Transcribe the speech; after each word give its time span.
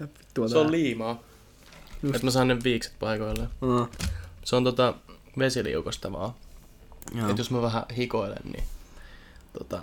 Mitä 0.00 0.18
vittua 0.18 0.48
Se 0.48 0.58
on 0.58 0.72
liimaa. 0.72 1.22
Että 2.04 2.24
mä 2.24 2.30
saan 2.30 2.48
ne 2.48 2.56
viikset 2.64 2.92
paikoilleen. 2.98 3.48
Mm. 3.60 3.86
Se 4.44 4.56
on 4.56 4.64
tota 4.64 4.94
vesiliukostavaa. 5.38 6.38
Joo. 7.14 7.30
Et 7.30 7.38
jos 7.38 7.50
mä 7.50 7.62
vähän 7.62 7.82
hikoilen, 7.96 8.42
niin 8.52 8.64
tota, 9.58 9.82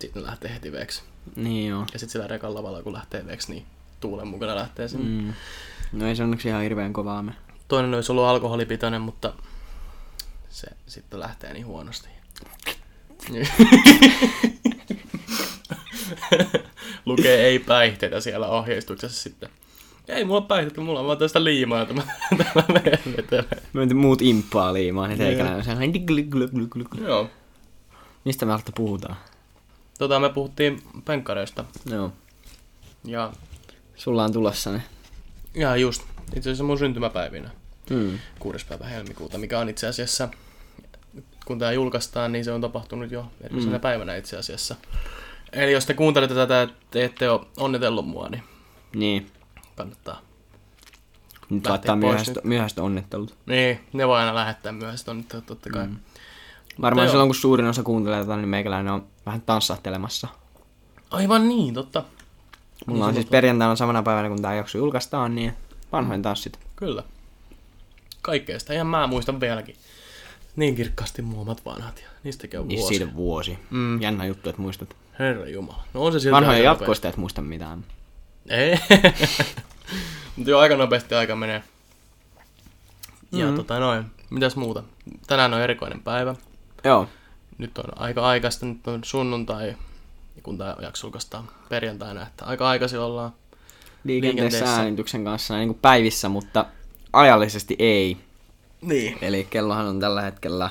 sitten 0.00 0.22
ne 0.22 0.28
lähtee 0.28 0.54
heti 0.54 0.72
veksi. 0.72 1.02
Niin 1.36 1.70
joo. 1.70 1.80
Ja 1.92 1.98
sitten 1.98 2.08
sillä 2.08 2.26
rekan 2.26 2.54
lavalla, 2.54 2.82
kun 2.82 2.92
lähtee 2.92 3.26
veksi, 3.26 3.52
niin 3.52 3.66
tuulen 4.00 4.28
mukana 4.28 4.54
lähtee 4.54 4.88
sinne. 4.88 5.22
Mm. 5.22 5.32
No 5.92 6.06
ei 6.06 6.16
se 6.16 6.22
onneksi 6.22 6.48
ihan 6.48 6.62
hirveän 6.62 6.92
kovaa 6.92 7.22
me. 7.22 7.32
Toinen 7.68 7.94
olisi 7.94 8.12
ollut 8.12 8.24
alkoholipitoinen, 8.24 9.00
mutta 9.00 9.34
se 10.48 10.66
sitten 10.86 11.20
lähtee 11.20 11.52
niin 11.52 11.66
huonosti. 11.66 12.08
Lukee 17.06 17.44
ei 17.44 17.58
päihteitä 17.58 18.20
siellä 18.20 18.48
ohjeistuksessa 18.48 19.22
sitten. 19.22 19.48
Ei 20.08 20.24
mulla 20.24 20.40
päihteitä, 20.40 20.80
mulla 20.80 21.00
on 21.00 21.06
vaan 21.06 21.18
tästä 21.18 21.44
liimaa, 21.44 21.78
jota 21.78 21.94
mä 21.94 22.02
täällä 22.36 22.80
vetelen. 23.16 23.44
Me 23.72 23.94
muut 23.94 24.22
imppaa 24.22 24.72
liimaa, 24.72 25.08
niin 25.08 25.18
teikäläinen 25.18 25.58
on 25.58 25.64
sellainen. 25.64 25.88
Joo. 27.04 27.30
Mistä 28.24 28.46
me 28.46 28.52
alta 28.52 28.72
puhutaan? 28.76 29.16
Tota, 29.98 30.20
me 30.20 30.28
puhuttiin 30.28 30.82
penkkareista. 31.04 31.64
Joo. 31.90 32.12
Ja, 33.04 33.32
Sulla 33.96 34.24
on 34.24 34.32
tulossa 34.32 34.72
ne. 34.72 34.82
ja 35.54 35.76
just, 35.76 36.02
itse 36.36 36.50
asiassa 36.50 36.64
mun 36.64 36.78
syntymäpäivinä. 36.78 37.50
Mm. 37.90 38.18
6. 38.38 38.66
päivä 38.66 38.84
helmikuuta, 38.84 39.38
mikä 39.38 39.58
on 39.58 39.68
itse 39.68 39.86
asiassa, 39.86 40.28
kun 41.44 41.58
tämä 41.58 41.72
julkaistaan, 41.72 42.32
niin 42.32 42.44
se 42.44 42.52
on 42.52 42.60
tapahtunut 42.60 43.10
jo 43.10 43.26
edellisenä 43.40 43.76
mm. 43.76 43.80
päivänä 43.80 44.16
itse 44.16 44.36
asiassa. 44.36 44.76
Eli 45.52 45.72
jos 45.72 45.86
te 45.86 45.94
kuuntelette 45.94 46.34
tätä, 46.34 46.62
että 46.62 46.76
te 46.90 47.04
ette 47.04 47.30
ole 47.30 47.40
onnitellut 47.56 48.06
mua, 48.06 48.28
niin 48.28 48.42
Niin. 48.94 49.30
kannattaa. 49.76 50.20
Nyt 51.50 51.66
laittaa 51.66 51.96
myöhäistä, 51.96 52.40
myöhäistä 52.44 52.82
onnittelut. 52.82 53.34
Niin, 53.46 53.80
ne 53.92 54.08
voi 54.08 54.18
aina 54.18 54.34
lähettää 54.34 54.72
myös 54.72 55.08
onnittelut 55.08 55.46
totta 55.46 55.70
kai. 55.70 55.86
Mm. 55.86 55.96
Varmaan 56.80 57.08
silloin, 57.08 57.28
kun 57.28 57.34
suurin 57.34 57.66
osa 57.66 57.82
kuuntelee 57.82 58.20
tätä, 58.20 58.36
niin 58.36 58.48
meikäläinen 58.48 58.92
on 58.92 59.06
vähän 59.26 59.40
tanssahtelemassa. 59.42 60.28
Aivan 61.10 61.48
niin, 61.48 61.74
totta. 61.74 62.04
Mulla 62.86 63.06
on 63.06 63.14
siis 63.14 63.26
perjantaina 63.26 63.76
samana 63.76 64.02
päivänä, 64.02 64.28
kun 64.28 64.42
tämä 64.42 64.54
jakso 64.54 64.78
julkaistaan, 64.78 65.34
niin 65.34 65.52
vanhoin 65.92 66.22
tanssit. 66.22 66.58
Kyllä. 66.76 67.02
Kaikkea 68.22 68.58
sitä, 68.58 68.74
ihan 68.74 68.86
mä 68.86 69.06
muistan 69.06 69.40
vieläkin. 69.40 69.76
Niin 70.56 70.74
kirkkaasti 70.76 71.22
muomat 71.22 71.64
vanhat 71.64 71.98
ja 72.02 72.08
niistäkin 72.24 72.60
on 72.60 72.68
Niin 72.68 72.80
vuosi. 72.80 72.94
siitä 72.98 73.14
vuosi. 73.14 73.58
Mm. 73.70 74.02
Jännä 74.02 74.24
juttu, 74.26 74.48
että 74.50 74.62
muistat. 74.62 74.96
Herra 75.18 75.48
Jumala. 75.48 75.84
No 75.94 76.02
on 76.04 76.12
se 76.12 76.20
silti 76.20 76.32
Vanhoja 76.32 76.58
jatkoista 76.58 77.08
et 77.08 77.16
muista 77.16 77.42
mitään. 77.42 77.84
Ei. 78.48 78.78
Mutta 80.36 80.50
joo, 80.50 80.60
aika 80.60 80.76
nopeasti 80.76 81.14
aika 81.14 81.36
menee. 81.36 81.62
Ja 83.32 83.46
Mm. 83.50 83.56
tota 83.56 83.78
noin, 83.80 84.04
mitäs 84.30 84.56
muuta? 84.56 84.82
Tänään 85.26 85.54
on 85.54 85.60
erikoinen 85.60 86.00
päivä. 86.00 86.34
Joo. 86.84 87.08
Nyt 87.58 87.78
on 87.78 87.84
aika 88.02 88.26
aikaista, 88.26 88.66
nyt 88.66 88.86
on 88.88 89.04
sunnuntai, 89.04 89.76
kun 90.42 90.58
tämä 90.58 90.76
jakso 90.82 91.06
julkaistaan 91.06 91.48
perjantaina, 91.68 92.26
että 92.26 92.44
aika 92.44 92.68
aikaisin 92.68 92.98
ollaan. 92.98 93.32
Liikenteessä 94.04 94.42
Liikenteessä. 94.44 94.76
äänityksen 94.82 95.24
kanssa 95.24 95.56
niin 95.56 95.68
kuin 95.68 95.78
päivissä, 95.82 96.28
mutta 96.28 96.64
ajallisesti 97.12 97.76
ei. 97.78 98.16
Niin. 98.82 99.18
Eli 99.22 99.46
kellohan 99.50 99.86
on 99.86 100.00
tällä 100.00 100.22
hetkellä 100.22 100.70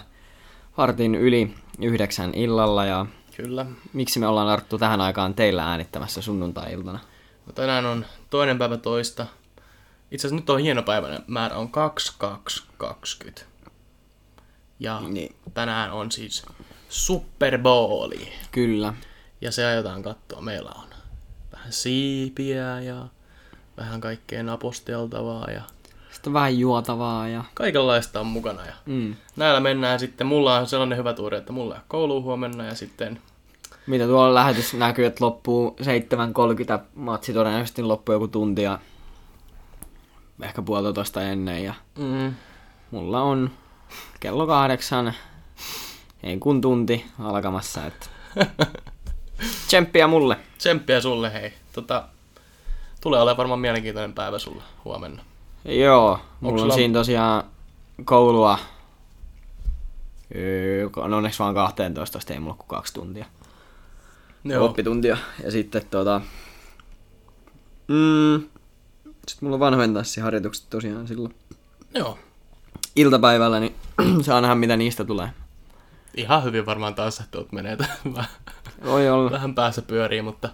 vartin 0.78 1.16
yli 1.16 1.54
yhdeksän 1.82 2.34
illalla 2.34 2.86
ja 2.86 3.06
Kyllä. 3.38 3.66
miksi 3.94 4.20
me 4.20 4.28
ollaan 4.28 4.48
Arttu 4.48 4.78
tähän 4.78 5.02
aikaan 5.02 5.34
teillä 5.34 5.64
äänittämässä 5.70 6.22
sunnuntai-iltana? 6.22 7.00
No 7.46 7.54
tänään 7.54 7.86
on 7.86 8.06
toinen 8.30 8.58
päivä 8.58 8.78
toista. 8.78 9.26
Itse 10.12 10.28
asiassa 10.28 10.42
nyt 10.42 10.50
on 10.50 10.60
hieno 10.60 10.84
päivä, 10.84 11.20
määrä 11.28 11.56
on 11.56 11.72
2220. 11.72 13.42
Ja 14.80 15.02
Niin. 15.08 15.36
tänään 15.54 15.92
on 15.92 16.12
siis 16.12 16.46
Super 16.90 17.58
Bowli. 17.58 18.32
Kyllä. 18.52 18.94
Ja 19.42 19.52
se 19.52 19.66
aiotaan 19.66 20.04
katsoa. 20.04 20.42
Meillä 20.42 20.72
on 20.76 20.88
vähän 21.54 21.72
siipiä 21.74 22.80
ja 22.82 23.08
vähän 23.78 24.02
kaikkea 24.02 24.44
naposteltavaa 24.44 25.52
ja 25.52 25.62
Sitten 26.22 26.34
vähän 26.34 26.60
juotavaa 26.60 27.28
ja... 27.28 27.44
kaikenlaista 27.54 28.20
on 28.20 28.26
mukana. 28.26 28.66
Ja 28.66 28.74
Mm. 28.86 29.16
näillä 29.36 29.60
mennään 29.60 30.00
sitten. 30.00 30.28
Mulla 30.28 30.58
on 30.58 30.68
sellainen 30.68 30.98
hyvä 30.98 31.14
tuuri, 31.14 31.38
että 31.38 31.54
mulla 31.54 31.74
ole 31.74 31.84
koulu 31.88 32.22
huomenna 32.22 32.64
ja 32.66 32.76
sitten 32.76 33.22
Mitä 33.88 34.06
tuolla 34.06 34.34
lähetys 34.34 34.74
näkyy, 34.74 35.06
että 35.06 35.26
loppuu 35.26 35.76
7.30 35.82 36.80
matsi 36.96 37.34
todennäköisesti 37.34 37.84
loppuu 37.84 38.14
joku 38.14 38.28
tunti 38.28 38.62
ja 38.62 38.80
ehkä 40.44 40.62
puolitoista 40.62 41.22
ennen 41.22 41.64
ja 41.64 41.74
mm, 41.98 42.34
mulla 42.92 43.22
on 43.22 43.50
kello 44.20 44.48
kahdeksan, 44.48 45.14
ei 46.24 46.38
kun 46.38 46.62
tunti 46.62 47.06
alkamassa, 47.20 47.86
että 47.86 48.06
tsemppiä 49.68 50.08
mulle. 50.08 50.38
tsemppiä 50.58 51.02
sulle 51.02 51.34
hei. 51.34 51.54
Tota, 51.74 52.08
tulee 53.02 53.20
olemaan 53.22 53.38
varmaan 53.38 53.60
mielenkiintoinen 53.60 54.14
päivä 54.14 54.40
sulla 54.40 54.64
huomenna. 54.86 55.24
Joo, 55.66 56.20
mulla 56.40 56.54
on 56.54 56.60
sulla- 56.60 56.74
siinä 56.76 56.94
tosiaan 56.94 57.44
koulua, 58.06 58.60
öö, 60.36 60.90
on 60.96 61.14
onneksi 61.14 61.40
vaan 61.40 61.54
12, 61.56 62.14
tosta 62.14 62.34
ei 62.34 62.40
mulla 62.40 62.56
kuin 62.56 62.68
kaksi 62.68 62.94
tuntia. 62.94 63.26
Joo. 64.44 64.66
oppituntia. 64.66 65.18
Ja 65.44 65.52
sitten 65.52 65.86
tota... 65.90 66.22
Mm, 67.88 68.42
sitten 69.28 69.40
mulla 69.42 69.56
on 69.56 69.60
vanhojen 69.60 69.94
tanssiharjoitukset 69.94 70.70
tosiaan 70.70 71.08
silloin 71.08 71.36
Joo. 71.96 72.20
iltapäivällä, 72.96 73.60
niin 73.60 73.76
saa 74.22 74.42
nähdä 74.42 74.56
mitä 74.56 74.78
niistä 74.78 75.04
tulee. 75.06 75.30
Ihan 76.18 76.44
hyvin 76.44 76.66
varmaan 76.66 76.96
taas, 76.96 77.20
että 77.20 77.32
tuot 77.32 77.52
menee 77.52 77.78
vähän, 78.16 78.28
Voi 78.86 79.10
olla. 79.10 79.32
vähän 79.32 79.56
päässä 79.56 79.82
pyörii, 79.82 80.22
mutta 80.22 80.50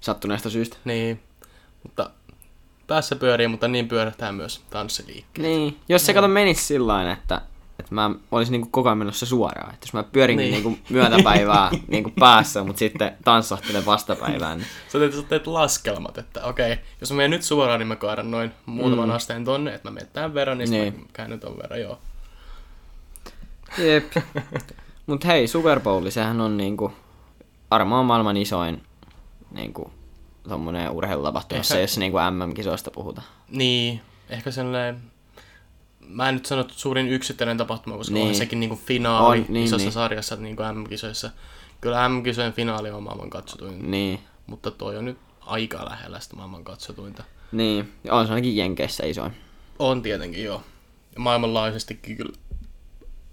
Sattuneesta 0.00 0.50
syystä. 0.50 0.76
niin. 0.84 1.20
Mutta 1.82 2.10
päässä 2.86 3.16
pyörii, 3.16 3.48
mutta 3.48 3.68
niin 3.68 3.88
pyörähtää 3.88 4.32
myös 4.32 4.62
tanssiliikkeet. 4.70 5.48
Niin. 5.48 5.78
Jos 5.88 6.06
se 6.06 6.14
kato 6.14 6.28
menisi 6.28 6.64
sillä 6.64 7.12
että, 7.12 7.40
että 7.78 7.94
mä 7.94 8.10
olisin 8.32 8.52
niinku 8.52 8.68
koko 8.70 8.88
ajan 8.88 8.98
menossa 8.98 9.26
suoraan. 9.26 9.74
Että 9.74 9.86
jos 9.86 9.92
mä 9.92 10.02
pyörinkin 10.02 10.50
Niin. 10.50 10.62
niin. 10.64 10.64
niinku 10.64 10.92
myötäpäivää 10.94 11.70
niinku 11.88 12.10
päässä, 12.20 12.64
mutta 12.64 12.78
sitten 12.78 13.16
tanssahtelen 13.24 13.86
vastapäivään. 13.86 14.58
Niin. 14.58 14.68
Sä 14.92 14.98
teet, 14.98 15.14
sä 15.14 15.22
teet 15.22 15.46
laskelmat, 15.46 16.18
että 16.18 16.44
okei, 16.44 16.76
jos 17.00 17.10
mä 17.10 17.16
menen 17.16 17.30
nyt 17.30 17.42
suoraan, 17.42 17.78
niin 17.80 17.88
mä 17.88 17.96
kaadan 17.96 18.30
noin 18.30 18.50
muutaman 18.66 19.08
Mm. 19.08 19.14
asteen 19.14 19.44
tonne, 19.44 19.74
että 19.74 19.90
mä 19.90 19.94
menen 19.94 20.08
tämän 20.12 20.34
verran, 20.34 20.58
niin, 20.58 20.70
niin. 20.70 20.82
Niin. 20.94 21.00
mä 21.02 21.06
käännyn 21.12 21.40
ton 21.40 21.58
verran, 21.62 21.80
joo. 21.80 21.98
Jep. 23.78 24.12
Mut 25.06 25.24
hei, 25.24 25.46
Super 25.48 25.80
Bowl, 25.80 26.10
sehän 26.10 26.40
on 26.40 26.56
niinku 26.56 26.92
varmaan 27.70 28.04
maailman 28.06 28.36
isoin 28.36 28.82
niinku 29.50 29.92
tommonen 30.48 30.90
urheilutapahtuma, 30.90 31.60
Ehkä- 31.60 31.78
jos 31.78 31.98
niinku 31.98 32.18
MM-kisoista 32.30 32.90
puhutaan. 32.90 33.26
Niin, 33.48 34.00
ehkä 34.28 34.50
sellainen... 34.50 35.02
Mä 36.08 36.28
en 36.28 36.34
nyt 36.34 36.46
sano, 36.46 36.60
että 36.60 36.74
suurin 36.76 37.08
yksittäinen 37.08 37.56
tapahtuma, 37.56 37.96
koska 37.96 38.14
niin. 38.14 38.20
Niin. 38.24 38.28
on 38.28 38.34
sekin 38.38 38.60
niinku 38.60 38.76
finaali 38.86 39.38
On, 39.40 39.46
niin, 39.48 39.64
isossa 39.64 39.84
niin. 39.84 39.92
sarjassa 39.92 40.36
niin 40.36 40.56
kuin 40.56 40.78
M-kisoissa. 40.78 41.30
Kyllä 41.80 42.08
M-kisojen 42.08 42.52
finaali 42.52 42.90
on 42.90 43.02
maailman 43.02 43.30
katsotuin, 43.30 43.90
Niin. 43.90 44.20
mutta 44.46 44.70
toi 44.70 44.96
on 44.96 45.04
nyt 45.04 45.18
aika 45.40 45.84
lähellä 45.84 46.20
sitä 46.20 46.36
maailman 46.36 46.64
katsotuinta. 46.64 47.24
Niin, 47.52 47.92
ja 48.04 48.14
on 48.14 48.26
se 48.26 48.32
ainakin 48.32 48.56
Jenkeissä 48.56 49.06
isoin. 49.06 49.32
On 49.78 50.02
tietenkin 50.02 50.44
joo. 50.44 50.62
Ja 51.14 51.20
maailmanlaajuisestikin 51.20 52.16
kyllä... 52.16 52.32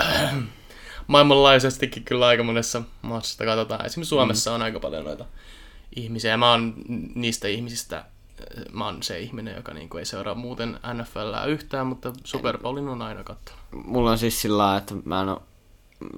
maailmanlaajuisestikin 1.07 2.03
kyllä 2.03 2.27
aika 2.27 2.43
monessa 2.43 2.81
maassa 3.01 3.31
sitä 3.31 3.45
katsotaan. 3.45 3.85
Esimerkiksi 3.85 4.09
Suomessa 4.09 4.51
mm. 4.51 4.55
on 4.55 4.61
aika 4.61 4.79
paljon 4.79 5.05
noita 5.05 5.25
ihmisiä. 5.95 6.31
Ja 6.31 6.37
mä 6.37 6.51
oon 6.51 6.73
niistä 7.15 7.47
ihmisistä, 7.47 8.05
mä 8.71 8.85
oon 8.85 9.03
se 9.03 9.19
ihminen, 9.19 9.55
joka 9.55 9.73
niinku 9.73 9.97
ei 9.97 10.05
seuraa 10.05 10.35
muuten 10.35 10.79
NFLää 10.93 11.45
yhtään, 11.45 11.87
mutta 11.87 12.13
Super 12.23 12.57
Bowlin 12.57 12.87
on 12.87 13.01
aina 13.01 13.23
katsonut. 13.23 13.61
Mulla 13.85 14.11
on 14.11 14.17
siis 14.17 14.41
sillä 14.41 14.77
että 14.77 14.93
mä 15.05 15.21
en 15.21 15.29
oo... 15.29 15.43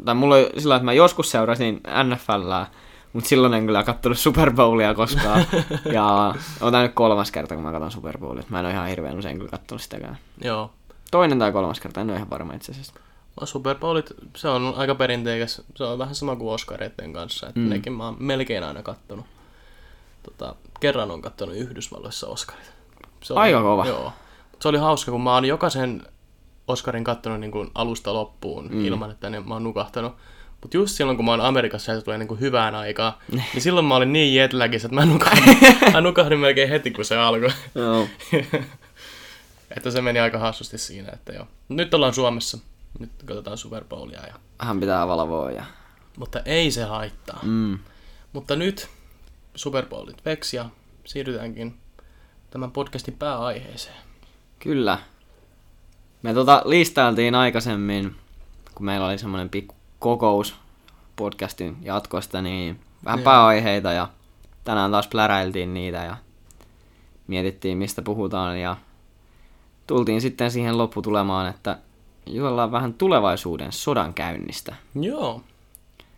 Tai 0.05 0.15
mulla 0.15 0.35
on 0.35 0.45
sillä 0.57 0.75
että 0.75 0.85
mä 0.85 0.93
joskus 0.93 1.31
seurasin 1.31 1.81
NFLää, 2.03 2.71
mutta 3.13 3.29
silloin 3.29 3.53
en 3.53 3.65
kyllä 3.65 3.83
kattonut 3.83 4.19
Super 4.19 4.53
Bowlia 4.53 4.93
koskaan. 4.93 5.45
ja 5.93 6.33
on 6.61 6.71
tää 6.71 6.83
nyt 6.83 6.93
kolmas 6.93 7.31
kerta, 7.31 7.55
kun 7.55 7.63
mä 7.63 7.71
katson 7.71 7.91
Super 7.91 8.17
Bowlia. 8.17 8.43
Mä 8.49 8.59
en 8.59 8.65
oo 8.65 8.71
ihan 8.71 8.87
hirveän 8.87 9.17
usein 9.17 9.37
kyllä 9.37 9.51
kattonut 9.51 9.81
sitäkään. 9.81 10.17
Joo. 10.43 10.71
Toinen 11.11 11.39
tai 11.39 11.51
kolmas 11.51 11.79
kerta, 11.79 12.01
en 12.01 12.09
oo 12.09 12.15
ihan 12.15 12.29
varma 12.29 12.53
itse 12.53 12.71
asiassa. 12.71 12.93
No 13.41 13.45
Super 13.45 13.75
Bowlit, 13.75 14.13
se 14.35 14.47
on 14.47 14.73
aika 14.77 14.95
perinteikäs. 14.95 15.61
Se 15.75 15.83
on 15.83 15.99
vähän 15.99 16.15
sama 16.15 16.35
kuin 16.35 16.53
Oscareiden 16.53 17.13
kanssa, 17.13 17.47
että. 17.47 17.59
Mm. 17.59 17.69
nekin 17.69 17.93
mä 17.93 18.05
oon 18.05 18.15
melkein 18.19 18.63
aina 18.63 18.83
kattonut. 18.83 19.25
Tota, 20.23 20.55
kerran 20.79 21.11
on 21.11 21.21
kattonut 21.21 21.55
Yhdysvalloissa 21.55 22.27
Oscarit. 22.27 22.73
Se 23.23 23.33
oli- 23.33 23.41
Aika 23.41 23.61
kova. 23.61 23.85
Joo. 23.85 24.13
Se 24.59 24.67
oli 24.67 24.77
hauska, 24.77 25.11
kun 25.11 25.23
mä 25.23 25.33
oon 25.33 25.45
jokaisen 25.45 26.03
Oscarin 26.67 27.03
kattonut 27.03 27.39
niin 27.39 27.51
kuin 27.51 27.71
alusta 27.75 28.13
loppuun 28.13 28.67
mm. 28.71 28.85
ilman, 28.85 29.11
että 29.11 29.29
ne, 29.29 29.39
mä 29.39 29.53
oon 29.53 29.63
nukahtanut. 29.63 30.15
Mutta 30.61 30.77
just 30.77 30.95
silloin, 30.95 31.17
kun 31.17 31.25
mä 31.25 31.31
oon 31.31 31.41
Amerikassa 31.41 31.91
ja 31.91 31.99
se 31.99 32.05
tulee 32.05 32.17
niinku 32.17 32.35
hyvään 32.35 32.75
aikaan, 32.75 33.13
niin 33.53 33.61
silloin 33.61 33.85
mä 33.85 33.95
olin 33.95 34.13
niin 34.13 34.35
jetläkissä, 34.35 34.85
että 34.85 34.95
mä 34.95 35.05
nukahdin, 35.05 35.57
mä 35.93 36.01
nukahdin 36.01 36.39
melkein 36.39 36.69
heti, 36.69 36.91
kun 36.91 37.05
se 37.05 37.17
alkoi. 37.17 37.49
Joo. 37.75 38.07
että 39.77 39.91
se 39.91 40.01
meni 40.01 40.19
aika 40.19 40.39
hassusti 40.39 40.77
siinä, 40.77 41.09
että 41.13 41.33
joo. 41.33 41.47
Nyt 41.69 41.93
ollaan 41.93 42.13
Suomessa. 42.13 42.57
Nyt 42.99 43.11
katsotaan 43.25 43.57
Super 43.57 43.83
Bowlia. 43.83 44.27
Ja... 44.27 44.33
Hän 44.59 44.79
pitää 44.79 45.07
valvoa 45.07 45.51
ja... 45.51 45.65
Mutta 46.17 46.39
ei 46.45 46.71
se 46.71 46.83
haittaa. 46.83 47.39
Mm. 47.43 47.79
Mutta 48.33 48.55
nyt 48.55 48.89
Super 49.55 49.85
Bowlit 49.85 50.25
veksi 50.25 50.57
ja 50.57 50.69
siirrytäänkin 51.05 51.77
tämän 52.49 52.71
podcastin 52.71 53.13
pääaiheeseen. 53.13 53.95
Kyllä. 54.59 54.97
Me 56.21 56.33
tota 56.33 56.61
listailtiin 56.65 57.35
aikaisemmin, 57.35 58.15
kun 58.75 58.85
meillä 58.85 59.07
oli 59.07 59.17
semmoinen 59.17 59.49
pikku 59.49 59.75
kokous 59.99 60.55
podcastin 61.15 61.77
jatkosta, 61.81 62.41
niin 62.41 62.79
vähän 63.05 63.19
Joo. 63.19 63.23
pääaiheita 63.23 63.91
ja 63.91 64.09
tänään 64.63 64.91
taas 64.91 65.07
pläräiltiin 65.07 65.73
niitä 65.73 65.97
ja 65.97 66.17
mietittiin 67.27 67.77
mistä 67.77 68.01
puhutaan 68.01 68.59
ja 68.59 68.77
tultiin 69.87 70.21
sitten 70.21 70.51
siihen 70.51 70.77
lopputulemaan, 70.77 71.49
että 71.49 71.77
jutellaan 72.25 72.71
vähän 72.71 72.93
tulevaisuuden 72.93 73.71
sodan 73.71 74.13
käynnistä. 74.13 74.75
Joo. 74.95 75.41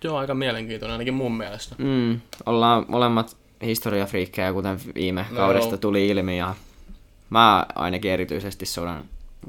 On 0.08 0.20
aika 0.20 0.34
mielenkiintoinen 0.34 0.94
ainakin 0.94 1.14
mun 1.14 1.38
mielestä. 1.38 1.76
Mm, 1.78 2.20
ollaan 2.46 2.86
molemmat 2.88 3.38
historiafriikkejä, 3.62 4.54
kuten 4.54 4.80
viime 4.96 5.26
No 5.30 5.36
kaudesta 5.36 5.72
joo. 5.72 5.78
tuli 5.78 6.08
ilmi 6.08 6.38
ja 6.38 6.56
mä 7.30 7.66
ainakin 7.76 8.12
erityisesti 8.12 8.66
sodan 8.66 9.06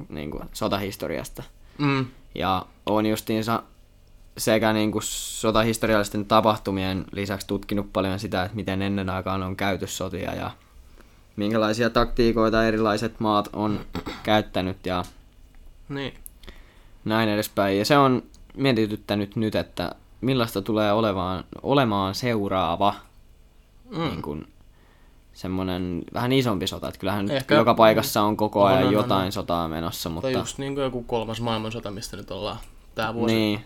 niin 0.09 0.31
kuin, 0.31 0.45
sotahistoriasta. 0.53 1.43
Mm. 1.79 2.07
Ja 2.35 2.67
on 2.87 3.07
justiinsa 3.07 3.63
sekä 4.39 4.73
niin 4.73 4.93
kuin 4.93 5.03
sotahistoriallisten 5.07 6.25
tapahtumien 6.27 7.05
lisäksi 7.13 7.47
tutkinut 7.47 7.93
paljon 7.93 8.19
sitä, 8.19 8.43
että 8.43 8.57
miten 8.57 8.83
ennen 8.83 9.11
aikaan 9.11 9.43
on 9.43 9.57
käyty 9.57 9.87
sotia 9.87 10.35
ja 10.35 10.51
minkälaisia 11.37 11.91
taktiikoita 11.91 12.67
erilaiset 12.67 13.21
maat 13.21 13.49
on 13.53 13.81
käyttänyt 14.23 14.87
ja 14.87 15.05
Niin. 15.89 16.15
näin 17.05 17.29
edespäin. 17.29 17.79
Ja 17.79 17.85
se 17.85 17.99
on 17.99 18.23
mietityttänyt 18.57 19.37
nyt, 19.37 19.55
että 19.55 19.95
millaista 20.21 20.63
tulee 20.63 20.93
olevaan, 20.93 21.45
olemaan 21.63 22.15
seuraava 22.15 22.95
Mm. 23.91 24.03
niin 24.03 24.23
kuin, 24.23 24.47
semmoinen 25.33 26.03
vähän 26.15 26.33
isompi 26.33 26.67
sota. 26.67 26.89
Että 26.89 27.01
kyllähän 27.01 27.31
Ehkä- 27.31 27.55
joka 27.55 27.75
paikassa 27.75 28.23
on 28.23 28.37
koko 28.37 28.65
ajan 28.65 28.87
on, 28.87 28.93
jotain 28.93 29.27
on. 29.27 29.33
sotaa 29.33 29.69
menossa, 29.69 30.09
mutta 30.11 30.27
Tai 30.29 30.33
just 30.41 30.59
niin 30.59 30.75
kuin 30.75 30.85
joku 30.85 31.03
kolmas 31.03 31.41
maailmansota, 31.41 31.91
mistä 31.91 32.17
nyt 32.17 32.31
ollaan 32.31 32.57
tää 32.95 33.15
vuosi. 33.15 33.35
niin, 33.35 33.65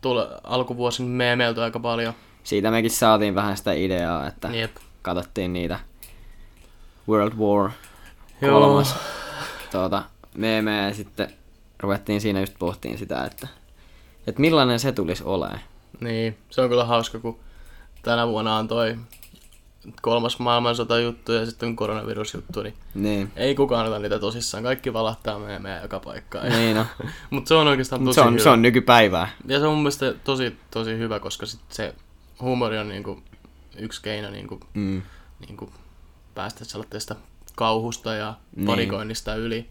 Tule, 0.00 0.28
alkuvuosin 0.44 1.06
meemeilty 1.06 1.62
aika 1.62 1.80
paljon. 1.80 2.14
siitä 2.44 2.70
mekin 2.70 2.90
saatiin 2.90 3.34
vähän 3.34 3.56
sitä 3.56 3.72
ideaa, 3.72 4.26
että 4.26 4.48
Jep. 4.48 4.76
katsottiin 5.02 5.52
niitä 5.52 5.80
World 7.08 7.32
War 7.38 7.70
Joo. 8.40 8.60
kolmas 8.60 8.96
tuota, 9.72 10.02
meemejä 10.34 10.88
ja 10.88 10.94
sitten 10.94 11.32
ruvettiin 11.80 12.20
siinä 12.20 12.40
just 12.40 12.54
pohtiin 12.58 12.98
sitä, 12.98 13.24
että, 13.24 13.48
että 14.26 14.40
millainen 14.40 14.80
se 14.80 14.92
tulisi 14.92 15.24
olemaan. 15.24 15.60
Niin, 16.00 16.38
se 16.50 16.60
on 16.60 16.68
kyllä 16.68 16.84
hauska, 16.84 17.18
kun 17.18 17.38
tänä 18.02 18.28
vuonna 18.28 18.56
on 18.56 18.68
toi 18.68 18.96
kolmas 20.02 20.38
maailmansota 20.38 20.98
juttu 20.98 21.32
ja 21.32 21.46
sitten 21.46 21.76
koronavirusjuttu, 21.76 22.62
niin 22.62 22.74
Niin, 22.94 23.32
ei 23.36 23.54
kukaan 23.54 23.86
ota 23.86 23.98
niitä 23.98 24.18
tosissaan. 24.18 24.62
Kaikki 24.64 24.92
valahtaa 24.92 25.38
meemejä 25.38 25.82
joka 25.82 26.00
paikkaan. 26.00 26.48
niin 26.48 26.76
no. 26.76 26.86
Mutta 27.30 27.48
se 27.48 27.54
on 27.54 27.68
oikeastaan 27.68 28.04
tosi 28.04 28.14
se, 28.14 28.20
on, 28.20 28.32
hyvä. 28.32 28.42
se 28.42 28.48
on 28.50 28.62
nykypäivää. 28.62 29.28
Ja 29.46 29.58
se 29.60 29.66
on 29.66 29.72
mun 29.72 29.82
mielestä 29.82 30.14
tosi, 30.24 30.56
tosi 30.70 30.90
hyvä, 30.98 31.20
koska 31.20 31.46
sit 31.46 31.60
se 31.68 31.94
huumori 32.40 32.78
on 32.78 32.88
niinku 32.88 33.22
yksi 33.78 34.02
keino 34.02 34.30
niinku, 34.30 34.60
Mm. 34.74 35.02
niinku 35.46 35.72
päästä 36.34 36.64
sellaisesta 36.64 37.14
kauhusta 37.56 38.14
ja 38.14 38.34
Niin. 38.56 38.66
panikoinnista 38.66 39.34
yli. 39.34 39.68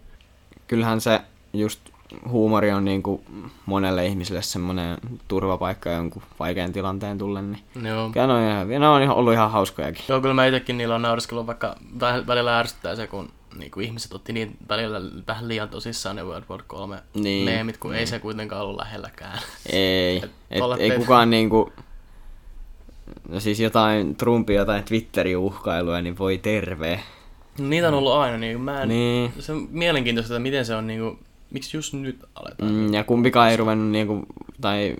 Kyllähän 0.68 1.02
se 1.02 1.22
just 1.54 1.80
huumori 2.30 2.72
on 2.72 2.86
niin 2.86 3.04
kuin 3.04 3.22
monelle 3.66 4.06
ihmiselle 4.06 4.42
semmoinen 4.42 4.98
turvapaikka 5.28 5.90
jonkun 5.90 6.22
vaikean 6.40 6.74
tilanteen 6.74 7.18
tullen. 7.18 7.52
Niin. 7.52 7.86
Joo. 7.86 8.10
Kyllä 8.10 8.28
ne 8.28 8.34
on, 8.34 8.42
ihan, 8.52 8.70
ne 8.82 8.88
on 8.88 9.02
ihan 9.02 9.16
ollut 9.16 9.34
ihan 9.34 9.52
hauskojakin. 9.52 10.06
Joo, 10.08 10.22
kyllä 10.22 10.34
mä 10.34 10.46
itekin 10.46 10.78
niillä 10.78 10.96
on 10.96 11.02
naureskellut, 11.02 11.48
vaikka 11.48 11.76
välillä 12.28 12.60
ärsyttää 12.60 12.96
se, 12.96 13.08
kun 13.08 13.30
niinku 13.58 13.80
ihmiset 13.80 14.14
otti 14.14 14.34
niin 14.34 14.58
välillä 14.70 15.02
vähän 15.28 15.48
liian 15.48 15.70
tosissaan 15.70 16.16
ne 16.16 16.24
World 16.24 16.46
War 16.50 16.64
3 16.68 16.98
Niin, 17.14 17.46
meemit, 17.46 17.78
kun 17.78 17.96
ei 17.96 18.08
se 18.08 18.20
kuitenkaan 18.20 18.62
ollut 18.62 18.78
lähelläkään. 18.78 19.40
Ei, 19.72 20.18
Et 20.18 20.24
et, 20.52 20.62
ei 20.80 20.92
kukaan 20.92 21.30
niinku... 21.30 21.72
No 23.30 23.40
siis 23.40 23.60
jotain 23.60 24.16
Trumpia, 24.16 24.60
jotain 24.60 24.84
Twitterin 24.84 25.38
uhkailuja, 25.38 26.02
niin 26.02 26.18
voi 26.18 26.38
terve. 26.38 27.00
Niitä 27.58 27.88
on 27.88 27.94
ollut 27.94 28.14
aina, 28.14 28.38
niin 28.38 28.62
mä 28.62 28.82
en, 28.82 28.90
Niin. 28.90 29.34
se 29.40 29.52
on 29.52 29.68
mielenkiintoista, 29.72 30.34
että 30.34 30.40
miten 30.40 30.66
se 30.66 30.76
on 30.76 30.88
niinku, 30.88 31.20
miksi 31.52 31.78
just 31.78 31.94
nyt 31.94 32.26
aletaan. 32.36 32.72
Mm, 32.72 32.94
ja 32.94 33.04
kumpikaan 33.04 33.50
ei 33.50 33.58
ruvennut 33.58 33.92
niinku, 33.92 34.26
tai 34.62 34.96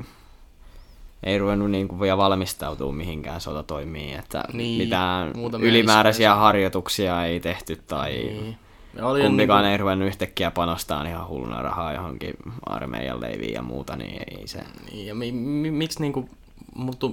ei 1.24 1.38
ruvennut 1.38 1.72
niinku 1.72 2.00
vielä 2.00 2.18
valmistautua 2.18 2.92
mihinkään 2.92 3.42
sotatoimiin, 3.42 4.20
että 4.20 4.44
Niin, 4.54 4.84
mitään 4.84 5.34
ylimääräisiä 5.62 6.36
harjoituksia 6.36 7.26
ei 7.26 7.40
tehty 7.40 7.76
tai 7.88 8.12
Niin. 8.12 8.58
Oli 9.02 9.22
kumpikaan 9.22 9.64
niinku, 9.64 9.72
ei 9.72 9.78
ruvennut 9.78 10.08
yhtäkkiä 10.08 10.52
panostaa 10.52 11.08
ihan 11.08 11.28
hulluna 11.28 11.62
rahaa 11.62 11.94
johonkin 11.94 12.34
armeijan 12.66 13.22
leiviin 13.22 13.54
ja 13.54 13.62
muuta, 13.62 13.96
niin 13.96 14.22
ei 14.38 14.48
se. 14.48 14.64
Niin, 14.92 15.08
ja 15.08 15.16
mi, 15.16 15.32
mi, 15.32 15.72
miksi 15.72 16.02
niinku, 16.02 16.30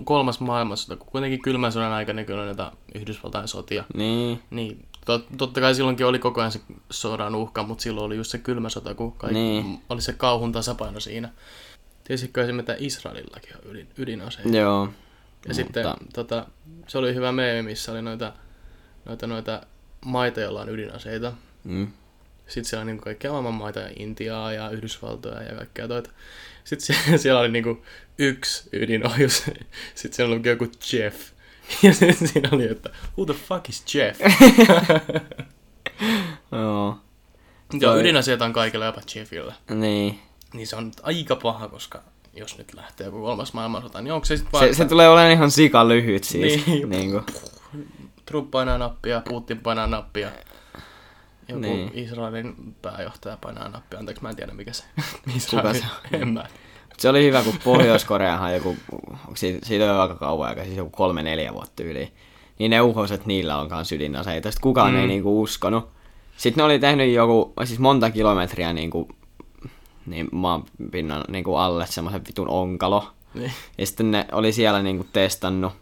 kolmas 0.04 0.40
maailmansota, 0.40 0.96
kun 0.96 1.08
kuitenkin 1.12 1.42
kylmän 1.42 1.72
sodan 1.72 1.92
aikana 1.92 2.24
kyllä 2.24 2.40
on 2.40 2.46
näitä 2.46 2.72
Yhdysvaltain 2.94 3.48
sotia. 3.48 3.84
Niin, 3.94 4.40
Niin, 4.50 4.84
tot, 5.06 5.26
totta 5.38 5.60
kai 5.60 5.74
silloinkin 5.74 6.06
oli 6.06 6.18
koko 6.18 6.40
ajan 6.40 6.52
se 6.52 6.60
sodan 6.90 7.34
uhka, 7.34 7.62
mutta 7.62 7.82
silloin 7.82 8.04
oli 8.06 8.16
just 8.16 8.30
se 8.30 8.38
kylmä 8.38 8.68
sota, 8.68 8.94
kun 8.94 9.12
kaikki, 9.12 9.38
Niin. 9.38 9.78
oli 9.88 10.00
se 10.02 10.12
kauhun 10.12 10.52
tasapaino 10.52 11.00
siinä. 11.00 11.32
Tiesitkö 12.04 12.42
esimerkiksi, 12.44 12.72
että 12.72 12.84
Israelillakin 12.84 13.56
on 13.56 13.70
ydin, 13.70 13.88
ydinaseita? 13.98 14.56
joo. 14.56 14.84
Ja 14.84 14.88
mutta- 15.40 15.54
sitten 15.54 15.84
tota, 16.14 16.46
se 16.86 16.98
oli 16.98 17.14
hyvä 17.14 17.32
meemi, 17.32 17.68
missä 17.68 17.92
oli 17.92 18.02
noita, 18.02 18.32
noita, 19.04 19.26
noita 19.26 19.62
maita, 20.04 20.40
joilla 20.40 20.60
on 20.60 20.68
ydinaseita. 20.68 21.32
Mm. 21.64 21.86
Sitten 22.46 22.64
siellä 22.64 22.80
on 22.80 22.86
niinku 22.86 23.04
kaikkia 23.04 23.30
maailman 23.30 23.54
maita, 23.54 23.80
ja 23.80 23.90
Intiaa 23.96 24.52
ja 24.52 24.70
Yhdysvaltoja 24.70 25.42
ja 25.42 25.54
kaikkea 25.56 25.88
toita. 25.88 26.10
Sitten 26.64 26.86
siellä, 26.86 27.18
siellä 27.22 27.40
oli 27.40 27.48
niinku 27.48 27.84
yksi 28.18 28.68
ydinohjus. 28.72 29.42
Sitten 29.94 30.12
siellä 30.16 30.34
oli 30.34 30.48
joku 30.48 30.68
Jeff. 30.92 31.30
Ja 31.82 31.94
sitten 31.94 32.28
siinä 32.28 32.48
oli, 32.52 32.64
että 32.70 32.90
who 33.18 33.24
the 33.26 33.34
fuck 33.34 33.68
is 33.68 33.94
Jeff? 33.94 34.20
Joo. 36.52 36.98
Joo, 37.72 37.94
Toi- 37.94 38.44
on 38.46 38.52
kaikilla, 38.52 38.84
jopa 38.84 39.00
Jeffillä. 39.14 39.54
Niin. 39.70 40.20
Niin 40.52 40.66
se 40.66 40.76
on 40.76 40.84
nyt 40.86 41.00
aika 41.02 41.36
paha, 41.36 41.68
koska 41.68 42.02
jos 42.34 42.58
nyt 42.58 42.74
lähtee 42.74 43.04
joku 43.04 43.20
kolmas 43.20 43.52
maailmansota, 43.52 44.00
niin 44.00 44.12
onko 44.12 44.24
se 44.24 44.36
sitten 44.36 44.52
vaan, 44.52 44.66
Se, 44.68 44.74
se 44.74 44.84
tulee 44.84 45.08
olemaan 45.08 45.32
ihan 45.32 45.50
sika 45.50 45.88
lyhyt 45.88 46.24
siis. 46.24 46.66
Niin. 46.66 46.90
Niin. 46.90 47.10
kuin. 47.10 47.24
Trump 48.26 48.50
painaa 48.50 48.78
nappia, 48.78 49.22
Putin 49.28 49.58
painaa 49.58 49.86
nappia, 49.86 50.30
joku 51.48 51.60
Niin. 51.60 51.90
Israelin 51.94 52.74
pääjohtaja 52.82 53.36
painaa 53.36 53.68
nappia. 53.68 53.98
Anteeksi, 53.98 54.22
mä 54.22 54.30
en 54.30 54.36
tiedä 54.36 54.52
mikä 54.52 54.72
se 54.72 54.84
Kuka 54.94 55.36
Israelin, 55.36 55.82
se 55.82 56.16
en 56.16 56.28
mä. 56.28 56.46
Se 56.98 57.08
oli 57.08 57.24
hyvä, 57.24 57.42
kun 57.42 57.54
Pohjois-Koreahan 57.64 58.54
joku, 58.54 58.76
siitä, 59.34 59.66
siitä 59.66 59.94
on 59.94 60.00
aika 60.00 60.14
kauan 60.14 60.48
aika, 60.48 60.64
siis 60.64 60.76
joku 60.76 60.90
kolme 60.90 61.22
neljä 61.22 61.52
vuotta 61.54 61.82
yli. 61.82 62.12
Niin 62.58 62.70
ne 62.70 62.80
uhos, 62.80 63.12
että 63.12 63.26
niillä 63.26 63.58
on 63.58 63.68
kans 63.68 63.92
ydinaseita. 63.92 64.50
Sitten 64.50 64.62
kukaan 64.62 64.92
Mm. 64.94 65.00
ei 65.00 65.06
niinku 65.06 65.42
uskonut. 65.42 65.88
Sitten 66.36 66.62
ne 66.62 66.64
oli 66.64 66.78
tehnyt 66.78 67.12
joku, 67.12 67.52
siis 67.64 67.78
monta 67.78 68.10
kilometriä 68.10 68.72
niinku, 68.72 69.08
niin 70.06 70.28
maanpinnan 70.32 71.24
niinku 71.28 71.56
alle 71.56 71.86
semmoisen 71.86 72.22
vitun 72.26 72.48
onkalo. 72.48 73.08
Niin. 73.34 73.52
Ja 73.78 73.86
sitten 73.86 74.10
ne 74.10 74.26
oli 74.32 74.52
siellä 74.52 74.82
niinku 74.82 75.06
testannut 75.12 75.72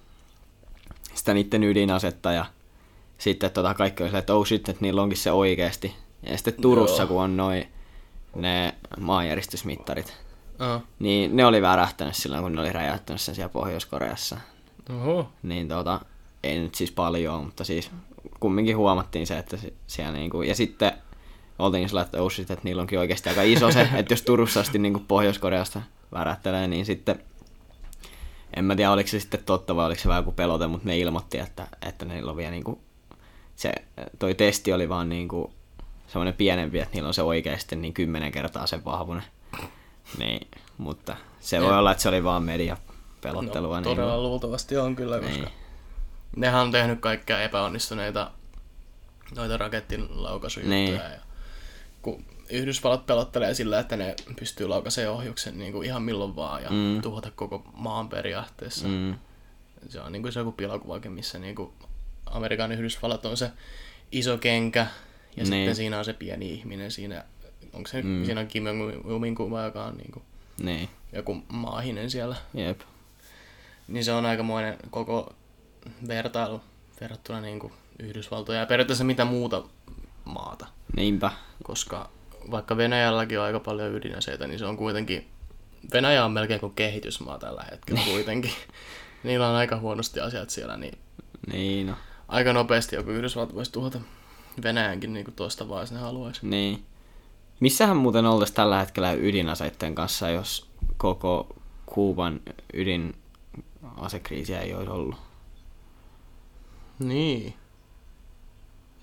sitä 1.14 1.34
niiden 1.34 1.64
ydinasetta 1.64 2.32
ja 2.32 2.44
sitten 3.18 3.50
tota 3.50 3.74
kaikki 3.74 4.02
oli 4.02 4.08
silleen, 4.08 4.18
että 4.20 4.34
oh 4.34 4.46
shit, 4.46 4.68
että 4.68 4.82
niillä 4.82 5.02
onkin 5.02 5.18
se 5.18 5.32
oikeesti. 5.32 5.94
Ja 6.26 6.36
sitten 6.36 6.54
Turussa, 6.60 7.02
Joo. 7.02 7.06
kun 7.08 7.22
on 7.22 7.36
noin 7.36 7.68
ne 8.36 8.74
maanjäristysmittarit, 9.00 10.16
Niin 10.98 11.36
ne 11.36 11.46
oli 11.46 11.62
värähtänyt 11.62 12.14
silloin, 12.14 12.42
kun 12.42 12.52
ne 12.52 12.60
oli 12.60 12.72
räjähtänyt 12.72 13.20
sen 13.20 13.34
siellä 13.34 13.52
Pohjois-Koreassa. 13.52 14.40
Oho. 14.90 15.28
Niin 15.42 15.68
tota, 15.68 16.00
ei 16.42 16.58
nyt 16.58 16.74
siis 16.74 16.92
paljon, 16.92 17.44
mutta 17.44 17.64
siis 17.64 17.90
kumminkin 18.40 18.76
huomattiin 18.76 19.26
se, 19.26 19.38
että 19.38 19.58
siellä 19.86 20.12
niinku, 20.12 20.42
ja 20.42 20.54
sitten 20.54 20.92
oltiin 21.58 21.88
sillä, 21.88 22.02
että 22.02 22.22
oh 22.22 22.30
shit, 22.30 22.50
että 22.50 22.64
niillä 22.64 22.80
onkin 22.80 22.98
oikeasti 22.98 23.28
aika 23.28 23.42
iso 23.42 23.72
se, 23.72 23.88
että 23.94 24.12
jos 24.12 24.22
Turussa 24.22 24.60
asti 24.60 24.78
niinku 24.78 25.02
Pohjois-Koreasta 25.08 25.82
värähtelee, 26.12 26.68
niin 26.68 26.86
sitten 26.86 27.20
en 28.56 28.64
mä 28.64 28.76
tiedä, 28.76 28.90
oliko 28.90 29.08
se 29.08 29.20
sitten 29.20 29.44
totta 29.46 29.76
vai 29.76 29.86
oliko 29.86 30.00
se 30.00 30.08
vähän 30.08 30.20
joku 30.20 30.32
pelote, 30.32 30.66
mutta 30.66 30.88
ne 30.88 30.98
ilmoitti, 30.98 31.38
että, 31.38 31.66
että 31.82 32.04
niillä 32.04 32.30
on 32.30 32.36
vielä 32.36 32.50
niinku, 32.50 32.80
se, 33.56 33.72
toi 34.18 34.34
testi 34.34 34.72
oli 34.72 34.88
vaan 34.88 35.08
niinku 35.08 35.52
semmoinen 36.06 36.34
pienempi, 36.34 36.78
että 36.78 36.94
niillä 36.94 37.06
on 37.06 37.14
se 37.14 37.22
oikeasti 37.22 37.76
niin 37.76 37.94
kymmenen 37.94 38.32
kertaa 38.32 38.66
sen 38.66 38.84
vahvuinen. 38.84 39.24
Niin, 40.18 40.48
mutta 40.78 41.16
se 41.40 41.60
voi 41.60 41.78
olla, 41.78 41.90
että 41.92 42.02
se 42.02 42.08
oli 42.08 42.24
vaan 42.24 42.42
media, 42.42 42.76
pelottelua. 43.20 43.68
No, 43.76 43.80
niin 43.80 43.96
todella 43.96 44.12
kuin- 44.14 44.22
luultavasti 44.22 44.76
on 44.76 44.96
kyllä, 44.96 45.18
koska 45.20 45.34
Niin. 45.36 45.48
nehän 46.36 46.62
on 46.62 46.72
tehnyt 46.72 47.00
kaikkia 47.00 47.42
epäonnistuneita 47.42 48.30
noita 49.36 49.56
rakettilaukaisujuttuja. 49.56 50.76
Niin. 50.78 50.94
Ja 50.94 51.20
kun 52.02 52.24
Yhdysvallat 52.50 53.06
pelottelee 53.06 53.54
sillä, 53.54 53.78
että 53.80 53.96
ne 53.96 54.14
pystyy 54.38 54.68
laukaisemaan 54.68 55.16
ohjuksen 55.16 55.58
niin 55.58 55.72
kuin 55.72 55.86
ihan 55.86 56.02
milloin 56.02 56.36
vaan 56.36 56.62
ja 56.62 56.70
Mm. 56.70 57.02
tuhota 57.02 57.30
koko 57.30 57.62
maan 57.76 58.08
periaatteessa. 58.08 58.88
Mm. 58.88 59.14
Se 59.88 60.00
on 60.00 60.12
niin 60.12 60.22
kuin 60.22 60.32
se 60.32 60.40
joku 60.40 60.52
pilakuvake, 60.52 61.08
missä 61.08 61.38
niin 61.38 61.54
kuin 61.54 61.72
Amerikan 62.26 62.72
Yhdysvallat 62.72 63.26
on 63.26 63.36
se 63.36 63.50
iso 64.12 64.38
kenkä 64.38 64.80
ja 64.80 64.86
Niin. 65.36 65.46
sitten 65.46 65.76
siinä 65.76 65.98
on 65.98 66.04
se 66.04 66.12
pieni 66.12 66.50
ihminen 66.54 66.90
siinä. 66.90 67.24
Onko 67.74 67.88
se, 67.88 68.02
Mm. 68.02 68.24
siinä 68.24 68.40
on 68.40 68.46
Kim 68.46 68.64
Jong-unin 68.66 69.34
kuva, 69.34 69.62
joka 69.62 69.84
on 69.84 69.96
niin 69.96 70.12
kuin 70.12 70.22
niin, 70.62 70.88
joku 71.12 71.42
maahinen 71.52 72.10
siellä. 72.10 72.36
jep. 72.54 72.80
Niin 73.88 74.04
se 74.04 74.12
on 74.12 74.26
aikamoinen 74.26 74.76
koko 74.90 75.34
vertailu 76.08 76.60
verrattuna 77.00 77.40
niin 77.40 77.58
kuin 77.58 77.72
Yhdysvaltoja 77.98 78.60
ja 78.60 78.66
periaatteessa 78.66 79.04
mitä 79.04 79.24
muuta 79.24 79.62
maata. 80.24 80.66
Niinpä. 80.96 81.30
Koska 81.62 82.10
vaikka 82.50 82.76
Venäjälläkin 82.76 83.38
on 83.38 83.44
aika 83.44 83.60
paljon 83.60 83.94
ydinaseita, 83.94 84.46
niin 84.46 84.58
se 84.58 84.66
on 84.66 84.76
kuitenkin... 84.76 85.26
Venäjä 85.92 86.24
on 86.24 86.32
melkein 86.32 86.60
kuin 86.60 86.74
kehitysmaa 86.74 87.38
tällä 87.38 87.64
hetkellä 87.70 88.00
kuitenkin. 88.04 88.50
Niillä 89.24 89.48
on 89.48 89.54
aika 89.56 89.76
huonosti 89.76 90.20
asiat 90.20 90.50
siellä, 90.50 90.76
niin 90.76 90.98
Niin, 91.52 91.86
no. 91.86 91.94
aika 92.28 92.52
nopeasti 92.52 92.96
joku 92.96 93.10
Yhdysvalta 93.10 93.54
voisi 93.54 93.72
tuhota 93.72 94.00
Venäjänkin 94.62 95.12
niin 95.12 95.24
kuin 95.24 95.34
tuosta 95.34 95.68
vaan, 95.68 95.80
jos 95.82 95.92
ne 95.92 95.98
haluaisi. 95.98 96.40
Niin. 96.46 96.84
Missähän 97.60 97.96
muuten 97.96 98.26
oltaisiin 98.26 98.56
tällä 98.56 98.78
hetkellä 98.80 99.12
ydinaseiden 99.12 99.94
kanssa, 99.94 100.30
jos 100.30 100.66
koko 100.96 101.56
Kuuban 101.86 102.40
ydinasekriisiä 102.74 104.60
ei 104.60 104.74
olisi 104.74 104.90
ollut? 104.90 105.16
Niin. 106.98 107.54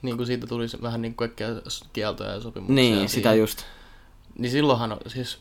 Niin 0.01 0.17
kuin 0.17 0.27
siitä 0.27 0.48
tulisi 0.48 0.81
vähän 0.81 1.01
niin 1.01 1.15
kuin 1.15 1.29
kaikkia 1.29 1.48
kieltoja 1.93 2.31
ja 2.31 2.41
sopimuksia. 2.41 2.75
Niin, 2.75 2.93
siihen. 2.93 3.10
sitä 3.10 3.34
just. 3.34 3.63
Niin 4.38 4.51
silloinhan, 4.51 4.98
siis 5.08 5.39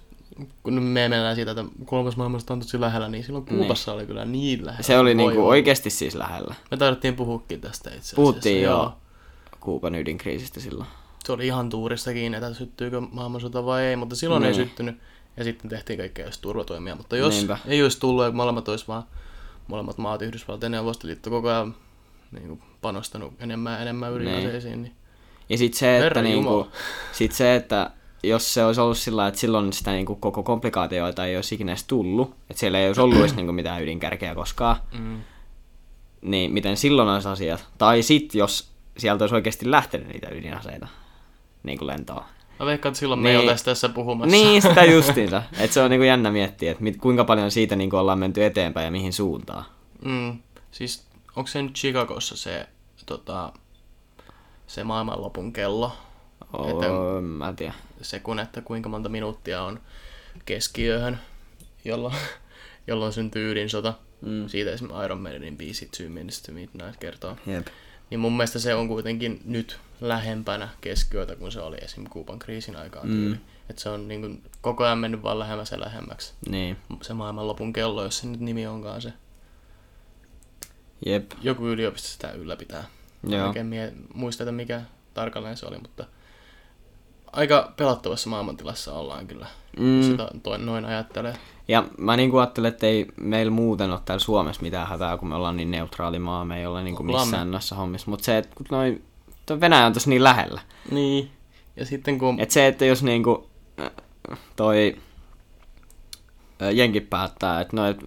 kun 0.63 0.75
me 0.75 0.81
mennään 0.81 1.35
siitä, 1.37 1.51
että 1.51 1.65
kolmas 1.85 2.17
maailmasta 2.17 2.53
on 2.53 2.61
tosi 2.61 2.81
lähellä, 2.81 3.09
niin 3.09 3.25
silloin 3.25 3.47
Kuubassa 3.47 3.93
oli 3.93 4.07
kyllä 4.07 4.25
niin 4.25 4.67
lähellä. 4.67 4.83
Se 4.83 4.99
oli 4.99 5.09
Voi 5.11 5.15
niinku 5.15 5.41
voi. 5.43 5.49
oikeasti 5.49 5.91
siis 5.91 6.15
lähellä. 6.15 6.55
Me 6.71 6.77
taidettiin 6.77 7.15
puhukin 7.17 7.61
tästä 7.61 7.89
itse 7.91 7.99
asiassa. 7.99 8.17
Puhuttiin 8.17 8.63
joo 8.63 8.93
Kuuban 9.61 9.95
ydinkriisistä 9.95 10.61
silloin. 10.61 10.91
Se 11.25 11.33
oli 11.33 11.47
ihan 11.47 11.69
tuurista 11.71 12.13
kiinni, 12.13 12.39
että 12.39 12.55
syttyykö 12.55 13.01
maailmansota 13.01 13.65
vai 13.65 13.83
ei, 13.83 13.97
mutta 13.97 14.17
silloin 14.17 14.45
ei 14.45 14.53
Niin. 14.53 14.67
syttynyt. 14.67 14.99
Ja 15.37 15.45
sitten 15.45 15.71
tehtiin 15.71 15.99
kaikkea 15.99 16.27
just 16.27 16.41
turvatoimia. 16.41 16.95
Mutta 16.95 17.17
jos 17.17 17.35
Niinpä. 17.35 17.59
Ei 17.67 17.83
olisi 17.83 18.01
tullut 18.01 18.25
ja 18.25 18.31
molemmat 18.33 18.69
olisi 18.69 18.89
vaan 18.89 19.03
molemmat 19.67 19.99
maat, 19.99 20.23
Yhdysvallat 20.23 20.63
ja 20.63 20.69
Neuvostoliitto 20.69 21.31
koko 21.31 21.49
ajan 21.49 21.75
niin 22.33 22.49
kuin 22.49 22.63
panostanut 22.81 23.35
enemmän 23.41 23.73
ja 23.73 23.79
enemmän 23.79 24.13
ydinaseisiin, 24.13 24.83
niin 24.83 24.93
Ja 25.49 25.59
sit 25.59 25.75
se, 25.75 26.07
että 26.07 26.23
niinku, 26.23 26.51
Jumala. 26.51 26.69
sit 27.13 27.33
se, 27.33 27.55
että 27.55 27.91
jos 28.23 28.55
se 28.55 28.65
olisi 28.65 28.81
ollut 28.81 28.99
sillä 28.99 29.27
että 29.29 29.41
silloin 29.41 29.73
sitä 29.73 29.91
niinku 29.91 30.17
koko 30.17 30.43
komplikaatioita 30.43 31.27
ei 31.27 31.37
olisi 31.37 31.55
ikinä 31.55 31.73
edes 31.73 31.85
tullut, 31.85 32.35
että 32.51 32.61
siellä 32.61 32.79
ei 32.79 32.87
olisi 32.87 33.01
ollut 33.01 33.19
edes 33.19 33.37
niinku 33.37 33.53
mitään 33.53 33.83
ydinkärkeä 33.83 34.35
koskaan, 34.35 34.77
mm, 34.99 35.21
niin 36.23 36.53
miten 36.53 36.77
silloin 36.77 37.09
olisi 37.09 37.29
asiat? 37.29 37.67
Tai 37.79 38.03
sit, 38.03 38.35
jos 38.35 38.71
sieltä 38.99 39.25
olisi 39.25 39.35
oikeasti 39.35 39.71
lähtenyt 39.71 40.09
niitä 40.09 40.29
ydinaseita 40.31 40.89
niin 41.63 41.79
kuin 41.79 41.87
lentoon. 41.87 42.23
Mä 42.61 42.67
veikkaan, 42.67 42.91
että 42.91 42.99
silloin 43.01 43.21
me 43.21 43.29
Niin. 43.29 43.37
ei 43.37 43.41
oltaisi 43.43 43.65
tässä 43.65 43.89
puhumassa. 43.89 44.31
Niin, 44.37 44.63
sitä 44.69 44.85
justiinsa. 44.85 45.43
että 45.59 45.75
se 45.75 45.81
on 45.83 45.91
niinku 45.91 46.05
jännä 46.05 46.31
miettiä, 46.31 46.71
että 46.71 46.83
mit, 46.83 46.97
kuinka 46.97 47.25
paljon 47.25 47.51
siitä 47.51 47.77
niinku 47.77 47.97
ollaan 47.97 48.19
menty 48.19 48.45
eteenpäin 48.45 48.85
ja 48.85 48.91
mihin 48.91 49.13
suuntaan. 49.13 49.65
Mm, 50.05 50.39
siis 50.71 51.07
onko 51.37 51.49
se 51.49 51.63
nyt 51.63 51.75
Chicagossa 51.75 52.37
se, 52.37 52.67
tota, 53.07 53.53
se 54.67 54.85
maailmanlopun 54.85 55.53
kello? 55.53 55.93
Oh, 56.53 57.23
mä 57.23 57.49
en 57.49 57.57
tiedä. 57.57 57.75
Se 58.03 58.21
kun, 58.21 58.39
että 58.39 58.61
kuinka 58.61 58.89
monta 58.89 59.09
minuuttia 59.09 59.63
on 59.63 59.81
keskiyöhön, 60.45 61.21
jolloin, 61.85 62.15
jolloin 62.87 63.13
syntyy 63.13 63.51
ydinsota. 63.53 63.95
Mm. 64.21 64.49
Siitä 64.49 64.71
esimerkiksi 64.73 65.05
Iron 65.05 65.21
Maidenin 65.21 65.57
biisi 65.57 65.89
Two 65.97 66.09
Minutes 66.09 66.43
to 66.43 66.53
Midnight 66.53 66.97
kertoo. 67.01 67.37
Jep. 67.47 67.67
Niin 68.11 68.21
mun 68.21 68.33
mielestä 68.37 68.59
se 68.59 68.75
on 68.75 68.89
kuitenkin 68.89 69.41
nyt 69.45 69.79
lähempänä 70.01 70.69
keskiyötä 70.81 71.37
kuin 71.37 71.53
se 71.53 71.61
oli 71.61 71.77
esim. 71.83 72.05
Kuuban 72.11 72.39
kriisin 72.39 72.77
aikaan 72.77 73.07
Mm. 73.09 73.13
tyyli. 73.15 73.37
Että 73.71 73.83
se 73.83 73.89
on 73.89 74.09
niin 74.09 74.21
kuin 74.21 74.43
koko 74.61 74.85
ajan 74.85 74.99
mennyt 74.99 75.23
vaan 75.23 75.39
lähemmäs 75.39 75.71
ja 75.71 75.81
lähemmäksi. 75.81 76.33
Niin. 76.49 76.77
Se 77.03 77.15
maailmanlopun 77.15 77.73
kello, 77.73 78.03
jos 78.05 78.19
se 78.19 78.27
nyt 78.27 78.41
nimi 78.41 78.67
onkaan 78.67 79.03
se. 79.03 79.13
Jep. 81.07 81.31
Joku 81.43 81.67
yliopisto 81.67 82.09
sitä 82.09 82.31
ylläpitää. 82.33 82.85
Joo. 83.29 83.47
oikein 83.49 83.67
mie- 83.67 83.93
muista, 84.15 84.43
että 84.45 84.53
mikä 84.53 84.83
tarkalleen 85.15 85.57
se 85.57 85.67
oli, 85.67 85.79
mutta 85.79 86.05
aika 87.33 87.73
pelottavassa 87.77 88.31
maailmantilassa 88.31 88.93
ollaan 88.93 89.27
kyllä. 89.27 89.47
Mm. 89.79 89.85
Mm. 89.87 90.03
Sitä 90.03 90.29
toi, 90.43 90.59
noin 90.59 90.85
ajattelee. 90.85 91.35
Ja 91.71 91.85
mä 91.99 92.17
niinku 92.17 92.37
ajattelen, 92.37 92.69
että 92.69 92.87
ei 92.87 93.07
meillä 93.21 93.51
muuten 93.51 93.91
ole 93.91 94.01
täällä 94.05 94.25
Suomessa 94.25 94.63
mitään 94.63 94.89
hätää, 94.89 95.17
kun 95.17 95.29
me 95.29 95.35
ollaan 95.35 95.57
niin 95.57 95.71
neutraali 95.71 96.19
maa, 96.19 96.45
me 96.45 96.59
ei 96.59 96.67
olla 96.67 96.83
niinku 96.83 97.03
Ollaan 97.03 97.27
missään 97.27 97.51
noissa 97.51 97.77
hommissa. 97.77 98.11
Mutta 98.11 98.25
se, 98.25 98.39
että 98.39 98.51
kun 98.55 98.67
noi, 98.71 99.03
toi 99.47 99.61
Venäjä 99.61 99.87
on 99.87 99.93
tossa 99.93 100.11
niin 100.11 100.25
lähellä. 100.25 100.61
Niin. 100.91 101.31
Ja 101.77 101.87
sitten 101.87 102.19
kun... 102.19 102.41
Et 102.41 102.51
se, 102.51 102.67
että 102.67 102.85
jos 102.85 103.03
niinku 103.03 103.49
äh, 103.81 103.91
toi 104.57 104.97
äh, 106.63 106.75
jenki 106.75 107.01
päättää, 107.01 107.61
että 107.61 107.77
no, 107.77 107.87
et 107.87 108.05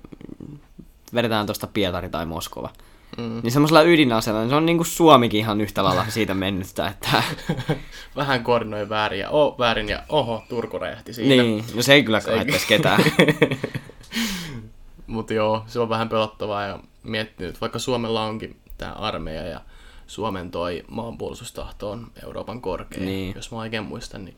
vedetään 1.14 1.46
tosta 1.46 1.68
Pietari 1.68 2.10
tai 2.10 2.26
Moskova, 2.26 2.70
Mm, 3.18 3.40
niin 3.44 3.52
semmoisella 3.52 3.82
ydinaseella, 3.82 4.40
niin 4.42 4.50
se 4.50 4.56
on 4.56 4.66
niinku 4.66 4.84
Suomikin 4.84 5.40
ihan 5.40 5.62
yhtä 5.62 5.84
lailla 5.84 6.06
siitä 6.10 6.34
mennyttä, 6.34 6.88
että 6.88 7.24
vähän 8.16 8.44
koordinoi 8.44 8.90
väärin 8.90 9.20
ja 9.20 9.30
oh, 9.30 9.60
väärin 9.60 9.90
ja 9.90 10.04
oho, 10.10 10.44
Turku 10.50 10.80
räjähti 10.80 11.14
siinä. 11.14 11.44
niin, 11.44 11.66
no 11.76 11.82
se 11.82 11.94
ei 11.94 12.04
kyllä 12.04 12.22
haittaisi 12.38 12.68
ketään. 12.68 13.04
Mutta 15.08 15.34
joo, 15.34 15.64
se 15.68 15.80
on 15.80 15.90
vähän 15.90 16.10
pelottavaa 16.10 16.64
ja 16.64 16.80
miettinyt, 17.04 17.50
että 17.50 17.62
vaikka 17.62 17.80
Suomella 17.80 18.24
onkin 18.24 18.56
tämä 18.78 18.92
armeija 18.92 19.42
ja 19.48 19.62
Suomen 20.08 20.52
toi 20.52 20.84
maanpuolustustahto 20.88 21.92
on 21.92 22.08
Euroopan 22.24 22.62
korkein, 22.62 23.06
Niin. 23.06 23.34
jos 23.36 23.52
mä 23.52 23.58
oikein 23.58 23.84
muistan, 23.84 24.26
niin 24.26 24.38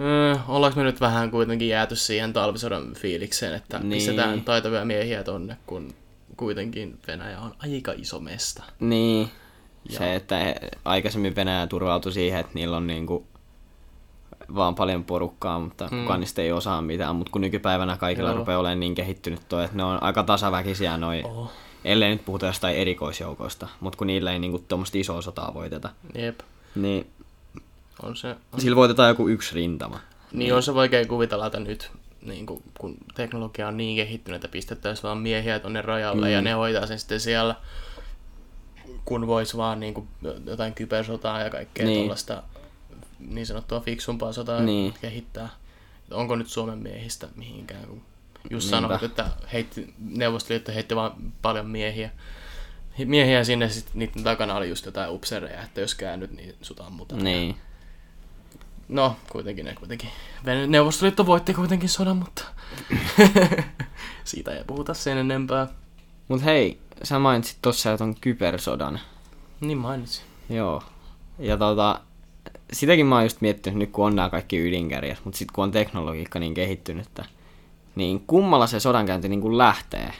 öö, 0.00 0.36
ollaanko 0.48 0.80
me 0.80 0.84
nyt 0.84 1.00
vähän 1.00 1.30
kuitenkin 1.30 1.68
jääty 1.68 1.96
siihen 1.96 2.32
talvisodan 2.32 2.94
fiilikseen, 2.94 3.54
että 3.54 3.78
niin. 3.78 3.90
pistetään 3.90 4.42
taitavia 4.42 4.84
miehiä 4.84 5.24
tonne, 5.24 5.56
kun 5.66 5.94
kuitenkin 6.36 6.98
Venäjä 7.06 7.40
on 7.40 7.54
aika 7.58 7.92
iso 7.96 8.20
mesta. 8.20 8.62
Niin, 8.80 9.30
Ja- 9.90 9.98
se, 9.98 10.14
että 10.14 10.36
he- 10.38 10.56
aikaisemmin 10.84 11.36
Venäjä 11.36 11.66
turvautui 11.66 12.12
siihen, 12.12 12.40
että 12.40 12.52
niillä 12.54 12.76
on 12.76 12.86
niinku 12.86 13.26
vaan 14.54 14.74
paljon 14.74 15.04
porukkaa, 15.04 15.58
mutta 15.58 15.88
mm. 15.90 16.00
kukaan 16.02 16.20
niistä 16.20 16.42
ei 16.42 16.52
osaa 16.52 16.82
mitään. 16.82 17.16
Mutta 17.16 17.30
kun 17.32 17.40
nykypäivänä 17.40 17.96
kaikilla 17.96 18.28
Joo. 18.30 18.38
rupeaa 18.38 18.58
olemaan 18.60 18.80
niin 18.80 18.94
kehittynyt 18.94 19.40
toi, 19.48 19.64
että 19.64 19.76
ne 19.76 19.84
on 19.84 20.02
aika 20.02 20.22
tasaväkisiä 20.22 20.96
noi, 20.96 21.22
oh. 21.24 21.52
Ellei 21.84 22.10
nyt 22.10 22.24
puhuta 22.24 22.46
jostain 22.46 22.76
erikoisjoukoista, 22.76 23.68
mutta 23.80 23.96
kun 23.96 24.06
niillä 24.06 24.32
ei 24.32 24.38
niinku 24.38 24.58
tuommoista 24.58 24.98
isoa 24.98 25.22
sotaa 25.22 25.54
voiteta, 25.54 25.90
Jep, 26.14 26.40
niin 26.74 27.06
on 28.02 28.16
se, 28.16 28.36
on, 28.52 28.60
sillä 28.60 28.76
voitetaan 28.76 29.08
joku 29.08 29.28
yksi 29.28 29.54
rintama. 29.54 30.00
niin 30.32 30.54
on 30.54 30.62
se 30.62 30.74
vaikea 30.74 31.06
kuvitella, 31.06 31.46
että 31.46 31.60
nyt 31.60 31.90
niin 32.24 32.46
kun, 32.46 32.62
kun 32.78 32.96
teknologia 33.14 33.68
on 33.68 33.76
niin 33.76 33.96
kehittynyt, 33.96 34.36
että 34.44 34.52
pistettäisiin 34.52 35.02
vaan 35.02 35.18
miehiä 35.18 35.58
tonne 35.58 35.82
rajalle 35.82 36.26
mm. 36.26 36.32
ja 36.32 36.42
ne 36.42 36.52
hoitaa 36.52 36.86
sen 36.86 36.98
sitten 36.98 37.20
siellä, 37.20 37.54
kun 39.04 39.26
vois 39.26 39.56
vaan 39.56 39.80
niin 39.80 39.94
kuin, 39.94 40.08
jotain 40.46 40.74
kybersotaa 40.74 41.40
ja 41.42 41.50
kaikkea 41.50 41.84
Niin. 41.84 41.92
niin. 41.92 42.00
tuollaista 42.00 42.42
niin 43.28 43.46
sanottua 43.46 43.80
fiksumpaa 43.80 44.32
sotaa 44.32 44.60
Niin. 44.60 44.94
kehittää. 45.00 45.48
Onko 46.10 46.36
nyt 46.36 46.48
Suomen 46.48 46.78
miehistä 46.78 47.28
mihinkään, 47.36 47.86
kun 47.86 48.02
just 48.50 48.70
Niinpä. 48.70 48.86
sanoit, 48.88 49.02
että 49.02 49.26
heitti, 49.52 49.94
Neuvostoliitto 50.10 50.72
heitti 50.72 50.96
vaan 50.96 51.12
paljon 51.42 51.66
miehiä. 51.66 52.10
Miehiä 53.04 53.44
sinne, 53.44 53.68
sitten 53.68 53.98
niiden 53.98 54.24
takana 54.24 54.54
oli 54.54 54.68
just 54.68 54.86
jotain 54.86 55.10
upsereja, 55.10 55.62
että 55.62 55.80
jos 55.80 55.94
käännyt, 55.94 56.30
niin 56.30 56.54
sut 56.62 56.80
ammutaan. 56.80 57.24
Niin. 57.24 57.56
No, 58.88 59.16
kuitenkin 59.32 59.64
ne 59.64 59.74
kuitenkin. 59.74 60.10
Neuvostoliitto 60.66 61.26
voitti 61.26 61.54
kuitenkin 61.54 61.88
sodan, 61.88 62.16
mutta 62.16 62.44
siitä 64.24 64.56
ei 64.56 64.64
puhuta 64.66 64.94
sen 64.94 65.18
enempää. 65.18 65.68
Mut 66.28 66.44
hei, 66.44 66.78
sä 67.02 67.18
mainitsit 67.18 67.58
tossa 67.62 67.90
jo 67.90 67.98
ton 67.98 68.14
kybersodan. 68.20 69.00
Niin 69.60 69.78
mainitsin. 69.78 70.24
Joo. 70.48 70.82
Ja 71.38 71.56
tota, 71.56 72.00
sitäkin 72.72 73.06
mä 73.06 73.14
oon 73.14 73.24
just 73.24 73.40
miettinyt 73.40 73.78
nyt, 73.78 73.90
kun 73.90 74.06
on 74.06 74.16
nämä 74.16 74.30
kaikki 74.30 74.68
ydinkärjät, 74.68 75.20
mutta 75.24 75.38
sitten 75.38 75.54
kun 75.54 75.64
on 75.64 75.72
teknologiikka 75.72 76.38
niin 76.38 76.54
kehittynyttä, 76.54 77.24
niin 77.94 78.20
kummalla 78.26 78.66
se 78.66 78.80
sodankäynti 78.80 79.28
niin 79.28 79.40
kuin 79.40 79.58
lähtee? 79.58 80.12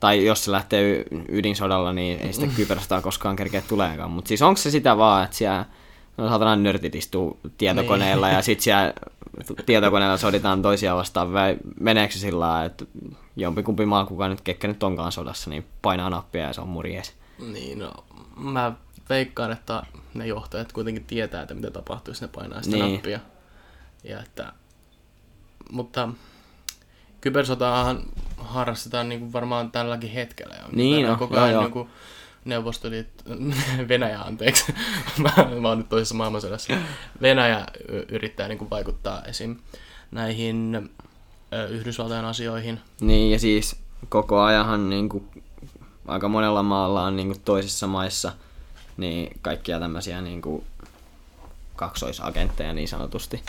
Tai 0.00 0.26
jos 0.26 0.44
se 0.44 0.50
lähtee 0.50 1.04
ydinsodalla, 1.28 1.92
niin 1.92 2.20
ei 2.20 2.32
sitä 2.32 2.46
kybersotaa 2.56 3.02
koskaan 3.02 3.36
kerkeä 3.36 3.62
tuleekaan. 3.68 4.10
Mutta 4.10 4.28
siis 4.28 4.42
onko 4.42 4.56
se 4.56 4.70
sitä 4.70 4.96
vaan, 4.96 5.24
että 5.24 5.36
siellä 5.36 5.64
no, 6.16 6.28
saatana 6.28 6.56
nörtit 6.56 6.94
istuu 6.94 7.40
tietokoneella 7.58 8.28
ja 8.28 8.42
sitten 8.42 8.64
siellä 8.64 8.92
tietokoneella 9.66 10.16
soditaan 10.16 10.62
toisia 10.62 10.96
vastaan 10.96 11.32
vai 11.32 11.56
meneekö 11.80 12.14
se 12.14 12.18
sillä 12.18 12.40
lailla, 12.40 12.64
että 12.64 12.84
jompikumpi 13.36 13.86
maa, 13.86 14.06
kuka 14.06 14.28
nyt 14.28 14.40
kekkä 14.40 14.68
nyt 14.68 14.82
onkaan 14.82 15.12
sodassa, 15.12 15.50
niin 15.50 15.66
painaa 15.82 16.10
nappia 16.10 16.42
ja 16.42 16.52
se 16.52 16.60
on 16.60 16.68
murjees. 16.68 17.12
Niin, 17.52 17.78
no 17.78 17.92
mä 18.36 18.72
veikkaan, 19.08 19.52
että 19.52 19.82
ne 20.14 20.26
johtajat 20.26 20.72
kuitenkin 20.72 21.04
tietää, 21.04 21.42
että 21.42 21.54
mitä 21.54 21.70
tapahtuu, 21.70 22.12
jos 22.12 22.20
ne 22.22 22.28
painaa 22.28 22.62
sitä 22.62 22.76
Niin. 22.76 22.92
nappia. 22.94 23.20
Ja 24.04 24.20
että, 24.20 24.52
mutta 25.72 26.08
kybersotaahan 27.20 28.02
harrastetaan 28.36 29.08
niin 29.08 29.20
kuin 29.20 29.32
varmaan 29.32 29.70
tälläkin 29.72 30.10
hetkellä. 30.10 30.54
jonkin 30.54 30.76
Niin 30.76 31.06
no, 31.06 31.16
Koko 31.16 31.34
joo, 31.34 31.44
ajan 31.44 31.52
joo. 31.54 31.62
niin 31.62 31.72
kuin 31.72 31.88
Neuvostoliitto, 32.44 33.24
Venäjä 33.88 34.20
anteeksi, 34.20 34.74
mä, 35.22 35.30
mä 35.60 35.68
oon 35.68 35.78
nyt 35.78 35.88
toisessa 35.88 36.14
maailmansodassa. 36.14 36.74
Venäjä 37.22 37.66
yrittää 38.08 38.48
niin 38.48 38.58
kuin 38.58 38.70
vaikuttaa 38.70 39.22
esim. 39.22 39.56
näihin 40.10 40.90
ö, 41.52 41.66
Yhdysvaltain 41.66 42.24
asioihin. 42.24 42.80
Niin, 43.00 43.32
ja 43.32 43.38
siis 43.38 43.76
koko 44.08 44.40
ajanhan 44.40 44.90
niin 44.90 45.08
kuin, 45.08 45.28
aika 46.06 46.28
monella 46.28 46.62
maalla 46.62 47.02
on 47.02 47.16
niin 47.16 47.28
kuin 47.28 47.40
toisissa 47.40 47.86
maissa 47.86 48.32
niin 48.96 49.38
kaikkia 49.42 49.80
tämmöisiä 49.80 50.20
niin 50.20 50.42
kuin, 50.42 50.64
kaksoisagentteja 51.76 52.72
niin 52.72 52.88
sanotusti. 52.88 53.42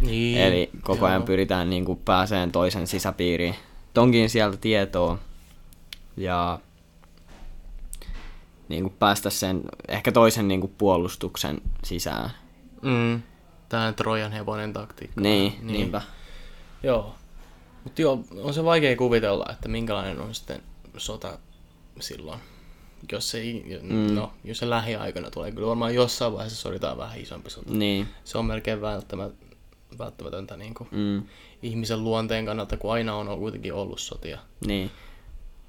Niin, 0.00 0.38
Eli 0.38 0.70
koko 0.82 1.06
ajan 1.06 1.20
joo. 1.20 1.26
pyritään 1.26 1.70
niin 1.70 1.84
kuin, 1.84 1.98
pääseen 2.04 2.52
toisen 2.52 2.86
sisäpiiriin. 2.86 3.54
Tonkin 3.94 4.30
sieltä 4.30 4.56
tietoa 4.56 5.18
ja 6.16 6.58
niin 8.70 8.82
kuin, 8.82 8.94
päästä 8.98 9.30
sen 9.30 9.62
ehkä 9.88 10.12
toisen 10.12 10.48
niin 10.48 10.60
kuin, 10.60 10.74
puolustuksen 10.78 11.60
sisään. 11.84 12.30
Mm, 12.82 13.22
Tää 13.68 13.92
Trojan 13.92 14.32
hevonen 14.32 14.72
taktiikka. 14.72 15.20
Niin, 15.20 15.52
niin. 15.62 15.66
niinpä. 15.66 16.02
Joo. 16.82 17.14
Mutta 17.84 18.02
joo, 18.02 18.24
on 18.42 18.54
se 18.54 18.64
vaikea 18.64 18.96
kuvitella, 18.96 19.46
että 19.50 19.68
minkälainen 19.68 20.20
on 20.20 20.34
sitten 20.34 20.62
sota 20.96 21.38
silloin. 22.00 22.40
Jos 23.12 23.30
se, 23.30 23.42
mm. 23.82 24.14
no, 24.14 24.32
jos 24.44 24.58
se 24.58 24.70
lähiaikana 24.70 25.30
tulee, 25.30 25.52
kyllä 25.52 25.68
varmaan 25.68 25.94
jossain 25.94 26.32
vaiheessa 26.32 26.60
soditaan 26.60 26.98
vähän 26.98 27.20
isompi 27.20 27.50
sota. 27.50 27.72
Niin. 27.72 28.08
Se 28.24 28.38
on 28.38 28.44
melkein 28.44 28.80
välttämä, 28.80 29.30
välttämätöntä 29.98 30.56
niin 30.56 30.74
kuin 30.74 30.88
Mm. 30.92 31.22
ihmisen 31.62 32.04
luonteen 32.04 32.46
kannalta, 32.46 32.76
kun 32.76 32.92
aina 32.92 33.14
on 33.14 33.38
kuitenkin 33.38 33.74
ollut 33.74 34.00
sotia. 34.00 34.38
Niin. 34.66 34.90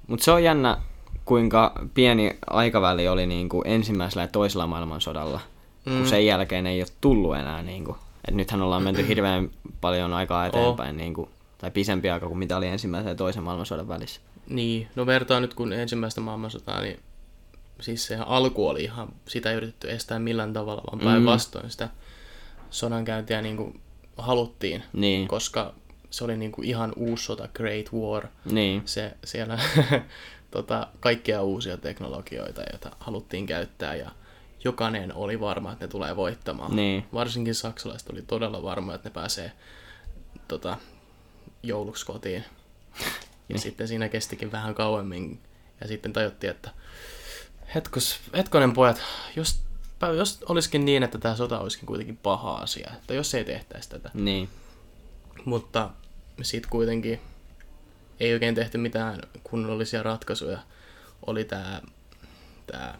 Mutta 0.06 0.24
se 0.24 0.30
on 0.30 0.44
jännä, 0.44 0.78
kuinka 1.24 1.72
pieni 1.94 2.38
aikaväli 2.46 3.08
oli 3.08 3.26
niin 3.26 3.48
kuin 3.48 3.66
ensimmäisellä 3.66 4.22
ja 4.22 4.28
toisella 4.28 4.66
maailmansodalla, 4.66 5.40
mm. 5.86 5.96
kun 5.96 6.08
sen 6.08 6.26
jälkeen 6.26 6.66
ei 6.66 6.80
ole 6.80 6.88
tullut 7.00 7.36
enää. 7.36 7.62
Niin 7.62 7.84
kuin. 7.84 7.96
Et 8.28 8.34
nythän 8.34 8.62
ollaan 8.62 8.82
menty 8.82 9.08
hirveän 9.08 9.50
paljon 9.80 10.12
aikaa 10.12 10.46
eteenpäin, 10.46 10.96
niin 10.96 11.14
kuin, 11.14 11.30
tai 11.58 11.70
pisempi 11.70 12.10
aika 12.10 12.26
kuin 12.26 12.38
mitä 12.38 12.56
oli 12.56 12.66
ensimmäisen 12.66 13.10
ja 13.10 13.14
toisen 13.14 13.42
maailmansodan 13.42 13.88
välissä. 13.88 14.20
Niin, 14.48 14.88
no 14.96 15.06
vertaa 15.06 15.40
nyt 15.40 15.54
kun 15.54 15.72
ensimmäistä 15.72 16.20
maailmansotaa, 16.20 16.80
niin 16.80 17.00
siis 17.80 18.06
se 18.06 18.18
alku 18.26 18.68
oli 18.68 18.84
ihan, 18.84 19.08
sitä 19.28 19.50
ei 19.50 19.56
yritetty 19.56 19.90
estää 19.90 20.18
millään 20.18 20.52
tavalla, 20.52 20.82
vaan 20.92 21.04
päinvastoin 21.04 21.70
sitä 21.70 21.88
sodankäyntiä 22.70 23.42
niin 23.42 23.56
kuin 23.56 23.80
haluttiin, 24.16 24.82
Niin, 24.92 25.28
koska 25.28 25.74
se 26.10 26.24
oli 26.24 26.36
niin 26.36 26.52
kuin 26.52 26.68
ihan 26.68 26.92
uusi 26.96 27.24
sota, 27.24 27.48
Great 27.54 27.92
War. 27.92 28.26
niin, 28.50 28.82
Se, 28.84 29.12
siellä 29.24 29.58
tota, 30.52 30.86
kaikkia 31.00 31.42
uusia 31.42 31.76
teknologioita, 31.76 32.62
joita 32.72 32.90
haluttiin 33.00 33.46
käyttää 33.46 33.94
ja 33.94 34.10
jokainen 34.64 35.14
oli 35.14 35.40
varma, 35.40 35.72
että 35.72 35.84
ne 35.84 35.88
tulee 35.88 36.16
voittamaan. 36.16 36.76
Niin. 36.76 37.04
Varsinkin 37.14 37.54
saksalaiset 37.54 38.10
oli 38.10 38.22
todella 38.22 38.62
varma, 38.62 38.94
että 38.94 39.08
ne 39.08 39.12
pääsee 39.12 39.52
tota, 40.48 40.76
jouluksi 41.62 42.06
kotiin. 42.06 42.44
Ja 43.48 43.58
sitten 43.58 43.88
siinä 43.88 44.08
kestikin 44.08 44.52
vähän 44.52 44.74
kauemmin. 44.74 45.40
Ja 45.80 45.88
sitten 45.88 46.12
tajuttiin, 46.12 46.50
että 46.50 46.70
hetkos, 47.74 48.20
hetkonen 48.36 48.72
pojat, 48.72 49.02
jos, 49.36 49.60
jos 50.16 50.38
olisikin 50.48 50.84
niin, 50.84 51.02
että 51.02 51.18
tämä 51.18 51.36
sota 51.36 51.58
olisikin 51.60 51.86
kuitenkin 51.86 52.16
paha 52.16 52.54
asia, 52.54 52.90
että 52.96 53.14
jos 53.14 53.34
ei 53.34 53.44
tehtäisi 53.44 53.90
tätä. 53.90 54.10
niin, 54.14 54.48
Mutta 55.44 55.90
sitten 56.42 56.70
kuitenkin 56.70 57.20
ei 58.22 58.32
oikein 58.32 58.54
tehty 58.54 58.78
mitään 58.78 59.20
kunnollisia 59.44 60.02
ratkaisuja. 60.02 60.58
Oli 61.26 61.44
tämä, 61.44 61.82
tää, 62.66 62.98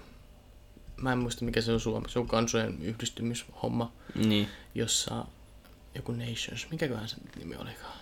mä 0.96 1.12
en 1.12 1.18
muista 1.18 1.44
mikä 1.44 1.60
se 1.60 1.72
on 1.72 1.80
suomeksi, 1.80 2.12
se 2.12 2.18
on 2.18 2.28
kansojen 2.28 2.82
yhdistymishomma, 2.82 3.92
niin. 4.14 4.48
jossa 4.74 5.24
joku 5.94 6.12
Nations, 6.12 6.70
mikäköhän 6.70 7.08
sen 7.08 7.18
nimi 7.38 7.56
olikaan? 7.56 7.98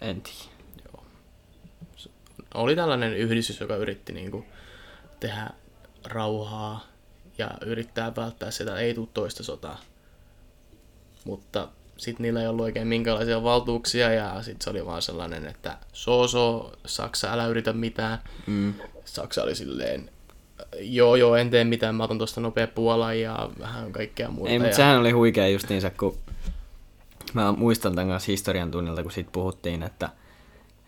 En 0.00 0.22
tiedä. 0.22 0.52
Oli 2.54 2.76
tällainen 2.76 3.16
yhdistys, 3.16 3.60
joka 3.60 3.76
yritti 3.76 4.12
niinku 4.12 4.44
tehdä 5.20 5.50
rauhaa 6.04 6.86
ja 7.38 7.50
yrittää 7.66 8.16
välttää 8.16 8.50
sitä, 8.50 8.76
ei 8.76 8.94
tule 8.94 9.08
toista 9.14 9.42
sotaa. 9.42 9.80
Mutta 11.24 11.68
sitten 12.02 12.24
niillä 12.24 12.40
ei 12.40 12.46
ollut 12.46 12.64
oikein 12.64 12.88
minkälaisia 12.88 13.42
valtuuksia 13.42 14.12
ja 14.12 14.42
sitten 14.42 14.64
se 14.64 14.70
oli 14.70 14.86
vaan 14.86 15.02
sellainen, 15.02 15.46
että 15.46 15.76
so 15.92 16.28
so, 16.28 16.72
Saksa, 16.86 17.32
älä 17.32 17.46
yritä 17.46 17.72
mitään. 17.72 18.18
Mm. 18.46 18.74
Saksa 19.04 19.42
oli 19.42 19.54
silleen, 19.54 20.10
joo 20.80 21.16
joo, 21.16 21.36
en 21.36 21.50
tee 21.50 21.64
mitään, 21.64 21.94
mä 21.94 22.04
otan 22.04 22.18
tuosta 22.18 22.40
nopea 22.40 22.66
Puolan 22.66 23.20
ja 23.20 23.50
vähän 23.58 23.92
kaikkea 23.92 24.30
muuta. 24.30 24.50
Ei, 24.50 24.56
ja... 24.56 24.60
mutta 24.60 24.76
sehän 24.76 24.98
oli 24.98 25.10
huikea 25.10 25.48
justiinsa, 25.48 25.90
kun 25.90 26.18
mä 27.34 27.52
muistan 27.52 27.94
tämän 27.94 28.08
kanssa 28.08 28.32
historian 28.32 28.70
tunnilta, 28.70 29.02
kun 29.02 29.12
siitä 29.12 29.30
puhuttiin, 29.32 29.82
että, 29.82 30.08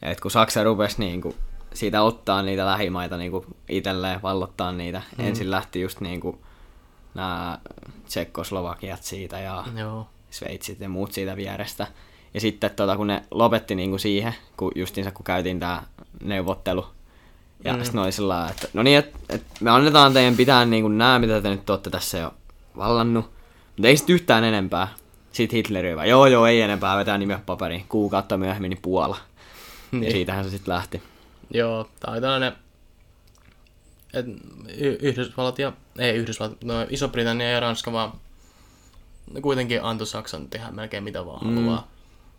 että 0.03 0.23
kun 0.23 0.31
Saksa 0.31 0.65
rupesi 0.65 0.99
niin 0.99 1.21
kuin 1.21 1.35
siitä 1.75 2.03
ottaa 2.03 2.43
niitä 2.43 2.67
lähimaita 2.67 3.17
niin 3.17 3.31
kuin 3.31 3.47
itselleen, 3.69 4.23
vallottaa 4.23 4.73
niitä. 4.73 5.03
Mm. 5.19 5.25
Ensin 5.25 5.51
lähti 5.51 5.81
just 5.81 6.01
niin 6.01 6.21
kuin 6.21 6.39
nämä 7.15 7.59
Tsekkoslovakiat 8.07 9.03
siitä 9.03 9.41
ja 9.41 9.65
Joo. 9.79 10.07
Sveitsit 10.35 10.81
ja 10.81 10.89
muut 10.89 11.13
siitä 11.13 11.37
vierestä. 11.37 11.87
Ja 12.35 12.41
sitten 12.41 12.71
tota, 12.71 12.97
kun 12.97 13.07
ne 13.07 13.23
lopetti 13.31 13.75
niin 13.75 13.91
kuin 13.91 14.01
siihen, 14.01 14.35
kun 14.57 14.73
justiinsa 14.75 15.11
kun 15.11 15.25
käytiin 15.25 15.61
tämä 15.61 15.83
neuvottelu, 16.23 16.87
ja 17.65 17.73
mm. 17.73 17.85
sitten 17.85 18.01
oli 18.01 18.13
sillä 18.13 18.49
että 18.51 18.69
no 18.73 18.83
niin, 18.83 18.99
että 18.99 19.19
et 19.29 19.43
me 19.61 19.71
annetaan 19.71 20.13
teidän 20.13 20.37
pitää 20.37 20.65
niin 20.65 20.83
kuin 20.83 20.99
nämä, 20.99 21.19
mitä 21.19 21.41
te 21.41 21.51
nyt 21.51 21.71
olette 21.71 21.91
tässä 21.91 22.19
jo 22.19 22.35
vallannut, 22.77 23.25
mutta 23.67 23.89
ei 23.89 23.97
sitten 23.97 24.15
yhtään 24.15 24.45
enempää. 24.45 24.89
Sitten 25.33 25.57
Hitleri 25.57 25.89
oli 25.89 25.97
vaan, 25.97 26.09
joo 26.09 26.27
joo, 26.27 26.47
ei 26.47 26.61
enempää, 26.61 26.97
vetää 26.97 27.19
nimeä 27.19 27.41
paperiin. 27.47 27.85
Kuukautta 27.89 28.37
myöhemmin 28.37 28.71
niin 28.71 28.83
Puola. 28.83 29.17
Niin. 29.93 30.05
Ja 30.05 30.11
siitähän 30.11 30.45
se 30.45 30.51
sitten 30.51 30.75
lähti. 30.75 31.03
Joo, 31.51 31.89
oli 32.07 32.21
tällainen, 32.21 32.53
että 34.15 34.31
Yhdysvallat 35.01 35.59
ja, 35.59 35.73
ei 35.99 36.17
Yhdysvallat, 36.17 36.65
no 36.65 36.75
Iso-Britannia 36.91 37.51
ja 37.51 37.61
Ranska 37.61 37.93
vaan 37.93 38.13
ne 39.33 39.41
kuitenkin 39.41 39.83
antoi 39.83 40.07
Saksan 40.07 40.49
tehdä 40.49 40.71
melkein 40.71 41.05
mitä 41.05 41.27
vaan 41.27 41.47
Mm. 41.47 41.55
haluaa, 41.55 41.89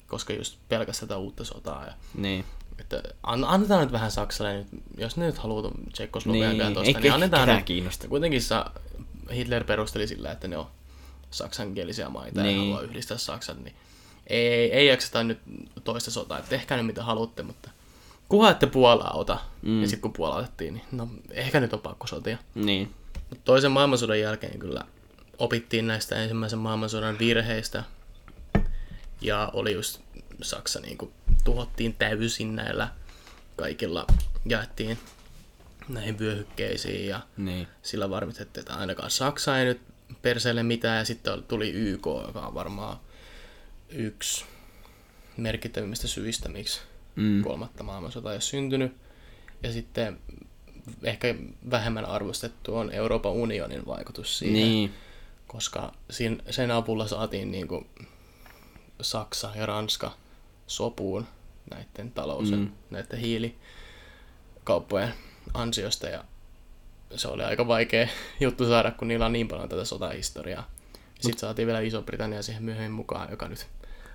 koska 0.07 0.33
just 0.33 0.57
pelkästään 0.69 1.07
tätä 1.07 1.17
uutta 1.17 1.43
sotaa. 1.43 1.85
Ja, 1.85 1.93
Niin. 2.15 2.45
että 2.79 3.03
an, 3.23 3.43
annetaan 3.43 3.81
nyt 3.81 3.91
vähän 3.91 4.11
Saksalle, 4.11 4.57
nyt, 4.57 4.67
jos 4.97 5.17
ne 5.17 5.25
nyt 5.25 5.37
haluaa 5.37 5.71
Tsekkoslovakian 5.93 6.49
Niin, 6.49 6.59
niin, 6.59 6.73
tuosta, 6.73 6.99
ke- 6.99 7.01
niin 7.01 7.13
annetaan 7.13 7.41
ketään 7.41 7.57
ne. 7.57 7.63
kiinnosta. 7.63 8.07
Kuitenkin 8.07 8.41
sa, 8.41 8.71
Hitler 9.33 9.63
perusteli 9.63 10.07
sillä, 10.07 10.31
että 10.31 10.47
ne 10.47 10.57
on 10.57 10.67
saksankielisiä 11.31 12.09
maita 12.09 12.41
Niin. 12.43 12.55
ja 12.55 12.61
haluaa 12.61 12.81
yhdistää 12.81 13.17
Saksan, 13.17 13.63
niin 13.63 13.75
ei, 14.27 14.47
ei, 14.47 14.71
ei 14.71 14.87
jakseta 14.87 15.23
nyt 15.23 15.39
toista 15.83 16.11
sotaa, 16.11 16.37
että 16.37 16.49
tehkää 16.49 16.77
nyt 16.77 16.85
mitä 16.85 17.03
haluatte, 17.03 17.43
mutta 17.43 17.69
kunhan 18.29 18.51
ette 18.51 18.67
Puolaa 18.67 19.11
ota. 19.13 19.37
Mm. 19.61 19.81
Ja 19.81 19.87
sitten 19.87 20.01
kun 20.01 20.13
Puola 20.13 20.35
otettiin, 20.35 20.73
niin 20.73 20.85
no 20.91 21.07
ehkä 21.31 21.59
nyt 21.59 21.73
on 21.73 21.79
pakko 21.79 22.07
sotia. 22.07 22.37
Niin. 22.55 22.93
Mut 23.29 23.39
toisen 23.45 23.71
maailmansodan 23.71 24.19
jälkeen 24.19 24.59
kyllä 24.59 24.81
opittiin 25.39 25.87
näistä 25.87 26.15
ensimmäisen 26.15 26.59
maailmansodan 26.59 27.19
virheistä. 27.19 27.83
Ja 29.21 29.49
oli 29.53 29.73
just 29.73 30.01
Saksa 30.41 30.79
niin 30.79 30.97
kuin 30.97 31.11
tuhottiin 31.43 31.93
täysin 31.93 32.55
näillä 32.55 32.87
kaikilla, 33.55 34.07
jaettiin 34.45 34.97
näihin 35.89 36.19
vyöhykkeisiin 36.19 37.07
ja 37.07 37.19
Niin. 37.37 37.67
sillä 37.81 38.09
varmistettiin, 38.09 38.61
että 38.61 38.73
ainakaan 38.75 39.11
Saksa 39.11 39.59
ei 39.59 39.65
nyt 39.65 39.81
perseelle 40.21 40.63
mitään. 40.63 40.97
Ja 40.97 41.05
sitten 41.05 41.43
tuli 41.43 41.69
YK, 41.71 42.05
joka 42.27 42.47
on 42.47 42.53
varmaan 42.53 42.97
yksi 43.89 44.45
merkittävimmistä 45.37 46.07
syistä, 46.07 46.49
miksi 46.49 46.81
Mm. 47.15 47.43
kolmatta 47.43 47.83
maailmansotaa 47.83 48.31
ei 48.31 48.35
ole 48.35 48.41
syntynyt. 48.41 48.93
Ja 49.63 49.71
sitten 49.71 50.19
ehkä 51.03 51.35
vähemmän 51.71 52.05
arvostettu 52.05 52.75
on 52.77 52.91
Euroopan 52.91 53.31
unionin 53.31 53.85
vaikutus 53.85 54.39
siihen, 54.39 54.53
Niin. 54.55 54.93
Koska 55.55 55.91
sin- 56.09 56.41
sen 56.49 56.71
avulla 56.71 57.07
saatiin 57.07 57.51
niin 57.51 57.67
kuin 57.67 57.89
Saksa 59.01 59.51
ja 59.55 59.65
Ranska 59.65 60.11
sopuun 60.67 61.27
näiden 61.71 62.11
talous- 62.11 62.51
mm. 62.51 62.69
näiden 62.89 63.19
hiilikauppojen 63.19 65.13
ansiosta 65.53 66.07
ja 66.07 66.23
se 67.15 67.27
oli 67.27 67.43
aika 67.43 67.67
vaikea 67.67 68.07
juttu 68.39 68.65
saada, 68.65 68.91
kun 68.91 69.07
niillä 69.07 69.25
on 69.25 69.33
niin 69.33 69.47
paljon 69.47 69.69
tätä 69.69 69.85
sotahistoriaa. 69.85 70.69
Sitten 71.19 71.39
saatiin 71.39 71.65
vielä 71.67 71.79
Iso-Britannia 71.79 72.41
siihen 72.43 72.63
myöhemmin 72.63 72.91
mukaan, 72.91 73.31
joka 73.31 73.47
nyt 73.47 73.67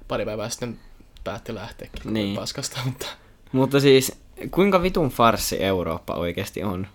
pari 0.09 0.25
päivää 0.25 0.49
sitten 0.49 0.81
päätti 1.25 1.55
lähteäkin 1.55 2.15
Niin. 2.15 2.35
paskasta, 2.37 2.81
mutta 2.85 3.07
Mutta 3.53 3.81
siis, 3.81 4.13
kuinka 4.51 4.83
vitun 4.83 5.09
farssi 5.09 5.63
Eurooppa 5.63 6.15
oikeasti 6.15 6.63
on? 6.63 6.87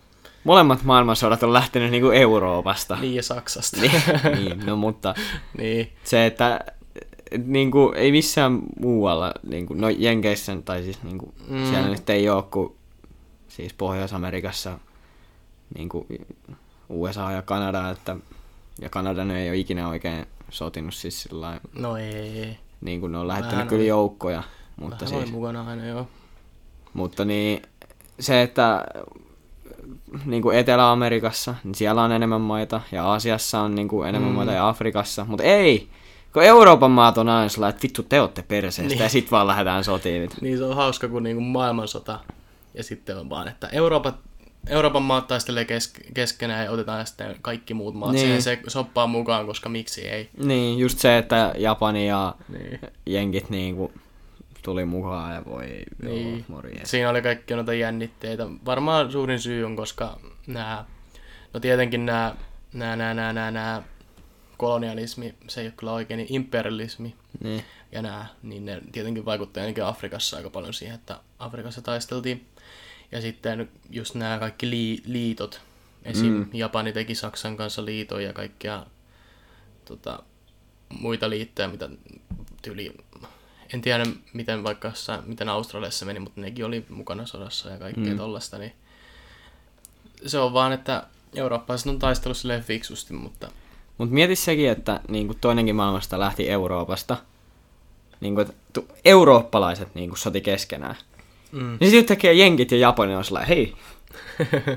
Molemmat 0.45 0.83
maailmansodat 0.83 1.43
on 1.43 1.53
lähtenyt 1.53 1.91
niinku 1.91 2.09
Euroopasta. 2.09 2.97
Niin 3.01 3.15
ja 3.15 3.23
Saksasta. 3.23 3.81
niin, 3.81 4.01
niin, 4.35 4.65
no 4.65 4.75
mutta 4.75 5.13
niin. 5.57 5.91
se, 6.03 6.25
että 6.25 6.59
niin 7.45 7.71
kuin, 7.71 7.97
ei 7.97 8.11
missään 8.11 8.59
muualla, 8.79 9.33
niin 9.43 9.65
kuin, 9.65 9.81
no 9.81 9.89
Jenkeissä, 9.89 10.57
tai 10.65 10.83
siis 10.83 11.03
niin 11.03 11.17
kuin, 11.17 11.33
mm. 11.47 11.65
siellä 11.69 11.89
nyt 11.89 12.09
ei 12.09 12.29
ole 12.29 12.43
kuin 12.43 12.75
siis 13.47 13.73
Pohjois-Amerikassa 13.73 14.79
niin 15.77 15.89
kuin 15.89 16.07
USA 16.89 17.31
ja 17.31 17.41
Kanada, 17.41 17.89
että, 17.89 18.15
ja 18.81 18.89
Kanada 18.89 19.35
ei 19.35 19.49
ole 19.49 19.57
ikinä 19.57 19.87
oikein 19.87 20.25
sotinut 20.49 20.93
siis 20.93 21.23
sillä 21.23 21.59
No 21.73 21.97
ei. 21.97 22.57
Niin 22.81 22.99
kuin 22.99 23.11
ne 23.11 23.17
on 23.17 23.27
lähettänyt 23.27 23.55
Vähän 23.55 23.67
kyllä 23.67 23.81
oli, 23.81 23.87
joukkoja. 23.87 24.43
Mutta 24.75 25.05
siis, 25.05 25.31
mukana 25.31 25.67
aina, 25.67 25.85
joo. 25.85 26.07
Mutta 26.93 27.25
niin, 27.25 27.61
se, 28.19 28.41
että 28.41 28.85
niin 30.25 30.41
kuin 30.41 30.57
Etelä-Amerikassa, 30.57 31.55
niin 31.63 31.75
siellä 31.75 32.03
on 32.03 32.11
enemmän 32.11 32.41
maita, 32.41 32.81
ja 32.91 33.05
Aasiassa 33.05 33.59
on 33.59 33.75
niin 33.75 33.87
kuin 33.87 34.09
enemmän 34.09 34.31
mm. 34.31 34.35
maita, 34.35 34.51
ja 34.51 34.67
Afrikassa, 34.67 35.25
mutta 35.25 35.43
ei! 35.43 35.89
Kun 36.33 36.43
Euroopan 36.43 36.91
maat 36.91 37.17
on 37.17 37.29
aina 37.29 37.49
sellainen, 37.49 37.75
että 37.75 37.83
vittu 37.83 38.03
te 38.03 38.21
ootte 38.21 38.41
perseestä, 38.41 38.93
niin. 38.95 39.03
ja 39.03 39.09
sit 39.09 39.31
vaan 39.31 39.47
lähdetään 39.47 39.83
sotiin. 39.83 40.29
Niin 40.41 40.57
se 40.57 40.63
on 40.63 40.75
hauska, 40.75 41.07
kun 41.07 41.23
niinku 41.23 41.41
maailmansota, 41.41 42.19
ja 42.73 42.83
sitten 42.83 43.17
on 43.17 43.29
vaan, 43.29 43.47
että 43.47 43.67
Euroopan, 43.71 44.13
Euroopan 44.67 45.03
maat 45.03 45.27
taistelee 45.27 45.63
kesk- 45.63 46.11
keskenään 46.13 46.65
ja 46.65 46.71
otetaan 46.71 47.07
sitten 47.07 47.35
kaikki 47.41 47.73
muut 47.73 47.95
maat 47.95 48.11
niin. 48.11 48.21
siihen 48.21 48.41
se 48.41 48.59
soppaa 48.67 49.07
mukaan, 49.07 49.45
koska 49.45 49.69
miksi 49.69 50.07
ei. 50.07 50.29
Niin, 50.43 50.79
just 50.79 50.99
se, 50.99 51.17
että 51.17 51.53
Japani 51.57 52.07
ja 52.07 52.35
niin. 52.49 52.79
jenkit 53.05 53.49
niinku 53.49 53.91
tuli 54.65 54.85
mukaan 54.85 55.35
ja 55.35 55.45
voi 55.45 55.83
niin. 56.01 56.45
joo, 56.49 56.61
Siinä 56.83 57.09
oli 57.09 57.21
kaikki 57.21 57.53
noita 57.53 57.73
jännitteitä. 57.73 58.47
Varmaan 58.65 59.11
suurin 59.11 59.39
syy 59.39 59.63
on, 59.63 59.75
koska 59.75 60.19
nämä, 60.47 60.85
no 61.53 61.59
tietenkin 61.59 62.05
nämä, 62.05 62.35
nämä, 62.73 62.95
nämä, 62.95 63.13
nämä, 63.13 63.33
nämä, 63.33 63.51
nämä 63.51 63.83
kolonialismi, 64.57 65.35
se 65.47 65.61
ei 65.61 65.67
ole 65.67 65.73
kyllä 65.77 65.91
oikein, 65.91 66.17
niin 66.17 66.33
imperialismi 66.33 67.15
niin. 67.43 67.63
ja 67.91 68.01
nämä, 68.01 68.25
niin 68.43 68.65
ne 68.65 68.81
tietenkin 68.91 69.25
vaikuttaa 69.25 69.61
ainakin 69.61 69.83
Afrikassa 69.83 70.37
aika 70.37 70.49
paljon 70.49 70.73
siihen, 70.73 70.95
että 70.95 71.19
Afrikassa 71.39 71.81
taisteltiin. 71.81 72.45
Ja 73.11 73.21
sitten 73.21 73.69
just 73.89 74.15
nämä 74.15 74.39
kaikki 74.39 74.69
lii, 74.69 75.01
liitot, 75.05 75.61
esim. 76.03 76.33
Mm. 76.33 76.49
Japani 76.53 76.93
teki 76.93 77.15
Saksan 77.15 77.57
kanssa 77.57 77.85
liiton 77.85 78.23
ja 78.23 78.33
kaikkia 78.33 78.85
tota, 79.85 80.23
muita 80.99 81.29
liittoja, 81.29 81.67
mitä 81.67 81.89
tyyli, 82.61 82.93
en 83.73 83.81
tiedä 83.81 84.05
miten 84.33 84.63
vaikka 84.63 84.91
miten 85.25 85.49
Australiassa 85.49 86.05
meni, 86.05 86.19
mutta 86.19 86.41
nekin 86.41 86.65
oli 86.65 86.85
mukana 86.89 87.25
sodassa 87.25 87.69
ja 87.69 87.77
kaikkea 87.77 88.13
mm. 88.13 88.17
tollasta, 88.17 88.57
niin 88.57 88.73
se 90.25 90.39
on 90.39 90.53
vaan, 90.53 90.71
että 90.73 91.03
eurooppalaiset 91.35 91.87
on 91.87 91.99
taistellut 91.99 92.37
silleen 92.37 92.63
fiksusti, 92.63 93.13
mutta 93.13 93.51
mutta 93.97 94.13
mieti 94.13 94.35
sekin, 94.35 94.69
että 94.69 94.99
niin 95.07 95.27
kuin 95.27 95.37
toinenkin 95.41 95.75
maailmasta 95.75 96.19
lähti 96.19 96.49
Euroopasta. 96.49 97.17
Niin 98.19 98.35
kuin, 98.35 98.47
että 98.47 98.81
eurooppalaiset 99.05 99.95
niin 99.95 100.09
kuin 100.09 100.17
soti 100.17 100.41
keskenään. 100.41 100.95
Mm. 101.51 101.77
Niin 101.79 101.91
sitten 101.91 102.17
tekee 102.17 102.33
jenkit 102.33 102.71
ja 102.71 102.77
Japani 102.77 103.15
on 103.15 103.23
sellainen, 103.23 103.47
hei, 103.47 103.75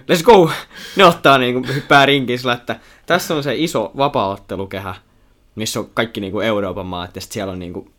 let's 0.09 0.23
go! 0.23 0.51
Ne 0.97 1.05
ottaa 1.05 1.39
niin 1.39 1.55
kuin, 1.55 1.75
hyppää 1.75 2.07
rinkiin 2.07 2.39
sillä, 2.39 2.53
että 2.53 2.81
tässä 3.07 3.35
on 3.35 3.43
se 3.43 3.55
iso 3.57 3.93
vapaaottelukehä, 3.97 4.95
missä 5.59 5.81
on 5.81 5.91
kaikki 5.95 6.21
niin 6.21 6.33
kuin 6.33 6.47
Euroopan 6.47 6.87
maat, 6.87 7.15
ja 7.15 7.21
sitten 7.21 7.35
siellä 7.35 7.53
on 7.53 7.59
niin 7.59 7.73
kuin, 7.73 7.91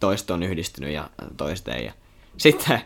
toiset 0.00 0.30
on 0.30 0.42
yhdistynyt 0.42 0.90
ja 0.90 1.10
toiset 1.36 1.68
ei. 1.68 1.84
Ja 1.84 1.92
sitten 2.36 2.80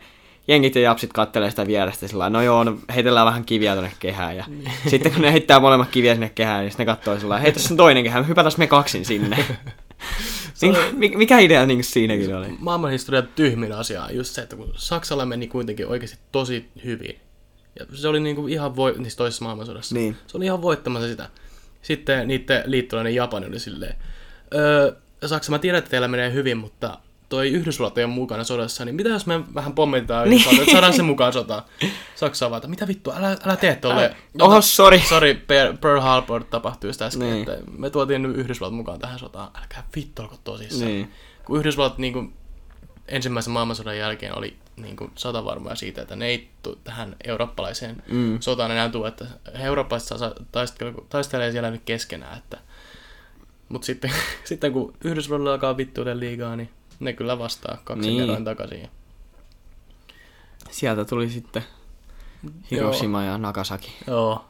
jengit 0.48 0.74
ja 0.74 0.80
japsit 0.80 1.12
kattelee 1.12 1.50
sitä 1.50 1.66
vierestä 1.66 2.08
sillä 2.08 2.30
no 2.30 2.42
joo, 2.42 2.64
no 2.64 2.78
heitellään 2.94 3.26
vähän 3.26 3.44
kiviä 3.44 3.72
tuonne 3.72 3.92
kehään. 3.98 4.36
Ja 4.36 4.44
niin. 4.48 4.72
sitten 4.90 5.12
kun 5.12 5.22
ne 5.22 5.32
heittää 5.32 5.60
molemmat 5.60 5.88
kiviä 5.88 6.14
sinne 6.14 6.28
kehään, 6.34 6.60
niin 6.60 6.70
sitten 6.70 6.86
ne 6.86 6.92
katsoo 6.92 7.18
sillä 7.18 7.38
hei, 7.38 7.52
on 7.70 7.76
toinen 7.76 8.04
kehä, 8.04 8.22
hypätäs 8.22 8.56
me 8.56 8.66
kaksin 8.66 9.04
sinne. 9.04 9.44
niin, 10.96 11.18
mikä 11.18 11.38
idea 11.38 11.66
niin 11.66 11.84
siinäkin 11.84 12.36
oli? 12.36 12.46
Maailmanhistorian 12.58 13.28
tyhmin 13.36 13.72
asia 13.72 14.04
on 14.04 14.16
just 14.16 14.34
se, 14.34 14.42
että 14.42 14.56
kun 14.56 14.72
Saksalla 14.76 15.26
meni 15.26 15.46
kuitenkin 15.46 15.86
oikeasti 15.86 16.18
tosi 16.32 16.68
hyvin. 16.84 17.20
Ja 17.78 17.86
se 17.94 18.08
oli 18.08 18.20
niinku 18.20 18.46
ihan 18.46 18.76
voi, 18.76 18.94
siis 19.02 19.16
toisessa 19.16 19.44
maailmansodassa. 19.44 19.94
Niin. 19.94 20.16
Se 20.26 20.36
oli 20.36 20.44
ihan 20.44 20.62
voittamassa 20.62 21.08
sitä. 21.08 21.28
Sitten 21.82 22.28
niiden 22.28 22.62
liittolainen 22.66 23.14
Japani 23.14 23.46
oli 23.46 23.58
silleen, 23.58 23.94
öö, 24.54 24.92
Saksa, 25.26 25.50
mä 25.50 25.58
tiedän, 25.58 25.78
että 25.78 25.90
teillä 25.90 26.08
menee 26.08 26.32
hyvin, 26.32 26.58
mutta 26.58 26.98
toi 27.28 27.48
Yhdysvallat 27.48 27.98
ei 27.98 28.04
ole 28.04 28.12
mukana 28.12 28.44
sodassa, 28.44 28.84
niin 28.84 28.94
mitä 28.94 29.08
jos 29.08 29.26
me 29.26 29.54
vähän 29.54 29.72
pommitetaan 29.72 30.30
niin. 30.30 30.60
että 30.60 30.72
saadaan 30.72 30.92
sen 30.92 31.04
mukaan 31.04 31.32
sotaan? 31.32 31.62
Saksa 32.14 32.50
vaan, 32.50 32.70
mitä 32.70 32.88
vittu, 32.88 33.12
älä, 33.12 33.36
älä 33.44 33.56
tee 33.56 33.76
tolle. 33.76 34.16
Oho, 34.40 34.60
sorry. 34.60 35.00
Sorry, 35.08 35.34
Pearl 35.80 36.00
Harbor 36.00 36.44
tapahtui 36.44 36.88
just 36.88 37.02
äsken, 37.02 37.30
niin. 37.30 37.50
että 37.50 37.70
me 37.78 37.90
tuotiin 37.90 38.26
Yhdysvallat 38.26 38.76
mukaan 38.76 38.98
tähän 38.98 39.18
sotaan. 39.18 39.50
Älkää 39.60 39.86
vittu 39.96 40.22
olko 40.22 40.36
tosissaan. 40.44 40.90
Niin. 40.90 41.12
Kun 41.44 41.58
Yhdysvallat 41.58 41.98
niin 41.98 42.12
kuin, 42.12 42.32
ensimmäisen 43.10 43.52
maailmansodan 43.52 43.98
jälkeen 43.98 44.38
oli 44.38 44.56
niin 44.76 44.96
kuin, 44.96 45.10
satavarmoja 45.14 45.74
siitä, 45.74 46.02
että 46.02 46.16
ne 46.16 46.26
ei 46.26 46.50
tule 46.62 46.76
tähän 46.84 47.16
eurooppalaiseen 47.24 48.02
mm. 48.08 48.40
sotaan 48.40 48.70
enää 48.70 48.88
tule, 48.88 49.08
että 49.08 49.26
eurooppalaiset 49.54 50.18
taistelee, 50.52 50.94
taistelee 51.08 51.52
siellä 51.52 51.70
nyt 51.70 51.82
keskenään, 51.84 52.38
että 52.38 52.58
mutta 53.68 53.86
sitten, 53.86 54.10
sitten 54.44 54.72
kun 54.72 54.94
Yhdysvallat 55.04 55.52
alkaa 55.52 55.76
vittuuden 55.76 56.20
liigaa, 56.20 56.56
niin 56.56 56.70
ne 57.00 57.12
kyllä 57.12 57.38
vastaa 57.38 57.78
kaksi 57.84 58.08
niin. 58.08 58.20
kerran 58.20 58.44
takaisin. 58.44 58.88
Sieltä 60.70 61.04
tuli 61.04 61.30
sitten 61.30 61.64
Hiroshima 62.70 63.22
Joo. 63.22 63.32
ja 63.32 63.38
Nagasaki. 63.38 63.92
Joo. 64.06 64.44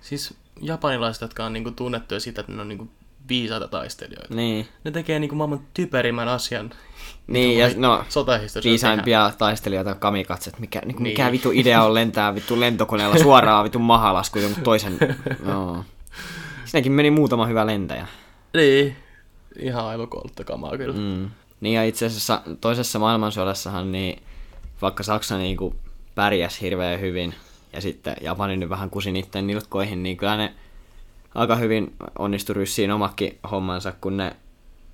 Siis 0.00 0.34
japanilaiset, 0.60 1.20
jotka 1.20 1.44
on 1.46 1.52
niinku 1.52 1.70
tunnettuja 1.70 2.20
siitä, 2.20 2.40
että 2.40 2.52
ne 2.52 2.60
on 2.62 2.68
niinku 2.68 2.88
viisaita 3.30 3.68
taistelijoita. 3.68 4.34
Niin. 4.34 4.68
Ne 4.84 4.90
tekee 4.90 5.18
niinku 5.18 5.34
maailman 5.36 5.60
typerimmän 5.74 6.28
asian. 6.28 6.70
Niin, 7.26 7.58
ja 7.58 7.70
no, 7.76 8.04
viisaimpia 8.64 9.32
taistelijoita 9.38 9.94
kamikatset. 9.94 10.58
Mikä, 10.58 10.80
niinku, 10.84 11.02
niin. 11.02 11.12
mikä 11.12 11.32
vitu 11.32 11.50
idea 11.54 11.82
on 11.82 11.94
lentää 11.94 12.34
vittu 12.34 12.60
lentokoneella 12.60 13.18
suoraan 13.18 13.64
vittu 13.64 13.78
mahalasku 13.78 14.38
jonkun 14.38 14.64
toisen. 14.64 14.98
no. 15.44 15.84
Siinäkin 16.64 16.92
meni 16.92 17.10
muutama 17.10 17.46
hyvä 17.46 17.66
lentäjä. 17.66 18.06
Niin. 18.54 18.96
Ihan 19.58 19.84
aivan 19.84 20.08
kamaa 20.44 20.76
kyllä. 20.76 20.94
Mm. 20.94 21.30
Niin 21.60 21.74
ja 21.74 21.84
itse 21.84 22.06
asiassa 22.06 22.42
toisessa 22.60 22.98
maailmansodassahan 22.98 23.92
niin 23.92 24.22
vaikka 24.82 25.02
Saksa 25.02 25.38
niin 25.38 25.56
kuin 25.56 25.74
pärjäs 26.14 26.60
hirveän 26.60 27.00
hyvin 27.00 27.34
ja 27.72 27.80
sitten 27.80 28.16
Japani 28.20 28.56
nyt 28.56 28.68
vähän 28.68 28.90
kusi 28.90 29.12
niiden 29.12 29.46
nilkkoihin, 29.46 30.02
niin 30.02 30.16
kyllä 30.16 30.36
ne 30.36 30.54
aika 31.34 31.56
hyvin 31.56 31.96
onnistui 32.18 32.54
ryssiin 32.54 32.90
omakin 32.90 33.38
hommansa, 33.50 33.92
kun 34.00 34.16
ne 34.16 34.36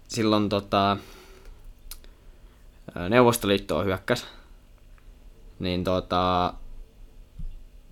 silloin 0.08 0.48
tota, 0.48 0.96
Neuvostoliittoon 3.08 3.84
hyökkäs. 3.84 4.26
Niin 5.58 5.84
tota, 5.84 6.54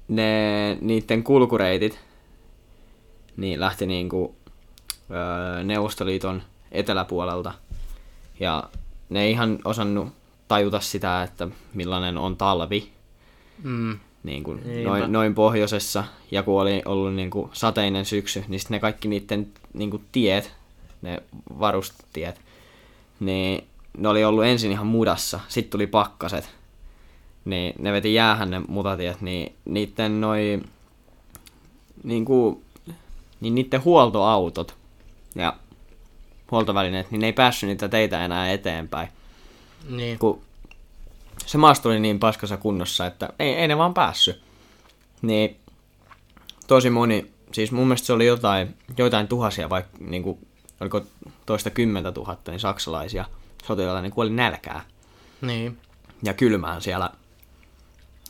ne, 0.09 0.79
niiden 0.81 1.25
kulkureitit 1.25 2.01
niin 3.37 3.61
lähti 3.61 3.87
niinku, 3.87 4.37
Neuvostoliiton 5.65 6.43
eteläpuolelta– 6.73 7.53
ja 8.41 8.65
ne 9.09 9.23
ei 9.23 9.31
ihan 9.31 9.59
osannut 9.65 10.09
tajuta 10.49 10.81
sitä, 10.81 11.23
että 11.23 11.49
millainen 11.75 12.19
on 12.19 12.37
talvi. 12.37 12.93
Mm. 13.63 13.99
Niin 14.25 14.43
kuin 14.43 14.85
noin, 14.85 15.13
noin 15.13 15.35
pohjoisessa, 15.35 16.05
ja 16.31 16.43
kun 16.43 16.61
oli 16.61 16.83
ollut 16.85 17.15
niin 17.15 17.31
kuin 17.31 17.51
sateinen 17.53 18.05
syksy, 18.05 18.45
niin 18.49 18.61
sitten 18.61 18.75
ne 18.75 18.81
kaikki 18.81 19.09
niiden 19.09 19.47
niin 19.75 19.91
kuin 19.91 20.05
tiet, 20.13 20.53
ne 21.03 21.23
varustiet, 21.59 22.41
niin 23.21 23.65
ne 23.99 24.09
oli 24.09 24.25
ollut 24.25 24.45
ensin 24.45 24.73
ihan 24.73 24.87
mudassa, 24.87 25.41
sitten 25.49 25.71
tuli 25.71 25.87
pakkaset, 25.87 26.51
niin 27.45 27.75
ne 27.79 27.93
veti 27.93 28.15
jäähän 28.15 28.51
ne 28.51 28.61
mutatiet, 28.69 29.21
niin 29.21 29.53
niiden 29.65 30.21
noin 30.21 30.69
niin 32.05 32.25
kuin, 32.25 32.63
niin 33.41 33.55
niiden 33.55 33.85
huoltoautot 33.85 34.75
ja 35.35 35.57
huoltovälineet, 36.51 37.11
niin 37.11 37.21
ne 37.21 37.27
ei 37.27 37.33
päässyt 37.33 37.69
niitä 37.69 37.89
teitä 37.89 38.25
enää 38.25 38.53
eteenpäin. 38.53 39.09
Niin. 39.89 40.19
Kun 40.19 40.41
se 41.47 41.59
maasto 41.59 41.89
oli 41.89 42.01
niin 42.01 42.19
paskassa 42.19 42.57
kunnossa, 42.57 43.07
että 43.07 43.29
ei, 43.39 43.55
ei 43.55 43.69
ne 43.69 43.79
vaan 43.79 43.95
päässyt. 43.95 44.43
Niin 45.23 45.57
tosi 46.67 46.91
moni, 46.91 47.33
siis 47.53 47.73
mun 47.73 47.87
mielestä 47.87 48.07
se 48.07 48.13
oli 48.13 48.27
jotain, 48.27 48.77
joitain 48.99 49.29
tuhansia, 49.29 49.71
vaikka 49.71 49.99
niin 50.01 50.23
kuin, 50.23 50.47
oliko 50.81 51.03
toista 51.47 51.71
kymmentä 51.71 52.13
tuhatta, 52.13 52.51
niin 52.51 52.61
saksalaisia 52.61 53.25
sotilaita 53.65 54.03
niin 54.03 54.13
kuoli 54.13 54.31
nälkää. 54.31 54.85
Niin. 55.41 55.79
Ja 56.23 56.35
kylmään 56.35 56.83
siellä 56.83 57.11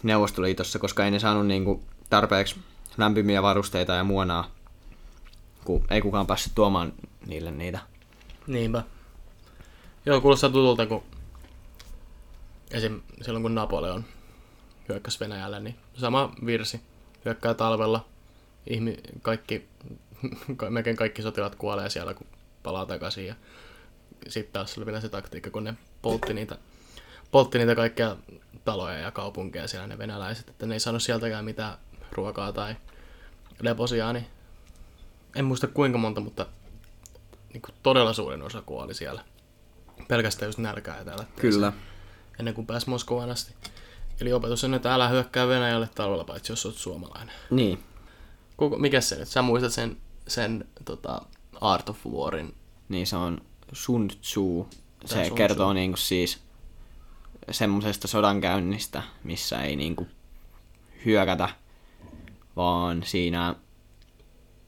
Neuvostoliitossa, 0.03 0.79
koska 0.79 1.05
ei 1.05 1.11
ne 1.11 1.19
saanut 1.19 1.47
niin 1.47 1.65
kuin, 1.65 1.83
tarpeeksi 2.11 2.57
lämpimiä 2.97 3.43
varusteita 3.43 3.93
ja 3.93 4.05
muonaa, 4.05 4.51
kun 5.65 5.85
ei 5.91 6.01
kukaan 6.01 6.27
päässyt 6.27 6.55
tuomaan 6.55 6.93
niille 7.27 7.51
niitä. 7.51 7.79
Niinpä. 8.47 8.83
Joo, 10.07 10.21
kuulostaa 10.21 10.51
tutulta, 10.51 10.87
kun 10.87 11.03
esim. 12.77 13.01
silloin 13.23 13.43
kun 13.43 13.55
Napoleon 13.55 14.05
hyökkäsi 14.89 15.21
Venäjälle, 15.21 15.61
niin 15.61 15.77
sama 15.95 16.33
virsi. 16.47 16.81
Hyökkää 17.25 17.55
talvella, 17.55 18.05
ihmi, 18.67 18.97
kaikki, 19.23 19.69
ka- 20.57 20.71
melkein 20.77 20.97
kaikki 20.97 21.23
sotilaat 21.23 21.55
kuolee 21.55 21.91
siellä, 21.91 22.15
kun 22.15 22.27
palaa 22.63 22.87
takaisin. 22.87 23.27
Ja 23.27 23.35
sitten 24.29 24.53
taas 24.53 24.79
oli 24.79 24.87
vielä 24.87 25.01
se 25.01 25.09
taktiikka, 25.09 25.51
kun 25.51 25.65
ne 25.65 25.75
poltti 26.03 26.35
niitä, 26.35 26.59
poltti 27.31 27.59
niitä 27.59 27.75
kaikkia 27.75 28.17
taloja 28.65 28.99
ja 28.99 29.11
kaupunkeja 29.11 29.69
siellä 29.69 29.87
ne 29.87 29.99
venäläiset, 29.99 30.49
että 30.49 30.67
ne 30.67 30.75
ei 30.75 30.81
saanut 30.81 31.03
sieltäkään 31.03 31.45
mitään 31.45 31.79
ruokaa 32.13 32.53
tai 32.53 32.77
leposia, 33.63 34.13
niin 34.13 34.27
en 35.37 35.45
muista 35.45 35.67
kuinka 35.67 35.99
monta, 35.99 36.21
mutta 36.21 36.47
niin 37.53 37.63
kuin 37.63 37.75
todella 37.83 38.13
suurin 38.13 38.43
osa 38.43 38.63
kuoli 38.63 38.95
siellä. 38.95 39.25
Pelkästään 40.09 40.49
just 40.49 40.59
nälkää 40.59 41.03
ja. 41.07 41.25
Kyllä. 41.37 41.73
Ennen 42.39 42.55
kuin 42.55 42.67
pääsi 42.67 42.91
Moskovaan 42.91 43.31
asti. 43.31 43.55
Eli 44.21 44.33
opetus 44.33 44.65
on, 44.65 44.75
että 44.75 44.95
älä 44.95 45.09
hyökkää 45.09 45.49
Venäjälle 45.49 45.89
talvella, 45.95 46.25
paitsi 46.25 46.53
jos 46.53 46.67
olet 46.67 46.77
suomalainen. 46.77 47.35
Niin. 47.51 47.83
Kuka, 48.57 48.79
mikä 48.79 49.01
se 49.01 49.19
nyt? 49.19 49.29
Sä 49.29 49.43
muistat 49.43 49.73
sen, 49.73 49.97
sen 50.29 50.65
tota, 50.85 51.23
Art 51.61 51.89
of 51.89 52.07
Warin. 52.07 52.55
Niin 52.89 53.07
se 53.07 53.17
on 53.17 53.41
Sun 53.73 54.09
Tzu. 54.09 54.69
Se 55.05 55.15
Sun 55.15 55.23
Tzu. 55.23 55.35
kertoo 55.35 55.73
niinku 55.73 55.97
siis 55.97 56.39
semmoisesta 57.51 58.09
sodankäynnistä, 58.09 59.03
missä 59.25 59.63
ei 59.63 59.77
niinku 59.77 60.07
hyökätä, 61.05 61.49
vaan 62.57 63.03
siinä 63.07 63.55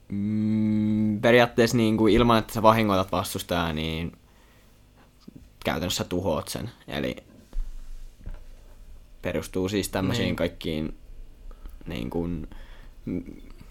mm, 0.09 1.20
periaatteessa 1.20 1.76
niinku 1.76 2.07
ilman, 2.07 2.38
että 2.38 2.55
sä 2.55 2.62
vahingoitat 2.62 3.12
vastustajaa, 3.12 3.72
niin 3.72 4.12
käytännössä 5.64 6.05
tuhoat 6.05 6.48
sen. 6.48 6.70
Eli 6.88 7.16
perustuu 9.26 9.68
siis 9.68 9.88
tämmöisiin 9.88 10.26
Niin. 10.26 10.36
kaikkiin 10.36 10.94
niin 11.86 12.10
kuin, 12.10 12.48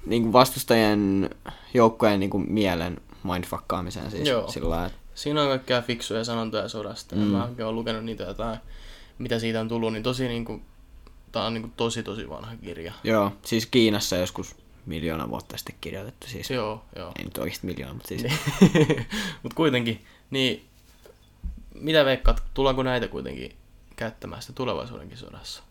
niin 0.06 0.22
kuin 0.22 0.34
vastustajien 0.34 1.30
joukkojen 1.74 2.20
niin 2.20 2.30
kuin 2.30 2.52
mielen 2.54 2.98
mindfuckkaamiseen 3.24 4.12
siis 4.12 4.28
Joo. 4.28 4.48
sillä 4.52 4.86
että 4.86 4.98
Siinä 5.16 5.42
on 5.42 5.48
kaikkea 5.48 5.82
fiksuja 5.82 6.24
sanontoja 6.24 6.70
sodasta. 6.70 7.16
Mm. 7.16 7.22
Ja 7.22 7.28
mä 7.28 7.66
oon 7.66 7.76
lukenut 7.76 8.04
niitä 8.04 8.24
jotain, 8.24 8.60
mitä 9.18 9.40
siitä 9.40 9.62
on 9.62 9.68
tullut, 9.68 9.94
niin 9.94 10.04
tosi 10.04 10.28
niinku, 10.28 10.62
tää 11.32 11.46
on 11.46 11.54
niinku 11.54 11.70
tosi 11.78 12.04
tosi 12.04 12.30
vanha 12.30 12.56
kirja. 12.56 12.94
Joo, 13.04 13.32
siis 13.44 13.66
Kiinassa 13.66 14.16
joskus 14.16 14.56
miljoona 14.86 15.30
vuotta 15.30 15.58
sitten 15.58 15.76
kirjoitettu 15.82 16.28
siis. 16.28 16.50
Joo, 16.52 16.84
joo. 16.96 17.12
Ei 17.20 17.26
nyt 17.26 17.38
oikeasti 17.38 17.68
miljoona, 17.68 17.94
mutta 17.94 18.08
siis. 18.08 18.24
Mut 19.44 19.54
kuitenkin, 19.54 20.06
niin 20.30 20.66
mitä 21.74 22.06
veikkaat, 22.06 22.44
tullaanko 22.54 22.84
näitä 22.84 23.08
kuitenkin 23.08 23.56
käyttämään 23.96 24.42
sitä 24.42 24.54
tulevaisuudenkin 24.54 25.18
sodassa? 25.18 25.64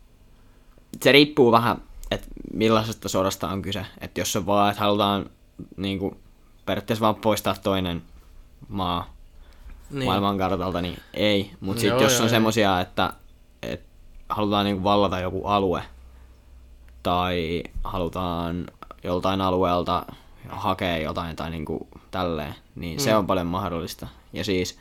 Se 1.01 1.11
riippuu 1.11 1.51
vähän, 1.51 1.81
että 2.11 2.27
millaisesta 2.53 3.09
sodasta 3.09 3.49
on 3.49 3.61
kyse. 3.61 3.85
Että 4.01 4.21
jos 4.21 4.35
on 4.35 4.45
vaan, 4.45 4.69
että 4.71 4.83
halutaan 4.83 5.29
niin 5.77 5.99
kuin, 5.99 6.19
periaatteessa 6.65 7.03
vaan 7.03 7.15
poistaa 7.15 7.55
toinen 7.63 8.03
maa 8.69 9.13
niin. 9.89 10.05
maailmankartalta, 10.05 10.81
niin 10.81 10.97
ei. 11.13 11.51
Mutta 11.59 11.81
sitten 11.81 12.03
jos 12.03 12.19
on 12.19 12.23
ei. 12.25 12.29
semmosia, 12.29 12.81
että, 12.81 13.13
että 13.61 13.87
halutaan 14.29 14.65
niin 14.65 14.75
kuin 14.75 14.83
vallata 14.83 15.19
joku 15.19 15.45
alue, 15.47 15.83
tai 17.03 17.63
halutaan 17.83 18.65
joltain 19.03 19.41
alueelta 19.41 20.05
hakea 20.49 20.97
jotain 20.97 21.35
tai 21.35 21.51
niin 21.51 21.65
kuin 21.65 21.87
tälleen, 22.11 22.55
niin 22.75 22.99
se 22.99 23.11
Mm. 23.11 23.17
on 23.17 23.27
paljon 23.27 23.47
mahdollista. 23.47 24.07
Ja 24.33 24.43
siis 24.43 24.79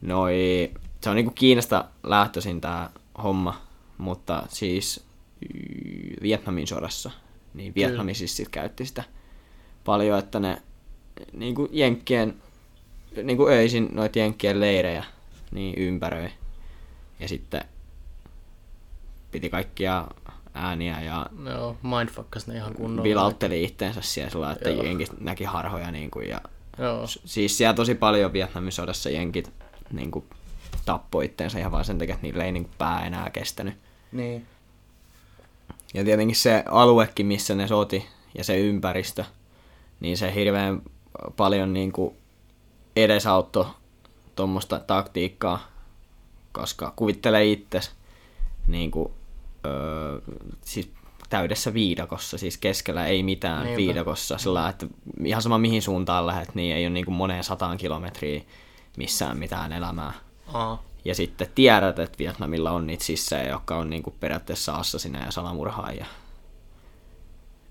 noi, 0.00 0.70
se 1.06 1.10
on 1.10 1.16
niin 1.16 1.26
kuin 1.26 1.34
Kiinasta 1.34 1.84
lähtöisin 2.02 2.60
tämä 2.60 2.90
homma, 3.22 3.60
mutta 3.98 4.42
siis 4.48 5.04
Vietnamin 6.22 6.66
sodassa, 6.66 7.10
niin 7.54 7.74
Vietnami 7.74 8.14
siis 8.14 8.36
sit 8.36 8.48
käytti 8.48 8.86
sitä 8.86 9.04
paljon, 9.84 10.18
että 10.18 10.40
ne 10.40 10.62
niin 11.32 11.54
kuin 11.54 11.68
jenkkien, 11.72 12.34
niin 13.22 13.36
kuin 13.36 13.52
öisin 13.52 13.88
noita 13.92 14.18
jenkkien 14.18 14.60
leirejä 14.60 15.04
niin 15.50 15.74
ympäröi. 15.74 16.30
Ja 17.20 17.28
sitten 17.28 17.64
piti 19.30 19.50
kaikkia 19.50 20.06
ääniä 20.54 21.00
ja 21.00 21.26
Joo, 21.44 21.76
mindfuckas 21.82 22.46
ne 22.46 22.54
ihan 22.54 22.74
kunnolla. 22.74 23.02
vilautteli 23.02 23.64
itteensä 23.64 24.00
siellä 24.00 24.30
sillä 24.30 24.52
että 24.52 24.70
Joo. 24.70 24.82
jenkit 24.82 25.20
näki 25.20 25.44
harhoja 25.44 25.90
niin 25.90 26.10
kuin, 26.10 26.28
ja 26.28 26.40
Joo, 26.78 27.06
Siis 27.06 27.58
siellä 27.58 27.74
tosi 27.74 27.94
paljon 27.94 28.32
Vietnamin 28.32 28.72
sodassa 28.72 29.10
jenkit 29.10 29.52
niin 29.92 30.10
kuin, 30.10 30.24
tappoi 30.86 31.24
itteensä 31.24 31.58
ihan 31.58 31.72
vaan 31.72 31.84
sen 31.84 31.98
takia, 31.98 32.14
että 32.14 32.26
niillä 32.26 32.44
ei 32.44 32.52
niin 32.52 32.70
pää 32.78 33.06
enää 33.06 33.30
kestänyt. 33.30 33.74
niin. 34.12 34.46
Ja 35.94 36.04
tietenkin 36.04 36.36
se 36.36 36.64
aluekin, 36.70 37.26
missä 37.26 37.54
ne 37.54 37.68
soti, 37.68 38.06
ja 38.38 38.44
se 38.44 38.58
ympäristö, 38.58 39.24
niin 40.00 40.16
se 40.16 40.34
hirveän 40.34 40.82
paljon 41.36 41.72
niin 41.72 41.92
kuin, 41.92 42.16
edesauttoi 42.96 43.66
tuommoista 44.36 44.78
taktiikkaa, 44.78 45.66
koska 46.52 46.92
kuvittele 46.96 47.44
itses 47.46 47.90
niin 48.66 48.90
kuin, 48.90 49.12
öö, 49.66 50.20
siis 50.60 50.92
täydessä 51.30 51.74
viidakossa, 51.74 52.38
siis 52.38 52.58
keskellä 52.58 53.06
ei 53.06 53.22
mitään 53.22 53.64
Niinpä. 53.64 53.76
viidakossa, 53.76 54.38
sillä 54.38 54.68
että 54.68 54.86
ihan 55.24 55.42
sama 55.42 55.58
mihin 55.58 55.82
suuntaan 55.82 56.26
lähdet, 56.26 56.54
niin 56.54 56.76
ei 56.76 56.84
ole 56.84 56.90
niin 56.90 57.04
kuin 57.04 57.16
moneen 57.16 57.44
sataan 57.44 57.78
kilometriä 57.78 58.42
missään 58.96 59.38
mitään 59.38 59.72
elämää. 59.72 60.12
Aa, 60.52 60.82
Ja 61.04 61.14
sitten 61.14 61.48
tiedät, 61.54 61.98
että 61.98 62.18
Vietnamilla 62.18 62.70
on 62.70 62.86
niitä 62.86 63.04
sissejä, 63.04 63.48
jotka 63.48 63.76
on 63.76 63.90
niinku 63.90 64.10
periaatteessa 64.20 64.72
assassina 64.74 65.24
ja 65.24 65.30
salamurhaajia. 65.30 66.06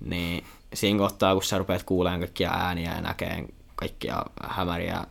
Niin 0.06 0.46
siinä 0.74 1.00
kohtaa, 1.00 1.34
kun 1.34 1.44
sä 1.44 1.58
rupeat 1.58 1.84
kuulemaan 1.84 2.20
kaikkia 2.20 2.52
ääniä 2.52 2.96
ja 2.96 3.02
näkeen 3.02 3.48
kaikkia 3.76 4.24
hämäriä 4.44 5.04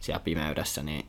siellä 0.00 0.20
pimeydessä, 0.20 0.82
niin 0.82 1.06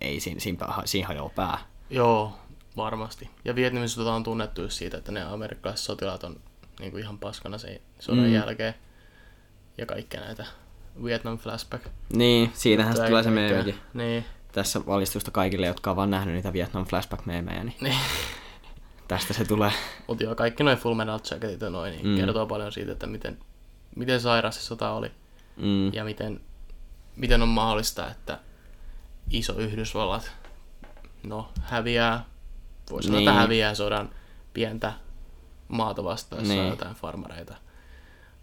ei 0.00 0.20
siinä, 0.20 0.40
siinä, 0.40 0.66
siinä 0.84 1.08
hajoaa 1.08 1.30
pää. 1.34 1.58
joo, 1.90 2.32
varmasti. 2.76 3.30
Ja 3.44 3.54
Vietnamin 3.54 3.88
sota 3.88 4.14
on 4.14 4.22
tunnettu 4.24 4.70
siitä, 4.70 4.96
että 4.96 5.12
ne 5.12 5.22
amerikkalaiset 5.22 5.86
sotilaat 5.86 6.24
on 6.24 6.40
niinku 6.80 6.98
ihan 6.98 7.18
paskana 7.18 7.58
sen 7.58 7.80
sodan 8.00 8.24
Mm. 8.24 8.32
jälkeen. 8.32 8.74
Ja 9.78 9.86
kaikkea 9.86 10.20
näitä 10.20 10.46
Vietnam 11.04 11.38
flashback. 11.38 11.84
Niin, 12.12 12.50
siitähän 12.54 12.96
se 12.96 13.06
tulee 13.06 13.22
se 13.22 13.30
meemikin. 13.30 13.74
Niin. 13.94 14.24
Tässä 14.54 14.86
valistusta 14.86 15.30
kaikille, 15.30 15.66
jotka 15.66 15.90
on 15.90 15.96
vaan 15.96 16.10
nähnyt 16.10 16.34
niitä 16.34 16.52
Vietnam 16.52 16.86
flashback-meemejä, 16.86 17.64
niin 17.64 17.76
niin. 17.80 17.96
tästä 19.08 19.32
se 19.34 19.44
tulee. 19.44 19.72
Mut 20.08 20.20
joo, 20.20 20.34
kaikki 20.34 20.62
noin 20.64 20.78
Full 20.78 20.94
Metal 20.94 21.20
Jacketit 21.30 21.60
ja 21.60 21.70
noin, 21.70 21.92
niin 21.92 22.06
Mm. 22.06 22.16
kertoo 22.16 22.46
paljon 22.46 22.72
siitä, 22.72 22.92
että 22.92 23.06
miten, 23.06 23.38
miten 23.96 24.20
sairas 24.20 24.54
se 24.54 24.60
sota 24.62 24.90
oli. 24.90 25.10
Mm. 25.56 25.92
Ja 25.94 26.04
miten, 26.04 26.40
miten 27.16 27.42
on 27.42 27.48
mahdollista, 27.48 28.10
että 28.10 28.38
iso 29.30 29.52
Yhdysvallat 29.58 30.32
no, 31.22 31.48
häviää, 31.62 32.24
voi 32.90 33.02
sanoa, 33.02 33.18
Niin. 33.18 33.28
että 33.28 33.40
häviää 33.40 33.74
sodan 33.74 34.10
pientä 34.54 34.92
maata 35.68 36.04
vastaan, 36.04 36.48
Niin. 36.48 36.68
jotain 36.68 36.94
farmareita 36.96 37.54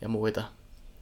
ja 0.01 0.09
muita. 0.09 0.43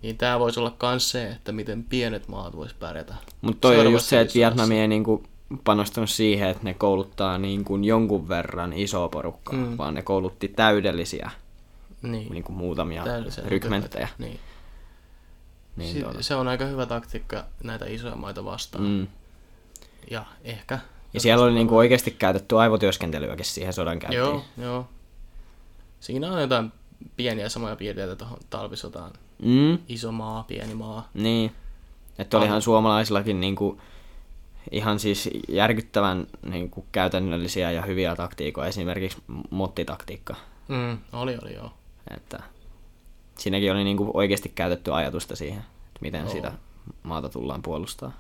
Niin 0.02 0.18
tää 0.18 0.40
voisi 0.40 0.60
olla 0.60 0.76
myös 0.82 1.10
se, 1.12 1.28
että 1.30 1.52
miten 1.52 1.84
pienet 1.84 2.28
maat 2.28 2.56
vois 2.56 2.74
pärjätä. 2.74 3.16
Mutta 3.42 3.62
toi 3.62 3.80
on 3.80 3.92
just 3.92 4.06
se, 4.06 4.22
että. 4.22 4.34
Vietnami 4.34 4.80
ei 4.80 4.88
niinku 4.88 5.24
panostanut 5.64 6.10
siihen, 6.10 6.50
että 6.50 6.64
ne 6.64 6.74
kouluttaa 6.74 7.38
niinku 7.38 7.78
jonkun 7.78 8.30
verran 8.30 8.74
isoa 8.74 9.10
porukkaa, 9.10 9.56
mm. 9.60 9.78
Vaan 9.78 9.94
ne 9.94 10.02
koulutti 10.02 10.48
täydellisiä 10.48 11.32
Niin. 12.02 12.32
niinku 12.32 12.52
muutamia 12.52 13.04
Täydellisiä 13.04 13.44
rykmenttejä. 13.48 14.08
Niin. 14.18 14.40
Niin 15.76 15.94
Si- 15.94 16.02
tuota. 16.04 16.24
se 16.24 16.36
on 16.36 16.48
aika 16.48 16.66
hyvä 16.66 16.86
taktiikka 16.86 17.46
näitä 17.64 17.86
isoja 17.86 18.16
maita 18.16 18.46
vastaan. 18.46 18.84
mm. 18.84 19.08
Ja 20.12 20.26
ehkä... 20.44 20.80
Ja 21.14 21.20
siellä 21.20 21.46
oli 21.46 21.54
niinku 21.54 21.78
oikeasti 21.78 22.12
käytetty 22.12 22.58
aivotyöskentelyäkin 22.60 23.46
siihen 23.46 23.74
sodan 23.74 24.00
käyntiin. 24.00 24.20
Joo, 24.20 24.44
joo. 24.58 24.88
Siinä 26.00 26.32
on 26.32 26.42
jotain 26.42 26.72
pieniä 27.16 27.50
samoja 27.50 27.76
piirteitä 27.76 28.16
tuohon 28.16 28.38
talvisotaan. 28.50 29.12
Mm, 29.44 29.78
Iso 29.90 30.12
maa, 30.12 30.44
pieni 30.44 30.74
maa. 30.76 31.10
niin. 31.14 31.52
Että 32.18 32.38
olihan 32.38 32.62
suomalaisillakin 32.62 33.40
niinku 33.40 33.82
ihan 34.72 35.00
siis 35.00 35.30
järkyttävän 35.50 36.28
niinku 36.46 36.86
käytännöllisiä 36.92 37.72
ja 37.72 37.82
hyviä 37.82 38.16
taktiikoja, 38.16 38.68
esimerkiksi 38.68 39.18
mottitaktiikka. 39.50 40.36
Mm, 40.68 40.98
oli, 41.14 41.38
oli 41.44 41.54
joo. 41.56 41.72
Että 42.16 42.44
siinäkin 43.38 43.72
oli 43.72 43.84
niinku 43.84 44.12
oikeasti 44.14 44.50
käytetty 44.50 44.94
ajatusta 44.94 45.36
siihen, 45.36 45.60
että 45.60 46.00
miten 46.02 46.22
Joo. 46.22 46.30
sitä 46.32 46.52
maata 47.04 47.30
tullaan 47.30 47.62
puolustaa. 47.62 48.12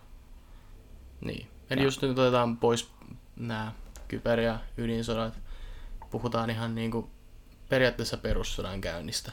Niin. 1.22 1.48
Eli 1.70 1.80
Ja. 1.82 1.86
just 1.86 2.02
nyt 2.02 2.12
otetaan 2.20 2.58
pois 2.58 2.92
nämä 3.36 3.72
kyber- 4.08 4.40
ja 4.40 4.60
ydinsodat. 4.78 5.34
Puhutaan 6.12 6.50
ihan 6.50 6.76
niinku 6.76 7.10
periaatteessa 7.70 8.18
perussodan 8.18 8.82
käynnistä. 8.82 9.32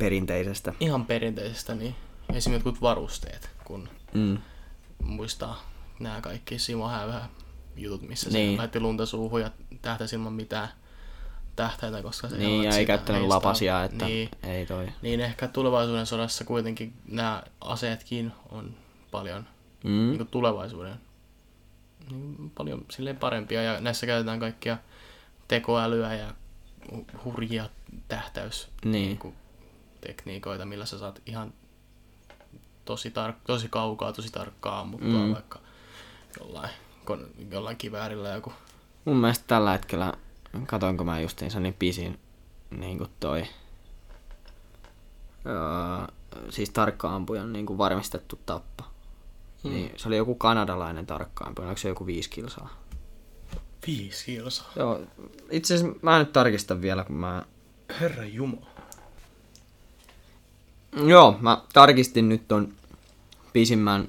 Perinteisestä. 0.00 0.72
Ihan 0.80 1.06
perinteisestä, 1.06 1.74
niin 1.74 1.94
esimerkiksi 2.34 2.68
jotkut 2.68 2.82
varusteet, 2.82 3.50
kun 3.64 3.88
Mm. 4.14 4.38
muistaa 5.02 5.62
nämä 6.00 6.20
kaikki 6.20 6.58
Simo 6.58 6.88
Häyhä 6.88 7.28
jutut, 7.76 8.02
missä 8.08 8.30
Niin. 8.30 8.34
niin. 8.36 8.52
se 8.52 8.58
laitti 8.58 8.80
lunta 8.80 9.06
suuhun 9.06 9.40
ja 9.40 9.50
tähtäisi 9.82 10.16
ilman 10.16 10.32
mitään 10.32 10.68
tähtäitä, 11.56 12.02
koska 12.02 12.28
se 12.28 12.36
Niin, 12.36 12.62
ja 12.64 12.70
ei 12.76 12.86
käyttänyt 12.86 13.22
lapasia, 13.22 13.84
että 13.84 14.04
Niin, 14.06 14.28
ei 14.42 14.66
toi. 14.66 14.88
niin 15.02 15.20
ehkä 15.20 15.48
tulevaisuuden 15.48 16.06
sodassa 16.06 16.44
kuitenkin 16.44 16.92
nämä 17.08 17.42
aseetkin 17.60 18.32
on 18.48 18.74
paljon 19.10 19.46
Mm. 19.84 19.90
niin 19.90 20.16
kuin 20.16 20.28
tulevaisuuden 20.28 20.94
niin 22.10 22.52
paljon 22.54 22.84
silleen 22.90 23.16
parempia 23.16 23.62
ja 23.62 23.80
näissä 23.80 24.06
käytetään 24.06 24.40
kaikkia 24.40 24.78
tekoälyä 25.48 26.14
ja 26.14 26.34
hu- 26.92 27.18
hurjia 27.24 27.68
tähtäys 28.08 28.68
Niin. 28.84 29.18
kuin 29.18 29.34
tekniikoita, 30.00 30.64
millä 30.66 30.86
sä 30.86 30.98
saat 30.98 31.22
ihan 31.26 31.52
tosi, 32.84 33.08
tar- 33.08 33.34
tosi 33.46 33.68
kaukaa, 33.68 34.12
tosi 34.12 34.32
tarkkaa 34.32 34.80
ammuttua 34.80 35.26
Mm. 35.26 35.32
vaikka 35.34 35.58
jollain, 36.40 36.70
kon- 37.10 37.44
jollain 37.50 37.76
kiväärillä 37.76 38.28
joku. 38.28 38.52
Mun 39.04 39.16
mielestä 39.16 39.44
tällä 39.46 39.72
hetkellä, 39.72 40.12
katoinko 40.66 41.04
mä 41.04 41.20
justiinsa, 41.20 41.60
niin 41.60 41.74
pisin 41.78 42.18
niin 42.70 42.98
kuin 42.98 43.10
toi, 43.20 43.46
öö, 45.46 46.06
siis 46.50 46.70
tarkka-ampujan 46.70 47.52
niin 47.52 47.66
kuin 47.66 47.78
varmistettu 47.78 48.40
tappo. 48.46 48.84
Mm. 49.64 49.70
Niin, 49.70 49.92
se 49.96 50.08
oli 50.08 50.16
joku 50.16 50.34
kanadalainen 50.34 51.06
tarkka-ampuja, 51.06 51.66
oliko 51.68 51.78
se 51.80 51.88
joku 51.88 52.06
viisi 52.06 52.30
kilsaa? 52.30 52.68
Viisi 53.86 54.24
kilsaa. 54.24 54.72
Joo, 54.76 55.00
itse 55.50 55.74
asiassa 55.74 55.98
mä 56.02 56.18
nyt 56.18 56.32
tarkistan 56.32 56.82
vielä, 56.82 57.04
kun 57.04 57.16
mä... 57.16 57.44
Herra 58.00 58.24
Jumala. 58.24 58.69
Joo, 61.06 61.36
mä 61.40 61.60
tarkistin 61.72 62.28
nyt 62.28 62.48
ton 62.48 62.68
pisimmän 63.52 64.08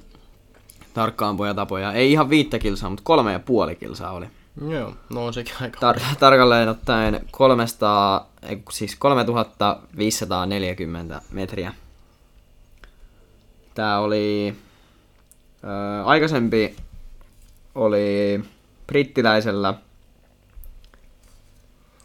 tarkka-ampujatapoja. 0.94 1.94
Ei 1.94 2.12
ihan 2.12 2.30
viittä 2.30 2.60
kilsaa, 2.60 2.89
mutta 2.89 3.04
kolme 3.04 3.32
ja 3.32 3.39
puoli 3.39 3.76
kilsaa 3.76 4.12
oli. 4.12 4.26
Joo, 4.67 4.94
no 5.10 5.26
on 5.26 5.34
sekin 5.34 5.54
aika. 5.62 5.94
Tar- 5.94 6.02
tarkalleen 6.20 6.70
ottaen 6.70 7.26
300, 7.32 8.30
ei, 8.41 8.56
kun 8.56 8.74
siis 8.74 8.96
3540 8.96 11.22
metriä. 11.32 11.74
Tää 13.76 14.00
oli... 14.00 14.56
Ö, 15.63 15.67
aikaisempi 16.06 16.76
oli 17.76 18.44
brittiläisellä 18.88 19.74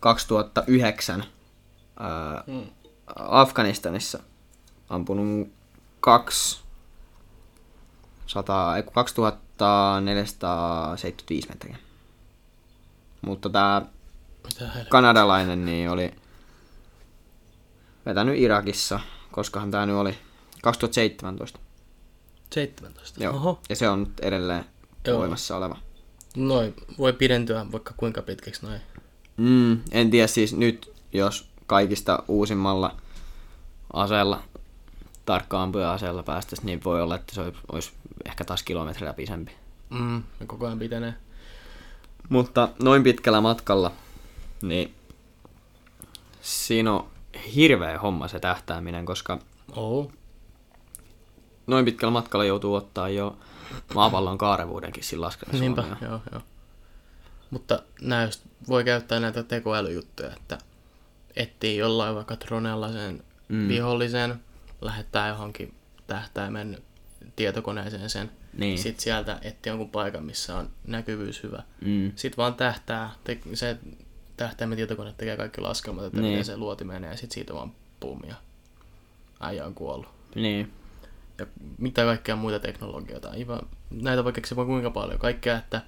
2009 0.00 1.20
ö, 1.20 1.24
Mm. 2.46 2.66
Afganistanissa 3.16 4.18
ampunut 4.88 5.48
kaksi 6.00 6.60
100, 8.26 8.76
ei, 8.76 8.82
kun 8.82 8.92
2475 8.92 11.48
metriä. 11.48 11.76
Mutta 13.22 13.50
tämä 13.50 13.82
kanadalainen 14.88 15.64
niin 15.64 15.90
oli 15.90 16.14
vetänyt 18.06 18.38
Irakissa, 18.38 19.00
koskahan 19.32 19.70
tämä 19.70 19.86
nyt 19.86 19.96
oli 19.96 20.18
2017. 20.62 21.58
17. 22.54 23.24
Joo. 23.24 23.34
Oho. 23.34 23.60
Ja 23.68 23.76
se 23.76 23.88
on 23.88 24.00
nyt 24.00 24.20
edelleen 24.20 24.64
Joo. 25.06 25.18
voimassa 25.18 25.56
oleva. 25.56 25.76
Noin, 26.36 26.74
voi 26.98 27.12
pidentyä 27.12 27.66
vaikka 27.72 27.94
kuinka 27.96 28.22
pitkäksi 28.22 28.66
noin. 28.66 28.80
Mm, 29.36 29.80
en 29.90 30.10
tiedä 30.10 30.26
siis 30.26 30.54
nyt, 30.54 30.92
jos 31.12 31.48
kaikista 31.66 32.22
uusimmalla 32.28 32.96
aseella, 33.92 34.42
tarkkaan 35.26 35.72
aseella 35.76 36.22
päästäisiin, 36.22 36.66
niin 36.66 36.84
voi 36.84 37.02
olla, 37.02 37.14
että 37.14 37.34
se 37.34 37.52
olisi 37.72 37.92
ehkä 38.24 38.44
taas 38.44 38.62
kilometriä 38.62 39.12
pisempi. 39.12 39.52
Mm, 39.90 40.22
ja 40.40 40.46
koko 40.46 40.66
ajan 40.66 40.78
pitenee. 40.78 41.14
Mutta 42.28 42.68
noin 42.82 43.02
pitkällä 43.02 43.40
matkalla, 43.40 43.92
niin 44.62 44.94
siinä 46.40 46.92
on 46.92 47.08
hirveä 47.54 47.98
homma 47.98 48.28
se 48.28 48.40
tähtääminen, 48.40 49.06
koska 49.06 49.38
Oo. 49.76 50.12
noin 51.66 51.84
pitkällä 51.84 52.12
matkalla 52.12 52.44
joutuu 52.44 52.74
ottaa 52.74 53.08
jo 53.08 53.38
maapallon 53.94 54.38
kaarevuudenkin 54.38 55.04
siinä 55.04 55.20
laskemisessa 55.20 55.64
Niinpä, 55.64 55.82
huomioon. 55.82 56.10
joo, 56.10 56.20
joo. 56.32 56.42
Mutta 57.50 57.82
näistä 58.00 58.48
voi 58.68 58.84
käyttää 58.84 59.20
näitä 59.20 59.42
tekoälyjuttuja, 59.42 60.32
että 60.32 60.58
etsii 61.36 61.76
jollain 61.76 62.14
vaikka 62.14 62.36
dronella 62.46 62.92
sen 62.92 63.22
mm. 63.48 63.68
vihollisen, 63.68 64.40
lähettää 64.86 65.28
johonkin 65.28 65.74
tähtäimen 66.06 66.78
tietokoneeseen 67.36 68.10
sen, 68.10 68.30
Niin. 68.58 68.78
sitten 68.78 69.02
sieltä 69.02 69.38
etsii 69.42 69.70
jonkun 69.70 69.90
paikan, 69.90 70.24
missä 70.24 70.56
on 70.56 70.70
näkyvyys 70.86 71.42
hyvä. 71.42 71.62
Mm. 71.80 72.12
Sitten 72.16 72.36
vaan 72.36 72.54
tähtää, 72.54 73.10
te, 73.24 73.38
se 73.54 73.76
tähtäimen 74.36 74.76
tietokone 74.76 75.14
tekee 75.18 75.36
kaikki 75.36 75.60
laskelmat, 75.60 76.04
että 76.04 76.20
Niin. 76.20 76.30
miten 76.30 76.44
se 76.44 76.56
luoti 76.56 76.84
menee, 76.84 77.10
ja 77.10 77.16
sitten 77.16 77.34
siitä 77.34 77.54
vaan 77.54 77.72
pum, 78.00 78.20
ja 78.28 78.34
äijä 79.40 79.64
on 79.66 79.74
kuollut. 79.74 80.08
Niin. 80.34 80.72
Ja 81.38 81.46
mitä 81.78 82.04
kaikkea 82.04 82.36
muita 82.36 82.58
teknologioita. 82.58 83.30
Aivan, 83.30 83.60
näitä 83.90 84.24
voi 84.24 84.32
keksiä 84.32 84.56
vaan 84.56 84.68
kuinka 84.68 84.90
paljon. 84.90 85.18
Kaikkea, 85.18 85.58
että 85.58 85.82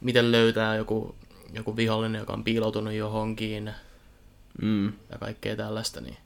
miten 0.00 0.32
löytää 0.32 0.76
joku, 0.76 1.14
joku 1.52 1.76
vihollinen, 1.76 2.18
joka 2.18 2.32
on 2.32 2.44
piiloutunut 2.44 2.92
johonkin 2.92 3.72
Mm. 4.62 4.86
ja 4.86 5.18
kaikkea 5.20 5.56
tällaista, 5.56 6.00
niin 6.00 6.16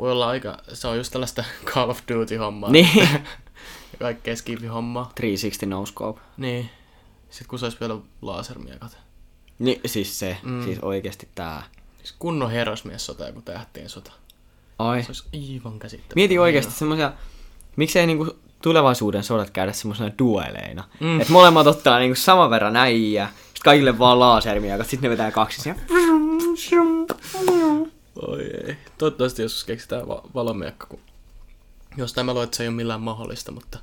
voi 0.00 0.12
olla 0.12 0.28
aika, 0.28 0.58
se 0.72 0.88
on 0.88 0.96
just 0.96 1.12
tällaista 1.12 1.44
Call 1.74 1.90
of 1.90 2.00
Duty-hommaa. 2.08 2.70
Niin. 2.70 3.08
kaikkea 3.98 4.36
skifi-hommaa. 4.36 5.04
360 5.04 5.66
no 5.66 5.86
scope. 5.86 6.20
Niin. 6.36 6.70
Sitten 7.30 7.48
kun 7.48 7.58
se 7.58 7.66
olisi 7.66 7.80
vielä 7.80 7.96
lasermiekat. 8.22 8.98
Niin, 9.58 9.80
siis 9.86 10.18
se, 10.18 10.36
mm. 10.42 10.64
Siis 10.64 10.78
oikeesti 10.82 11.28
tää. 11.34 11.62
Siis 11.98 12.14
kunnon 12.18 12.50
herrasmies 12.50 13.06
sota, 13.06 13.26
joku 13.26 13.42
tähtien 13.42 13.88
sota. 13.88 14.12
Ai. 14.78 15.02
Se 15.02 15.08
olisi 15.08 15.24
aivan 15.34 15.78
käsittämätöntä. 15.78 16.14
Mieti 16.14 16.38
oikeesti 16.38 16.72
semmosia, 16.72 17.12
miksei 17.76 18.06
niinku 18.06 18.36
tulevaisuuden 18.62 19.24
sodat 19.24 19.50
käydä 19.50 19.72
semmoisena 19.72 20.10
dueleina. 20.18 20.84
Mm. 21.00 21.20
Että 21.20 21.32
molemmat 21.32 21.66
ottaa 21.66 21.98
niinku 21.98 22.14
saman 22.14 22.50
verran 22.50 22.76
äijä, 22.76 23.28
sit 23.54 23.62
kaikille 23.62 23.98
vaan 23.98 24.20
lasermiakat, 24.20 24.86
sit 24.86 25.00
ne 25.00 25.10
vetää 25.10 25.30
kaksi 25.30 25.60
siellä. 25.60 25.80
Oi 28.26 28.42
ei. 28.66 28.76
Toivottavasti 28.98 29.42
joskus 29.42 29.64
keksitään 29.64 30.08
va- 30.08 30.22
valomiekka, 30.34 30.86
kun 30.86 31.00
jostain 31.96 32.26
mä 32.26 32.32
luulen, 32.32 32.44
että 32.44 32.56
se 32.56 32.62
ei 32.62 32.68
ole 32.68 32.76
millään 32.76 33.00
mahdollista, 33.00 33.52
mutta... 33.52 33.78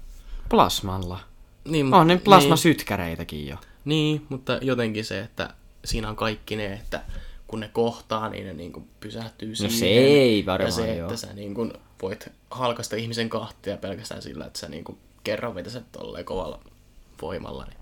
Plasmalla. 0.49 1.19
Niin, 1.65 1.85
mut- 1.85 1.93
On 1.99 2.07
ne 2.07 2.13
niin, 2.15 2.23
plasmasytkäreitäkin 2.23 3.47
jo. 3.47 3.55
niin, 3.85 4.25
mutta 4.29 4.59
jotenkin 4.61 5.05
se, 5.05 5.19
että 5.19 5.49
siinä 5.85 6.09
on 6.09 6.15
kaikki 6.15 6.55
ne, 6.55 6.73
että 6.73 7.01
kun 7.47 7.59
ne 7.59 7.69
kohtaa, 7.73 8.29
niin 8.29 8.45
ne 8.47 8.53
niin 8.53 8.71
kuin 8.73 8.87
pysähtyy 8.99 9.49
No 9.49 9.55
siihen. 9.55 9.77
se 9.79 9.85
ei 9.85 10.39
Ja 10.39 10.45
varmaan 10.45 10.71
se, 10.71 10.95
joo. 10.95 11.07
että 11.09 11.17
sä 11.27 11.33
niin 11.33 11.53
kuin 11.53 11.73
voit 12.01 12.27
halkasta 12.51 12.95
ihmisen 12.95 13.29
kahtia 13.29 13.77
pelkästään 13.77 14.21
sillä, 14.21 14.45
että 14.45 14.59
sä 14.59 14.69
niin 14.69 14.83
kuin 14.83 14.97
kerran 15.23 15.55
vetäset 15.55 15.91
tolleen 15.91 16.25
kovalla 16.25 16.59
voimalla. 17.21 17.65
Niin. 17.65 17.77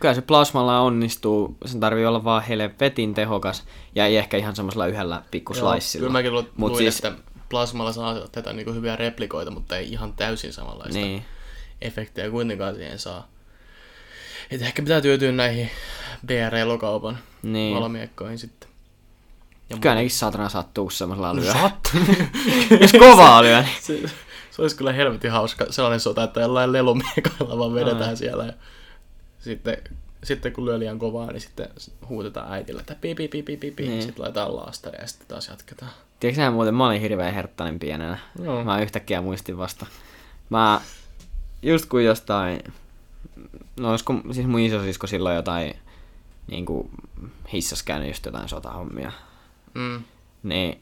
Kyllä 0.00 0.14
se 0.14 0.22
plasmalla 0.22 0.80
onnistuu, 0.80 1.56
sen 1.66 1.80
tarvii 1.80 2.06
olla 2.06 2.24
vaan 2.24 2.42
helvetin 2.42 3.14
tehokas 3.14 3.64
ja 3.94 4.06
ei 4.06 4.16
ehkä 4.16 4.36
ihan 4.36 4.56
semmoisella 4.56 4.86
yhdellä 4.86 5.22
pikkuslaissilla. 5.30 6.02
Kyllä 6.02 6.12
mäkin 6.12 6.32
lu- 6.34 6.48
Mut 6.56 6.70
luin, 6.70 6.76
siis- 6.92 6.96
että 7.04 7.12
plasmalla 7.48 7.92
saa 7.92 8.14
tätä 8.32 8.52
niin 8.52 8.74
hyviä 8.74 8.96
replikoita, 8.96 9.50
mutta 9.50 9.76
ei 9.76 9.92
ihan 9.92 10.12
täysin 10.12 10.52
samanlaista 10.52 10.98
Niin. 10.98 11.24
efektejä 11.82 12.30
kuitenkaan 12.30 12.74
siihen 12.74 12.98
saa. 12.98 13.28
Et 14.50 14.62
ehkä 14.62 14.82
pitää 14.82 15.00
tyytyä 15.00 15.32
näihin 15.32 15.70
BR-elokaupan 16.26 17.18
Niin. 17.42 17.76
valomiekkoihin 17.76 18.38
sitten. 18.38 18.68
Ja 19.70 19.76
Kyllä 19.80 19.94
nekin 19.94 20.10
saatana 20.10 20.48
sattuu 20.48 20.90
semmoisella 20.90 21.36
lyö. 21.36 21.52
Sattuu. 21.52 22.00
Jos 22.80 22.92
kovaa 22.92 23.42
lyö, 23.42 23.60
niin... 23.62 23.72
se, 23.80 24.00
se 24.50 24.62
olisi 24.62 24.76
kyllä 24.76 24.92
helvetin 24.92 25.30
hauska 25.30 25.66
sellainen 25.70 26.00
sota, 26.00 26.22
että 26.24 26.40
jollain 26.40 26.72
lelumiekalla 26.72 27.58
vaan 27.58 27.74
vedetään 27.74 28.10
Ai. 28.10 28.16
siellä. 28.16 28.44
Ja 28.44 28.52
sitten, 29.40 29.76
sitten 30.24 30.52
kun 30.52 30.64
lyö 30.64 30.78
liian 30.78 30.98
kovaa, 30.98 31.32
niin 31.32 31.40
sitten 31.40 31.68
huutetaan 32.08 32.52
äidille, 32.52 32.80
että 32.80 32.94
pi 33.00 33.14
pi 33.14 33.28
pi 33.28 33.42
pi 33.42 33.56
pi. 33.56 33.88
Niin. 33.88 34.02
Sitten 34.02 34.22
laitetaan 34.22 34.56
laastaria 34.56 35.00
ja 35.00 35.06
sitten 35.06 35.28
taas 35.28 35.48
jatketaan. 35.48 35.90
Tiedätkö 36.20 36.42
sä 36.42 36.50
muuten, 36.50 36.74
mä 36.74 36.86
olin 36.86 37.00
hirveän 37.00 37.34
herttainen 37.34 37.78
pienenä. 37.78 38.18
Joo. 38.42 38.64
Mä 38.64 38.80
yhtäkkiä 38.80 39.20
muistin 39.20 39.58
vasta. 39.58 39.86
Mä 40.50 40.80
just 41.62 41.86
kun 41.86 42.04
jostain, 42.04 42.60
no 43.80 43.90
olisiko 43.90 44.14
siis 44.32 44.46
mun 44.46 44.60
isosisko 44.60 45.06
silloin 45.06 45.36
jotain 45.36 45.74
niinku 46.46 46.90
hissas 47.52 47.82
käynyt 47.82 48.08
just 48.08 48.26
jotain 48.26 48.48
sotahommia. 48.48 49.12
Mm. 49.74 50.02
Niin, 50.42 50.80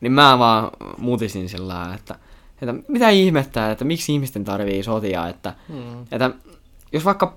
niin 0.00 0.12
mä 0.12 0.38
vaan 0.38 0.70
mutisin 0.98 1.48
sillä 1.48 1.94
että, 1.94 2.18
että 2.62 2.74
mitä 2.88 3.08
ihmettä, 3.08 3.70
että 3.70 3.84
miksi 3.84 4.12
ihmisten 4.14 4.44
tarvii 4.44 4.82
sotia, 4.82 5.28
että, 5.28 5.54
Mm. 5.68 6.02
että 6.12 6.30
jos 6.92 7.04
vaikka 7.04 7.36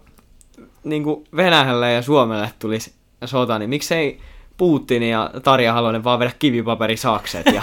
niin 0.83 1.03
kuin 1.03 1.23
Venäjälle 1.35 1.93
ja 1.93 2.01
Suomelle 2.01 2.53
tulisi 2.59 2.93
sota, 3.25 3.59
niin 3.59 3.69
miksei 3.69 4.19
Putin 4.57 5.03
ja 5.03 5.31
Tarja 5.43 5.73
Halonen 5.73 6.03
vaan 6.03 6.19
vedä 6.19 6.31
kivipaperisakset 6.39 7.45
ja 7.45 7.61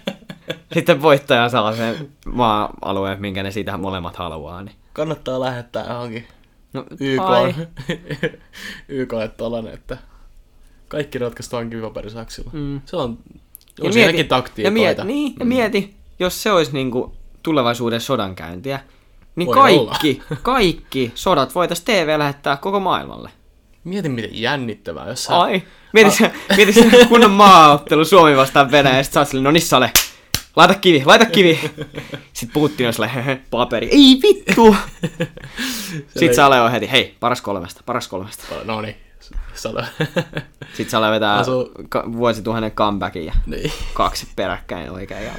sitten 0.74 1.02
voittaja 1.02 1.48
saa 1.48 1.76
sen 1.76 2.08
maa-alueen, 2.32 3.20
minkä 3.20 3.42
ne 3.42 3.50
siitä 3.50 3.76
molemmat 3.76 4.16
haluaa. 4.16 4.62
Niin. 4.62 4.76
Kannattaa 4.92 5.40
lähettää 5.40 5.86
johonkin 5.88 6.26
No, 6.72 6.84
YK. 7.00 7.22
YKlle 8.88 9.28
tollanen, 9.28 9.74
että 9.74 9.98
Kaikki 10.88 11.18
ratkaistu 11.18 11.56
vankipaperisaaksilla. 11.56 12.50
Mm. 12.54 12.80
Se 12.84 12.96
on, 12.96 13.18
Ja 13.78 13.86
on 13.86 13.92
siinäkin 13.92 14.28
taktiikoita. 14.28 14.66
ja 14.66 14.70
mieti, 14.70 15.04
niin, 15.04 15.34
ja 15.38 15.44
mieti, 15.44 15.94
jos 16.18 16.42
se 16.42 16.52
olisi 16.52 16.72
niinku 16.72 17.14
tulevaisuuden 17.42 18.00
sodankäyntiä, 18.00 18.80
niin 19.36 19.46
Voi 19.46 19.54
kaikki, 19.54 20.22
kaikki 20.42 21.12
sodat 21.14 21.54
voitaisiin 21.54 21.84
TV 21.86 22.14
lähettää 22.18 22.56
koko 22.56 22.80
maailmalle. 22.80 23.30
Mieti, 23.84 24.08
miten 24.08 24.30
jännittävää, 24.40 25.08
jos 25.08 25.24
sä... 25.24 25.38
Ai. 25.40 25.62
Mieti 25.92 26.10
se, 26.10 26.32
mieti 26.56 26.72
se 26.72 27.06
kunnon 27.08 27.30
maaottelu 27.30 28.04
Suomi 28.04 28.36
vastaan 28.36 28.70
Venäjä, 28.70 28.96
ja 28.96 29.04
sit 29.04 29.12
sä 29.12 29.20
oot 29.20 29.32
no 29.32 29.50
niin 29.50 29.62
Sale, 29.62 29.92
laita 30.56 30.74
kivi, 30.74 31.02
laita 31.04 31.24
kivi. 31.24 31.60
Sitten 32.32 32.52
Putin 32.54 32.86
on 32.98 33.08
hehe, 33.08 33.40
paperi, 33.50 33.88
ei 33.92 34.20
vittu. 34.22 34.76
Sitten 36.18 36.34
Sale 36.34 36.60
on 36.60 36.70
heti, 36.70 36.90
hei, 36.90 37.16
paras 37.20 37.40
kolmesta, 37.42 37.80
paras 37.86 38.08
kolmesta. 38.08 38.44
No 38.64 38.80
niin, 38.80 38.96
sata. 39.54 39.86
Sitten 40.74 40.90
Sale 40.90 41.10
vetää 41.10 41.42
Asu- 41.42 41.70
ka- 41.88 42.04
vuosituhannen 42.12 42.72
comebackin 42.72 43.26
ja 43.26 43.32
niin. 43.46 43.72
kaksi 43.94 44.26
peräkkäin 44.36 44.90
oikein 44.90 45.24
ja 45.24 45.32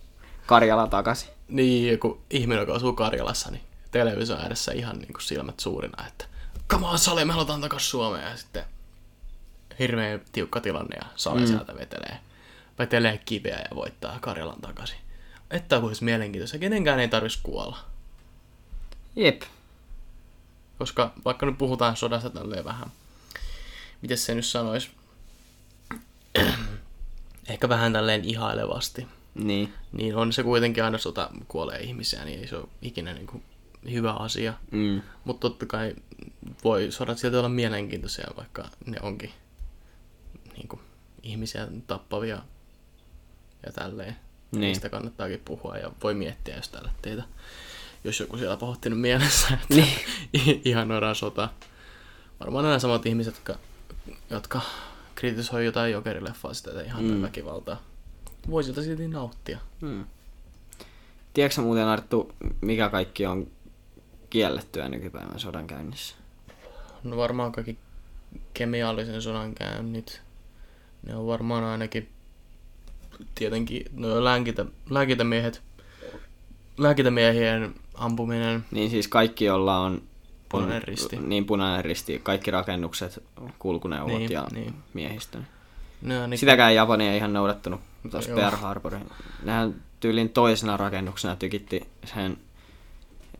Karjala 0.46 0.86
takaisin. 0.86 1.33
Niin, 1.48 1.92
joku 1.92 2.22
ihminen, 2.30 2.60
joka 2.60 2.74
asuu 2.74 2.92
Karjalassa, 2.92 3.50
niin 3.50 3.62
television 3.90 4.40
ääressä 4.40 4.72
ihan 4.72 4.98
niin 4.98 5.12
kuin 5.12 5.22
silmät 5.22 5.60
suurina, 5.60 6.06
että 6.06 6.24
come 6.68 6.86
on 6.86 6.98
Sale, 6.98 7.24
me 7.24 7.32
halutaan 7.32 7.60
takas 7.60 7.90
Suomeen. 7.90 8.30
Ja 8.30 8.36
sitten 8.36 8.64
hirveän 9.78 10.20
tiukka 10.32 10.60
tilanne 10.60 10.96
ja 10.96 11.06
Sale 11.16 11.40
mm. 11.40 11.46
sieltä 11.46 11.74
vetelee, 11.76 12.20
vetelee 12.78 13.18
kiveä 13.18 13.58
ja 13.70 13.76
voittaa 13.76 14.18
Karjalan 14.20 14.60
takaisin. 14.60 14.98
Että 15.50 15.78
olisi 15.78 16.04
mielenkiintoista. 16.04 16.58
Kenenkään 16.58 17.00
ei 17.00 17.08
tarvitsisi 17.08 17.42
kuolla. 17.42 17.78
Jep. 19.16 19.42
Koska 20.78 21.12
vaikka 21.24 21.46
nyt 21.46 21.58
puhutaan 21.58 21.96
sodasta 21.96 22.30
tälleen 22.30 22.64
vähän, 22.64 22.92
miten 24.02 24.18
se 24.18 24.34
nyt 24.34 24.46
sanoisi, 24.46 24.90
ehkä 27.48 27.68
vähän 27.68 27.92
tälleen 27.92 28.24
ihailevasti, 28.24 29.06
Niin. 29.34 29.72
niin 29.92 30.16
on 30.16 30.32
se 30.32 30.42
kuitenkin 30.42 30.84
aina 30.84 30.98
sota 30.98 31.30
kuolee 31.48 31.80
ihmisiä, 31.80 32.24
niin 32.24 32.40
ei 32.40 32.46
se 32.46 32.56
ole 32.56 32.68
ikinä 32.82 33.12
niin 33.12 33.26
kuin 33.26 33.42
hyvä 33.92 34.12
asia. 34.12 34.54
Mm. 34.70 35.02
Mutta 35.24 35.40
totta 35.40 35.66
kai 35.66 35.94
voi 36.64 36.86
sodat 36.90 37.18
silti 37.18 37.36
olla 37.36 37.48
mielenkiintoisia, 37.48 38.26
vaikka 38.36 38.68
ne 38.86 38.98
onkin 39.02 39.30
niin 40.56 40.68
kuin, 40.68 40.80
ihmisiä 41.22 41.68
tappavia 41.86 42.38
ja 43.66 43.72
tälleen. 43.72 44.16
Niin. 44.52 44.60
Niistä 44.60 44.88
kannattaakin 44.88 45.42
puhua 45.44 45.76
ja 45.76 45.90
voi 46.02 46.14
miettiä, 46.14 46.56
jos 46.56 46.68
täällä 46.68 46.90
teitä, 47.02 47.22
jos 48.04 48.20
joku 48.20 48.36
siellä 48.36 48.56
pahoittanut 48.56 49.00
mielessä, 49.00 49.48
että 49.54 49.74
Niin. 49.74 50.60
ihan 50.64 50.88
noidaan 50.88 51.14
sota. 51.14 51.48
Varmaan 52.40 52.64
nämä 52.64 52.78
samat 52.78 53.06
ihmiset, 53.06 53.34
jotka, 53.34 53.58
jotka 54.30 54.60
kritisoi 55.14 55.64
jotain 55.64 55.92
jokerileffaa 55.92 56.54
sitä 56.54 56.82
ihan 56.82 57.04
mm. 57.04 57.22
väkivaltaa. 57.22 57.82
Voi 58.50 58.64
siltä 58.64 58.82
silti 58.82 59.08
nauttia. 59.08 59.58
Mm. 59.80 60.04
Tiedätkö 61.34 61.60
muuten 61.60 61.86
Arttu, 61.86 62.32
mikä 62.60 62.88
kaikki 62.88 63.26
on 63.26 63.46
kiellettyä 64.30 64.88
nykypäivän 64.88 65.40
sodan 65.40 65.66
käynnissä? 65.66 66.16
No 67.02 67.16
varmaan 67.16 67.52
kaikki 67.52 67.78
kemiallisen 68.54 69.22
sodan 69.22 69.54
käynnit. 69.54 70.22
Ne 71.06 71.16
on 71.16 71.26
varmaan 71.26 71.64
ainakin 71.64 72.08
tietenkin 73.34 73.84
no 73.92 74.24
lääkitä, 74.24 74.66
lääkitämiehet, 74.90 75.62
lääkitämiehien 76.78 77.74
ampuminen. 77.94 78.64
Niin 78.70 78.90
siis 78.90 79.08
kaikki, 79.08 79.44
jolla 79.44 79.78
on 79.78 80.02
Punainen 80.48 80.82
risti. 80.82 81.16
Niin, 81.16 81.44
punainen 81.44 81.84
risti. 81.84 82.20
Kaikki 82.22 82.50
rakennukset, 82.50 83.22
kulkuneuvot 83.58 84.18
Niin, 84.18 84.30
ja 84.30 84.46
niin. 84.52 84.74
miehistö. 84.94 85.38
Ne 86.02 86.20
on 86.20 86.30
niin, 86.30 86.38
Sitäkään 86.38 86.74
Japani 86.74 87.08
ei 87.08 87.16
ihan 87.16 87.32
noudattanut 87.32 87.80
tuossa. 88.10 88.34
Pearl 88.34 88.56
Harborin. 88.56 89.10
Nehän 89.42 89.74
tyylin 90.00 90.28
toisena 90.28 90.76
rakennuksena 90.76 91.36
tykitti 91.36 91.88
sen 92.04 92.36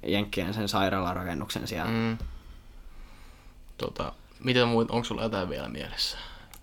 Jenkkien 0.07 0.55
sen 0.55 0.69
sairaalarakennuksen 0.69 1.69
siellä. 1.69 1.91
Mm. 1.91 2.19
tota, 3.79 4.13
mitä 4.45 4.67
muut, 4.67 4.91
onko 4.91 5.05
sulla 5.05 5.23
jotain 5.23 5.49
vielä 5.49 5.69
mielessä? 5.69 6.19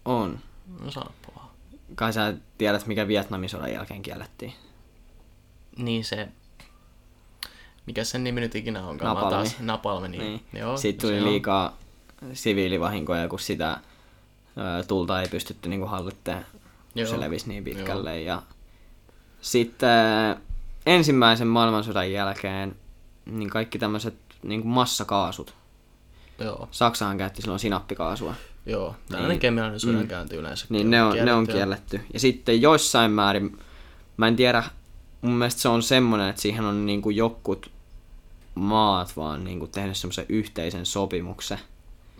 On. 0.05 0.39
No 0.83 0.91
sanoppa 0.91 1.31
vaan. 1.35 1.49
Kai 1.95 2.13
sä 2.13 2.33
tiedät, 2.57 2.85
mikä 2.85 3.07
Vietnamin 3.07 3.49
sodan 3.49 3.73
jälkeen 3.73 4.01
kiellettiin. 4.01 4.53
Niin 5.77 6.05
se, 6.05 6.27
mikä 7.85 8.03
sen 8.03 8.23
nimi 8.23 8.41
nyt 8.41 8.55
ikinä 8.55 8.87
onkaan? 8.87 9.15
Napalmi. 9.15 9.35
Taas, 9.35 9.59
napalmi, 9.59 10.07
niin. 10.09 10.21
Niin. 10.21 10.43
Joo, 10.53 10.77
Siitä 10.77 11.01
se 11.01 11.07
tuli 11.07 11.23
liikaa 11.23 11.77
siviilivahinkoja, 12.33 13.27
kun 13.27 13.39
sitä 13.39 13.77
tulta 14.87 15.21
ei 15.21 15.27
pystytty 15.27 15.69
niinku 15.69 15.87
hallittamaan, 15.87 16.45
kun 16.51 16.61
Joo. 16.95 17.09
se 17.09 17.19
levisi 17.19 17.47
niin 17.47 17.63
pitkälle. 17.63 18.21
Ja 18.21 18.41
sitten 19.41 19.89
ensimmäisen 20.85 21.47
maailmansodan 21.47 22.11
jälkeen 22.11 22.75
niin 23.25 23.49
kaikki 23.49 23.79
tämmöiset 23.79 24.15
niin 24.43 24.67
massakaasut. 24.67 25.53
Joo, 26.39 26.67
Saksahan 26.71 27.17
käytti 27.17 27.41
silloin 27.41 27.59
sinappikaasua. 27.59 28.35
joo. 28.65 28.95
Tällainen 29.07 29.29
niin. 29.29 29.39
kemiallinen 29.39 29.79
sodankäynti 29.79 30.35
yleensä. 30.35 30.65
Niin 30.69 30.89
ne 30.91 31.03
on, 31.03 31.17
ne 31.25 31.33
on 31.33 31.47
kielletty. 31.47 32.01
Ja 32.13 32.19
sitten 32.19 32.61
joissain 32.61 33.11
määrin, 33.11 33.59
mä 34.17 34.27
en 34.27 34.35
tiedä, 34.35 34.63
mun 35.21 35.33
mielestä 35.33 35.61
se 35.61 35.69
on 35.69 35.83
semmoinen, 35.83 36.29
että 36.29 36.41
siihen 36.41 36.65
on 36.65 36.85
niinku 36.85 37.09
jokut 37.09 37.71
maat 38.55 39.17
vaan 39.17 39.43
niinku 39.43 39.67
tehnyt 39.67 39.97
semmoisen 39.97 40.25
yhteisen 40.29 40.85
sopimuksen. 40.85 41.59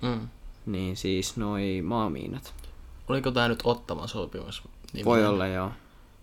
Mm. 0.01 0.27
Niin 0.65 0.97
siis 0.97 1.37
noi 1.37 1.81
maamiinat. 1.83 2.53
Oliko 3.07 3.31
tää 3.31 3.47
nyt 3.47 3.59
ottava 3.63 4.07
sopimus? 4.07 4.63
Niin 4.93 5.05
Voi 5.05 5.25
olla 5.25 5.47
joo. 5.47 5.71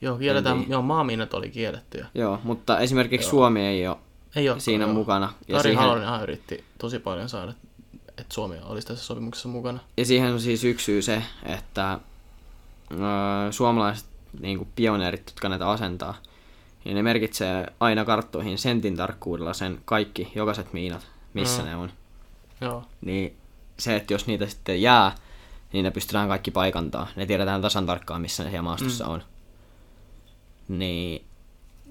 Joo, 0.01 0.17
kielletään, 0.19 0.59
En 0.59 0.67
joo, 0.69 0.83
maamiinat 0.83 1.35
oli 1.35 1.51
kiellettyjä. 1.51 2.07
Joo, 2.15 2.41
mutta 2.45 2.79
esimerkiksi 2.79 3.27
joo. 3.27 3.31
Suomi 3.31 3.61
ei 3.61 3.87
ole 3.89 3.97
Ei 4.37 4.49
ole 4.51 4.61
siinä 4.61 4.87
mukana. 4.87 5.33
Ja 5.49 5.57
Tari 5.57 5.63
siihen, 5.71 5.79
Halonenhan 5.85 6.23
yritti 6.23 6.65
tosi 6.79 6.99
paljon 6.99 7.29
saada, 7.29 7.53
että 8.09 8.35
Suomi 8.35 8.57
olisi 8.65 8.87
tässä 8.87 9.05
sopimuksessa 9.05 9.49
mukana. 9.49 9.79
ja 9.97 10.05
siihen 10.05 10.33
on 10.33 10.41
siis 10.41 10.65
yksi 10.65 10.85
syy 10.85 11.03
se, 11.03 11.23
että 11.47 11.99
öö, 12.91 13.53
suomalaiset 13.53 14.07
niin 14.41 14.69
pioneerit, 14.77 15.23
jotka 15.27 15.49
näitä 15.49 15.71
asentaa, 15.71 16.15
niin 16.85 16.95
ne 16.95 17.03
merkitsee 17.03 17.67
aina 17.81 18.05
karttoihin 18.05 18.59
sentin 18.59 18.97
tarkkuudella 18.97 19.53
sen 19.55 19.81
kaikki, 19.85 20.33
jokaiset 20.35 20.73
miinat, 20.73 21.07
missä 21.35 21.63
Mm. 21.63 21.69
ne 21.69 21.77
on. 21.77 21.91
Joo, 22.61 22.83
Niin 23.01 23.37
se, 23.79 23.97
että 23.97 24.15
jos 24.15 24.27
niitä 24.27 24.47
sitten 24.47 24.83
jää, 24.83 25.15
niin 25.73 25.83
ne 25.85 25.91
pystytään 25.91 26.29
kaikki 26.29 26.51
paikantaa. 26.51 27.07
Ne 27.17 27.27
tiedetään 27.27 27.63
tasan 27.63 27.87
tarkkaan, 27.87 28.21
missä 28.21 28.45
ne 28.45 28.51
siellä 28.51 28.63
maastossa 28.63 29.05
mm. 29.05 29.11
on. 29.11 29.23
Niin 30.69 31.25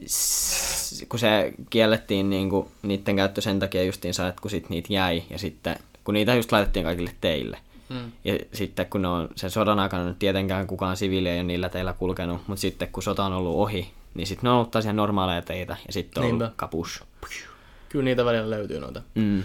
s- 0.08 1.06
kun 1.10 1.20
se 1.20 1.54
kiellettiin 1.70 2.30
niin 2.30 2.50
kuin, 2.50 2.68
niiden 2.82 3.16
käyttö 3.16 3.42
sen 3.42 3.60
takia 3.60 3.84
justiinsa, 3.84 4.28
että 4.28 4.42
kun 4.42 4.52
sit 4.52 4.70
niitä 4.70 4.94
jäi 4.94 5.24
ja 5.30 5.40
sitten 5.40 5.80
kun 6.04 6.14
niitä 6.14 6.36
just 6.36 6.52
laitettiin 6.52 6.86
kaikille 6.86 7.12
teille. 7.22 7.58
mm. 7.90 8.12
Ja 8.24 8.38
sitten 8.54 8.86
kun 8.86 9.02
ne 9.02 9.08
on 9.08 9.30
sen 9.36 9.50
sodan 9.52 9.80
aikana 9.80 10.14
tietenkään 10.20 10.68
kukaan 10.68 10.98
siviili 10.98 11.30
ei 11.30 11.38
ole 11.38 11.44
niillä 11.44 11.70
teillä 11.70 11.94
kulkenut, 11.94 12.42
mutta 12.48 12.62
sitten 12.62 12.88
kun 12.92 13.04
sota 13.04 13.26
on 13.26 13.34
ollut 13.34 13.56
ohi, 13.56 13.92
niin 14.14 14.28
sitten 14.28 14.44
ne 14.44 14.50
on 14.50 14.56
ollut 14.56 14.72
taas 14.72 14.86
ihan 14.86 14.96
normaaleja 14.96 15.42
teitä 15.42 15.78
ja 15.88 15.94
sitten 15.94 16.22
on 16.24 16.28
ollut 16.30 16.40
Niinpä. 16.42 16.54
kapus. 16.56 17.04
kyllä 17.90 18.04
niitä 18.06 18.26
välillä 18.26 18.50
löytyy 18.50 18.80
noita 18.80 19.02
Mm. 19.16 19.44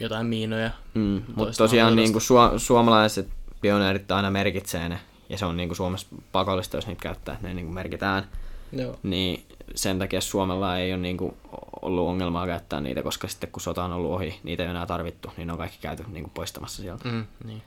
Jotain 0.00 0.26
miinoja. 0.26 0.70
Mm, 0.94 1.22
mutta 1.36 1.56
tosiaan 1.56 1.96
niin 1.96 2.12
kuin 2.12 2.22
su- 2.22 2.58
suomalaiset 2.58 3.28
pioneerit 3.60 4.10
aina 4.10 4.30
merkitsee 4.30 4.88
ne, 4.88 5.00
ja 5.28 5.38
se 5.38 5.46
on 5.46 5.56
niin 5.56 5.68
kuin 5.68 5.76
Suomessa 5.76 6.06
pakollista, 6.32 6.76
jos 6.76 6.86
niitä 6.86 7.02
käyttää, 7.02 7.34
että 7.34 7.48
ne 7.48 7.54
niin 7.54 7.66
kuin 7.66 7.74
merkitään. 7.74 8.26
Joo. 8.72 8.98
Niin 9.02 9.46
sen 9.74 9.98
takia 9.98 10.20
Suomella 10.20 10.78
ei 10.78 10.92
ole 10.92 11.00
niin 11.00 11.16
kuin 11.16 11.36
ollut 11.82 12.08
ongelmaa 12.08 12.46
käyttää 12.46 12.80
niitä, 12.80 13.02
koska 13.02 13.28
sitten 13.28 13.50
kun 13.52 13.62
sota 13.62 13.84
on 13.84 13.92
ollut 13.92 14.10
ohi, 14.12 14.40
niitä 14.42 14.62
ei 14.62 14.68
enää 14.68 14.86
tarvittu, 14.86 15.32
niin 15.36 15.46
ne 15.46 15.52
on 15.52 15.58
kaikki 15.58 15.78
käyty 15.80 16.04
niin 16.08 16.24
kuin 16.24 16.32
poistamassa 16.34 16.82
sieltä. 16.82 17.08
Mm, 17.08 17.24
niin. 17.44 17.62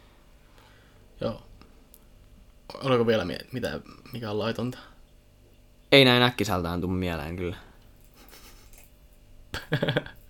Joo. 1.22 1.42
Oliko 2.84 3.08
vielä 3.08 3.26
mie- 3.26 3.46
mitä, 3.52 3.80
mikä 4.14 4.32
on 4.32 4.40
laitonta? 4.40 4.78
Ei 5.92 6.06
näin 6.06 6.24
äkkiseltään 6.24 6.82
tuu 6.82 6.90
mieleen 6.90 7.36
kyllä. 7.36 7.56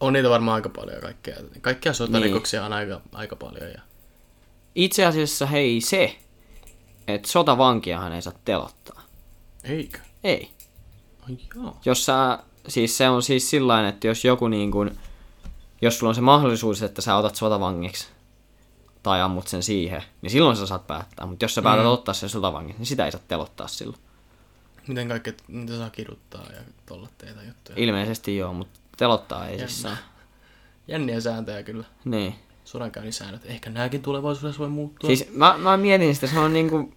On 0.00 0.12
niitä 0.12 0.30
varmaan 0.30 0.54
aika 0.54 0.68
paljon 0.68 1.00
kaikkea. 1.00 1.36
Kaikkia 1.60 1.92
sotarikoksia 1.92 2.64
on 2.64 2.72
aika, 2.72 3.00
aika 3.12 3.36
paljon. 3.36 3.70
Ja... 3.70 3.80
Itse 4.74 5.06
asiassa 5.06 5.46
hei 5.46 5.80
se, 5.80 6.16
että 7.08 7.28
sotavankiahan 7.28 8.12
ei 8.12 8.22
saa 8.22 8.32
telottaa. 8.44 9.02
Eikö? 9.64 9.98
Ei. 10.24 10.50
Ai 11.28 11.36
joo. 11.54 11.76
jos 11.84 12.06
sä, 12.06 12.38
siis 12.68 12.98
se 12.98 13.08
on 13.08 13.22
siis 13.22 13.50
sillä 13.50 13.88
että 13.88 14.06
jos 14.06 14.24
joku 14.24 14.48
niin 14.48 14.70
kuin, 14.70 14.98
jos 15.82 15.98
sulla 15.98 16.08
on 16.08 16.14
se 16.14 16.20
mahdollisuus, 16.20 16.82
että 16.82 17.02
sä 17.02 17.16
otat 17.16 17.36
sotavangiksi 17.36 18.08
tai 19.02 19.20
ammut 19.20 19.48
sen 19.48 19.62
siihen, 19.62 20.02
niin 20.22 20.30
silloin 20.30 20.56
sä 20.56 20.66
saat 20.66 20.86
päättää. 20.86 21.26
Mutta 21.26 21.44
jos 21.44 21.54
sä 21.54 21.62
päätät 21.62 21.84
Mm. 21.84 21.90
ottaa 21.90 22.14
sen 22.14 22.28
sotavangiksi, 22.28 22.78
niin 22.78 22.86
sitä 22.86 23.04
ei 23.04 23.12
saa 23.12 23.20
telottaa 23.28 23.68
silloin. 23.68 24.00
Miten 24.86 25.08
kaikki 25.08 25.34
niitä 25.48 25.76
saa 25.76 25.90
kiduttaa 25.90 26.46
ja 26.52 26.60
tollatteita 26.86 27.42
juttuja. 27.42 27.76
Ilmeisesti 27.78 28.36
joo, 28.36 28.52
mutta 28.52 28.79
telottaa 29.00 29.48
ei 29.48 29.58
siis 29.58 29.82
saa. 29.82 29.96
Jänniä 30.88 31.20
sääntöjä 31.20 31.62
kyllä. 31.62 31.84
Niin. 32.04 32.34
sodankäynnin 32.64 33.12
säännöt. 33.12 33.42
Ehkä 33.44 33.70
nämäkin 33.70 34.02
tulevaisuudessa 34.02 34.58
voi 34.58 34.68
muuttua. 34.68 35.08
Siis 35.08 35.34
mä, 35.34 35.58
mä 35.58 35.76
mietin 35.76 36.14
sitä, 36.14 36.26
se 36.26 36.38
on 36.38 36.52
niinku... 36.52 36.92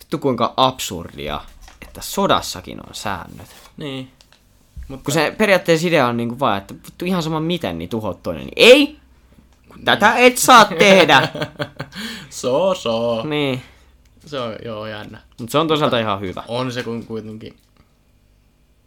Vittu 0.00 0.18
kuinka 0.18 0.54
absurdia, 0.56 1.40
että 1.82 2.00
sodassakin 2.02 2.80
on 2.88 2.94
säännöt. 2.94 3.48
Niin. 3.76 4.10
Mutta 4.88 5.04
Kun 5.04 5.14
se 5.14 5.34
periaatteessa 5.38 5.88
idea 5.88 6.06
on 6.06 6.16
niinku 6.16 6.38
vaan, 6.38 6.58
että 6.58 6.74
vittu 6.74 7.04
ihan 7.04 7.22
sama 7.22 7.40
miten, 7.40 7.78
niin 7.78 7.88
tuhot 7.88 8.22
toinen. 8.22 8.44
Niin 8.44 8.54
ei! 8.56 8.96
Tätä 9.84 10.16
et 10.16 10.38
saa 10.38 10.64
tehdä! 10.64 11.28
so, 12.30 12.74
so. 12.74 13.22
niin. 13.24 13.62
Se 14.26 14.40
on 14.40 14.56
joo 14.64 14.86
jännä. 14.86 15.20
Mutta 15.38 15.52
se 15.52 15.58
on 15.58 15.68
toisaalta 15.68 15.98
ihan 15.98 16.20
hyvä. 16.20 16.44
On 16.48 16.72
se 16.72 16.82
kun 16.82 17.06
kuitenkin, 17.06 17.56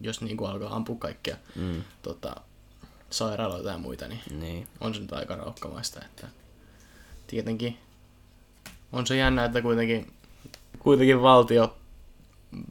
jos 0.02 0.22
niinku 0.22 0.46
alkaa 0.46 0.76
ampua 0.76 0.96
kaikkia 1.00 1.38
mm. 1.56 1.84
tota, 2.02 2.36
sairaaloita 3.10 3.70
ja 3.70 3.78
muita, 3.78 4.08
niin 4.08 4.22
Niin. 4.40 4.68
on 4.80 4.94
se 4.96 5.02
nyt 5.02 5.14
aika 5.14 5.36
raukkamaista. 5.36 6.06
Että 6.06 6.28
tietenkin 7.28 7.78
on 8.92 9.08
se 9.08 9.18
jännä, 9.18 9.46
että 9.46 9.62
kuitenkin, 9.62 10.14
kuitenkin 10.80 11.22
valtio 11.22 11.78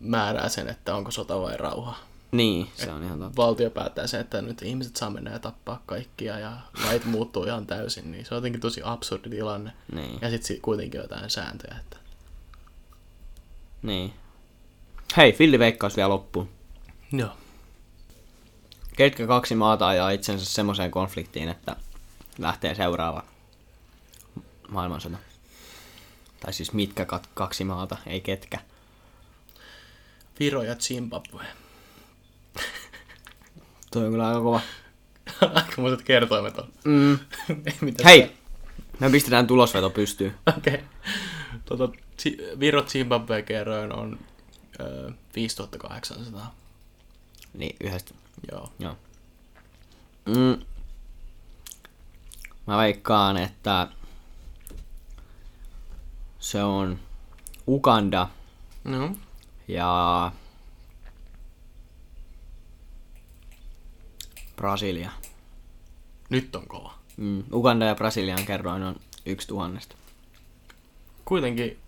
määrää 0.00 0.48
sen, 0.48 0.68
että 0.68 0.94
onko 0.94 1.10
sota 1.10 1.40
vai 1.40 1.56
rauha. 1.56 1.96
Niin, 2.32 2.68
se 2.74 2.92
on 2.92 3.02
ihan 3.02 3.18
totta. 3.18 3.36
Valtio 3.42 3.70
päättää 3.70 4.06
sen, 4.06 4.20
että 4.20 4.42
nyt 4.42 4.62
ihmiset 4.62 4.96
saa 4.96 5.10
mennä 5.10 5.30
ja 5.30 5.38
tappaa 5.38 5.82
kaikkia 5.86 6.38
ja 6.38 6.52
lait 6.86 7.04
muuttuu 7.04 7.44
ihan 7.44 7.66
täysin, 7.66 8.12
niin 8.12 8.24
se 8.24 8.34
on 8.34 8.36
jotenkin 8.38 8.60
tosi 8.60 8.80
absurdi 8.84 9.30
tilanne. 9.30 9.72
Niin. 9.92 10.18
Ja 10.22 10.30
sitten 10.30 10.60
kuitenkin 10.60 11.00
jotain 11.00 11.30
sääntöjä, 11.30 11.76
että 11.80 11.96
Niin. 13.82 14.12
Hei, 15.16 15.32
Filli 15.32 15.58
veikkaus 15.58 15.96
vielä 15.96 16.08
loppuun. 16.08 16.48
Joo. 17.18 17.36
Ketkä 18.96 19.26
kaksi 19.26 19.54
maata 19.54 19.88
ajaa 19.88 20.10
itsensä 20.10 20.46
semmoiseen 20.46 20.90
konfliktiin, 20.90 21.48
että 21.48 21.76
lähtee 22.38 22.74
seuraava 22.74 23.24
maailmansota? 24.68 25.18
Tai 26.40 26.52
siis 26.52 26.72
mitkä 26.72 27.06
kaksi 27.34 27.64
maata, 27.64 27.96
ei 28.06 28.20
ketkä. 28.20 28.58
Viro 30.40 30.62
ja 30.62 30.74
Zimbabwe. 30.74 31.44
Toi 33.92 34.04
on 34.04 34.10
kyllä 34.10 34.28
aika 34.28 34.40
kova. 34.40 34.60
Aikamoiset 35.54 36.02
kertoimet 36.02 36.58
on. 36.58 36.72
Mm. 36.84 37.18
Hei! 38.04 38.32
Me 39.00 39.10
pistetään 39.10 39.46
tulosveto 39.46 39.90
pystyyn. 39.90 40.34
Okei. 40.58 40.74
Okay. 40.74 40.86
Tota, 41.64 41.88
Viro 42.60 42.82
Zimbabwe 42.82 43.42
kerroin 43.42 43.92
on 43.92 44.18
ö, 44.80 45.12
5800. 45.36 46.54
Niin, 47.54 47.76
yhdestä. 47.80 48.14
Joo. 48.52 48.72
Joo. 48.78 48.96
Mm. 50.26 50.64
Mä 52.66 52.78
veikkaan, 52.78 53.36
että 53.36 53.88
se 56.38 56.62
on 56.62 56.98
Uganda 57.66 58.28
No. 58.84 59.16
ja 59.68 60.32
Brasilia. 64.56 65.10
Nyt 66.30 66.56
on 66.56 66.68
kova. 66.68 66.94
Mm. 67.16 67.44
Uganda 67.52 67.84
ja 67.86 67.94
Brasilian 67.94 68.46
kerroin 68.46 68.82
on 68.82 68.96
yksi 69.26 69.48
tuhannesta. 69.48 69.96
Kuitenkin 71.24 71.78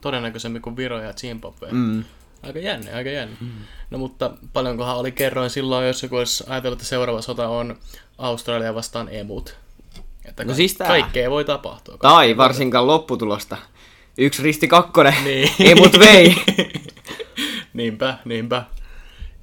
todennäköisemmin 0.00 0.62
kuin 0.62 0.76
Viro 0.76 1.00
ja 1.00 1.12
Zimbabwe. 1.12 1.68
Mm. 1.72 2.04
Aika 2.42 2.58
jännä, 2.58 2.90
aika 2.96 3.10
jännä. 3.10 3.36
Mm. 3.40 3.48
No 3.90 3.98
mutta 3.98 4.30
paljonkohan 4.52 4.96
oli 4.96 5.12
kerroin 5.12 5.50
silloin, 5.50 5.86
jos 5.86 6.02
joku 6.02 6.16
olisi 6.16 6.44
ajatellut, 6.48 6.78
että 6.78 6.88
seuraava 6.88 7.22
sota 7.22 7.48
on 7.48 7.76
Australia 8.18 8.74
vastaan 8.74 9.08
emut. 9.10 9.56
Että 10.24 10.44
No 10.44 10.48
ka- 10.48 10.54
siis 10.54 10.74
tää. 10.74 10.86
Kaikkea 10.86 11.30
voi 11.30 11.44
tapahtua. 11.44 11.96
Tai 12.02 12.36
varsinkaan 12.36 12.86
lopputulosta. 12.86 13.56
Yksi 14.18 14.42
risti 14.42 14.68
kakkonen. 14.68 15.14
Niin. 15.24 15.50
Ei 15.68 15.74
mut 15.74 15.98
vei. 15.98 16.34
niinpä, 17.74 18.18
niinpä. 18.24 18.62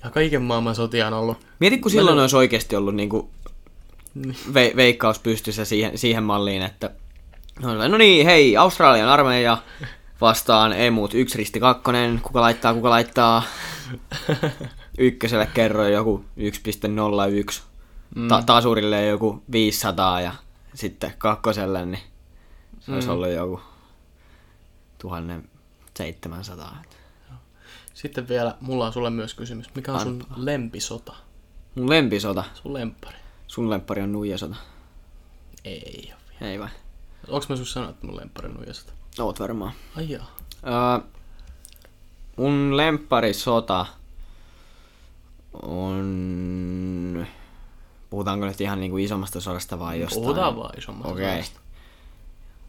Ja 0.04 0.10
kaiken 0.10 0.42
maailman 0.42 0.76
sotia 0.76 1.08
on 1.08 1.14
ollut. 1.14 1.38
Mieti, 1.60 1.78
kun 1.78 1.92
silloin 1.92 2.20
olisi 2.20 2.36
oikeasti 2.36 2.76
ollut 2.76 2.96
niinku 2.96 3.30
ve- 4.50 4.76
veikkaus 4.76 5.20
pystyssä 5.20 5.66
siihen, 5.66 5.98
siihen 5.98 6.24
malliin, 6.24 6.62
että 6.62 6.90
no, 7.62 7.88
no 7.88 7.98
niin, 7.98 8.26
hei, 8.26 8.58
Australian 8.58 9.10
armeija 9.10 9.58
vastaan 10.22 10.74
emut, 10.74 11.14
yksi 11.14 11.38
risti 11.38 11.60
kakkonen, 11.60 12.20
kuka 12.24 12.42
laittaa, 12.42 12.74
kuka 12.74 12.90
laittaa. 12.90 13.44
Ykköselle 14.98 15.46
kerroin 15.54 15.94
joku 15.94 16.26
1.01, 17.50 17.62
mm. 18.16 18.28
Ta- 18.28 18.44
tasurille 18.46 19.06
joku 19.06 19.44
500 19.52 20.22
ja 20.22 20.34
sitten 20.74 21.14
kakkoselle 21.18 21.86
niin 21.86 22.04
se 22.80 22.92
olisi 22.92 23.10
ollut 23.10 23.30
joku 23.30 23.62
1700. 24.98 26.82
Sitten 27.94 28.28
vielä, 28.28 28.58
mulla 28.62 28.86
on 28.86 28.94
sulle 28.94 29.10
myös 29.10 29.34
kysymys. 29.34 29.76
Mikä 29.76 29.94
on 29.94 30.00
sun 30.00 30.24
lempisota? 30.36 31.16
Mun 31.76 31.90
lempisota, 31.90 32.44
Sun 32.54 32.74
lempari? 32.74 33.18
sun 33.48 33.70
lemppari 33.70 34.02
on 34.02 34.12
nuijasota. 34.12 34.56
Ei 35.66 36.12
oo 36.14 36.20
vielä. 36.30 36.52
Ei 36.52 36.60
vai? 36.60 36.70
Onks 37.28 37.50
mä 37.50 37.56
sus 37.56 37.72
sanonut, 37.74 37.96
että 37.96 38.08
mun 38.08 38.18
lempari 38.18 38.50
on 38.50 38.56
nuijasota? 38.56 38.94
Oot 39.20 39.40
varmaan. 39.40 39.74
Ai 39.98 40.10
jaa. 40.10 40.36
Öö, 40.68 41.08
mun 42.38 42.78
lempparisota 42.78 43.86
on... 45.62 47.28
Puhutaanko 48.10 48.46
nyt 48.46 48.62
ihan 48.62 48.80
niinku 48.80 48.98
isommasta 48.98 49.42
sodasta 49.42 49.80
vai 49.80 50.00
jostain? 50.00 50.22
Puhutaan 50.22 50.56
vaan 50.56 50.78
isommasta 50.78 51.14
Okei. 51.14 51.32
sodasta. 51.32 51.60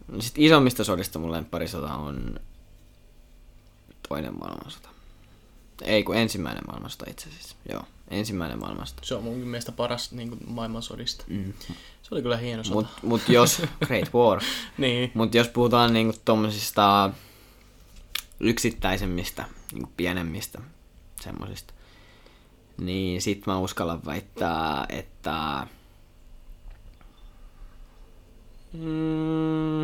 No 0.07 0.21
Sitten 0.21 0.43
isommista 0.43 0.83
sodista 0.83 1.19
mun 1.19 1.31
lempparisota 1.31 1.93
on 1.93 2.39
toinen 4.09 4.39
maailmansota. 4.39 4.89
Ei 5.81 6.03
kun 6.03 6.15
ensimmäinen 6.15 6.63
maailmansota 6.67 7.05
itse 7.09 7.29
asiassa. 7.29 7.55
Joo, 7.71 7.83
ensimmäinen 8.07 8.59
maailmansota. 8.59 9.01
Se 9.05 9.15
on 9.15 9.23
mun 9.23 9.37
mielestä 9.37 9.71
paras 9.71 10.11
niin 10.11 10.29
kuin, 10.29 10.39
maailmansodista. 10.47 11.23
Mm. 11.27 11.53
Se 12.05 12.15
oli 12.15 12.21
kyllä 12.21 12.37
hieno 12.37 12.63
sota. 12.63 12.75
Mut, 12.75 12.87
mut 13.03 13.29
jos... 13.29 13.61
Great 13.85 14.13
War. 14.13 14.41
Niin. 14.77 15.11
Mut 15.13 15.35
jos 15.35 15.47
puhutaan 15.47 15.93
niinku 15.93 16.17
tommosista 16.25 17.09
yksittäisemmistä, 18.39 19.45
niinku 19.71 19.91
pienemmistä 19.97 20.61
semmosista, 21.21 21.73
niin 22.81 23.21
sit 23.21 23.47
mä 23.47 23.57
uskallan 23.59 24.01
väittää, 24.05 24.85
että... 24.89 25.67
Mm, 28.73 29.83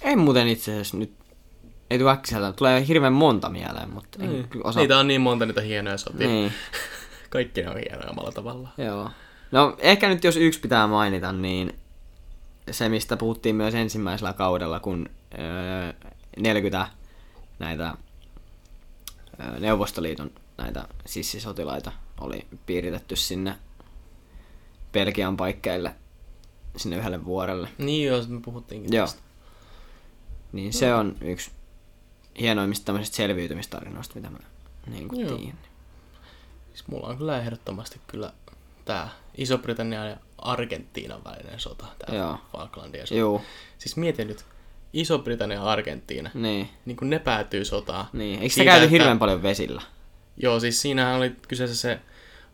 ei 0.00 0.16
muuten 0.16 0.48
itse 0.48 0.72
asiassa 0.72 0.96
nyt... 0.96 1.12
Ei 1.90 1.98
tule 1.98 2.10
äkkiseltä. 2.10 2.52
Tulee 2.52 2.86
hirveän 2.88 3.12
monta 3.12 3.48
mieleen, 3.48 3.90
mutta 3.90 4.18
en 4.22 4.32
Niin. 4.32 4.48
osaa. 4.64 4.82
Niitä 4.82 4.98
on 4.98 5.08
niin 5.08 5.20
monta 5.20 5.46
niitä 5.46 5.60
hienoja 5.60 5.98
sotia. 5.98 6.28
Niin, 6.28 6.52
Kaikki 7.30 7.62
ne 7.62 7.68
on 7.70 7.76
hienoja 7.76 8.10
omalla 8.10 8.32
tavallaan. 8.32 8.72
joo. 8.78 9.10
No 9.52 9.76
ehkä 9.78 10.08
nyt 10.08 10.24
jos 10.24 10.36
yksi 10.36 10.60
pitää 10.60 10.86
mainita, 10.86 11.32
niin 11.32 11.78
se, 12.70 12.88
mistä 12.88 13.16
puhuttiin 13.16 13.56
myös 13.56 13.74
ensimmäisellä 13.74 14.32
kaudella, 14.32 14.80
kun 14.80 15.08
öö, 15.38 15.92
40 16.36 16.88
näitä 17.58 17.94
öö, 19.40 19.60
Neuvostoliiton 19.60 20.30
näitä 20.58 20.88
sissisotilaita 21.06 21.92
oli 22.20 22.46
piiritetty 22.66 23.16
sinne 23.16 23.56
Belgian 24.92 25.36
paikkeille 25.36 25.94
sinne 26.76 26.96
yhdelle 26.96 27.24
vuorelle. 27.24 27.68
Niin 27.78 28.06
joo, 28.06 28.22
me 28.28 28.40
puhuttiinkin 28.44 28.96
Joo. 28.96 29.06
tästä. 29.06 29.22
Niin 30.52 30.72
se 30.72 30.94
on 30.94 31.16
yksi 31.20 31.50
hienoimmista 32.40 32.84
tämmöisistä 32.84 33.16
selviytymistarinoista, 33.16 34.14
mitä 34.14 34.30
mä 34.30 34.38
niin 34.86 35.08
kuin 35.08 35.26
tiedän. 35.26 35.58
Siis 36.68 36.88
mulla 36.88 37.08
on 37.08 37.18
kyllä 37.18 37.38
ehdottomasti 37.38 38.00
kyllä 38.06 38.32
tää 38.84 39.08
Iso-Britannian 39.38 40.08
ja 40.08 40.16
Argentiinan 40.38 41.24
välinen 41.24 41.60
sota, 41.60 41.86
tää 41.98 42.16
Joo. 42.16 42.38
Falklandien 42.52 43.06
sota. 43.06 43.18
Joo, 43.18 43.42
Siis 43.78 43.96
mieti 43.96 44.24
nyt, 44.24 44.44
Iso-Britannia 44.92 45.58
ja 45.58 45.64
Argentiina, 45.64 46.30
niin. 46.34 46.70
niin 46.84 46.96
kun 46.96 47.10
ne 47.10 47.18
päätyy 47.18 47.64
sotaan. 47.64 48.06
Niin, 48.12 48.42
eikö 48.42 48.54
sitä 48.54 48.64
käyty 48.64 48.84
että- 48.84 48.90
hirveän 48.90 49.18
paljon 49.18 49.42
vesillä? 49.42 49.82
Joo, 50.36 50.60
siis 50.60 50.80
siinähän 50.82 51.16
oli 51.16 51.36
kyseessä 51.48 51.76
se 51.76 51.98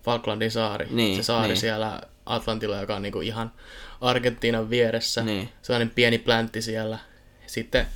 Falklandin 0.02 0.50
saari. 0.50 0.86
Niin, 0.90 1.16
se 1.16 1.22
saari 1.22 1.48
niin. 1.48 1.56
siellä 1.60 2.00
Atlantilla, 2.26 2.80
joka 2.80 2.96
on 2.96 3.02
niinku 3.02 3.20
ihan 3.20 3.52
Argentiinan 4.00 4.70
vieressä. 4.70 5.22
Niin. 5.22 5.48
Sellainen 5.62 5.90
pieni 5.90 6.18
pläntti 6.18 6.62
siellä. 6.62 6.98
Sitten, 7.46 7.86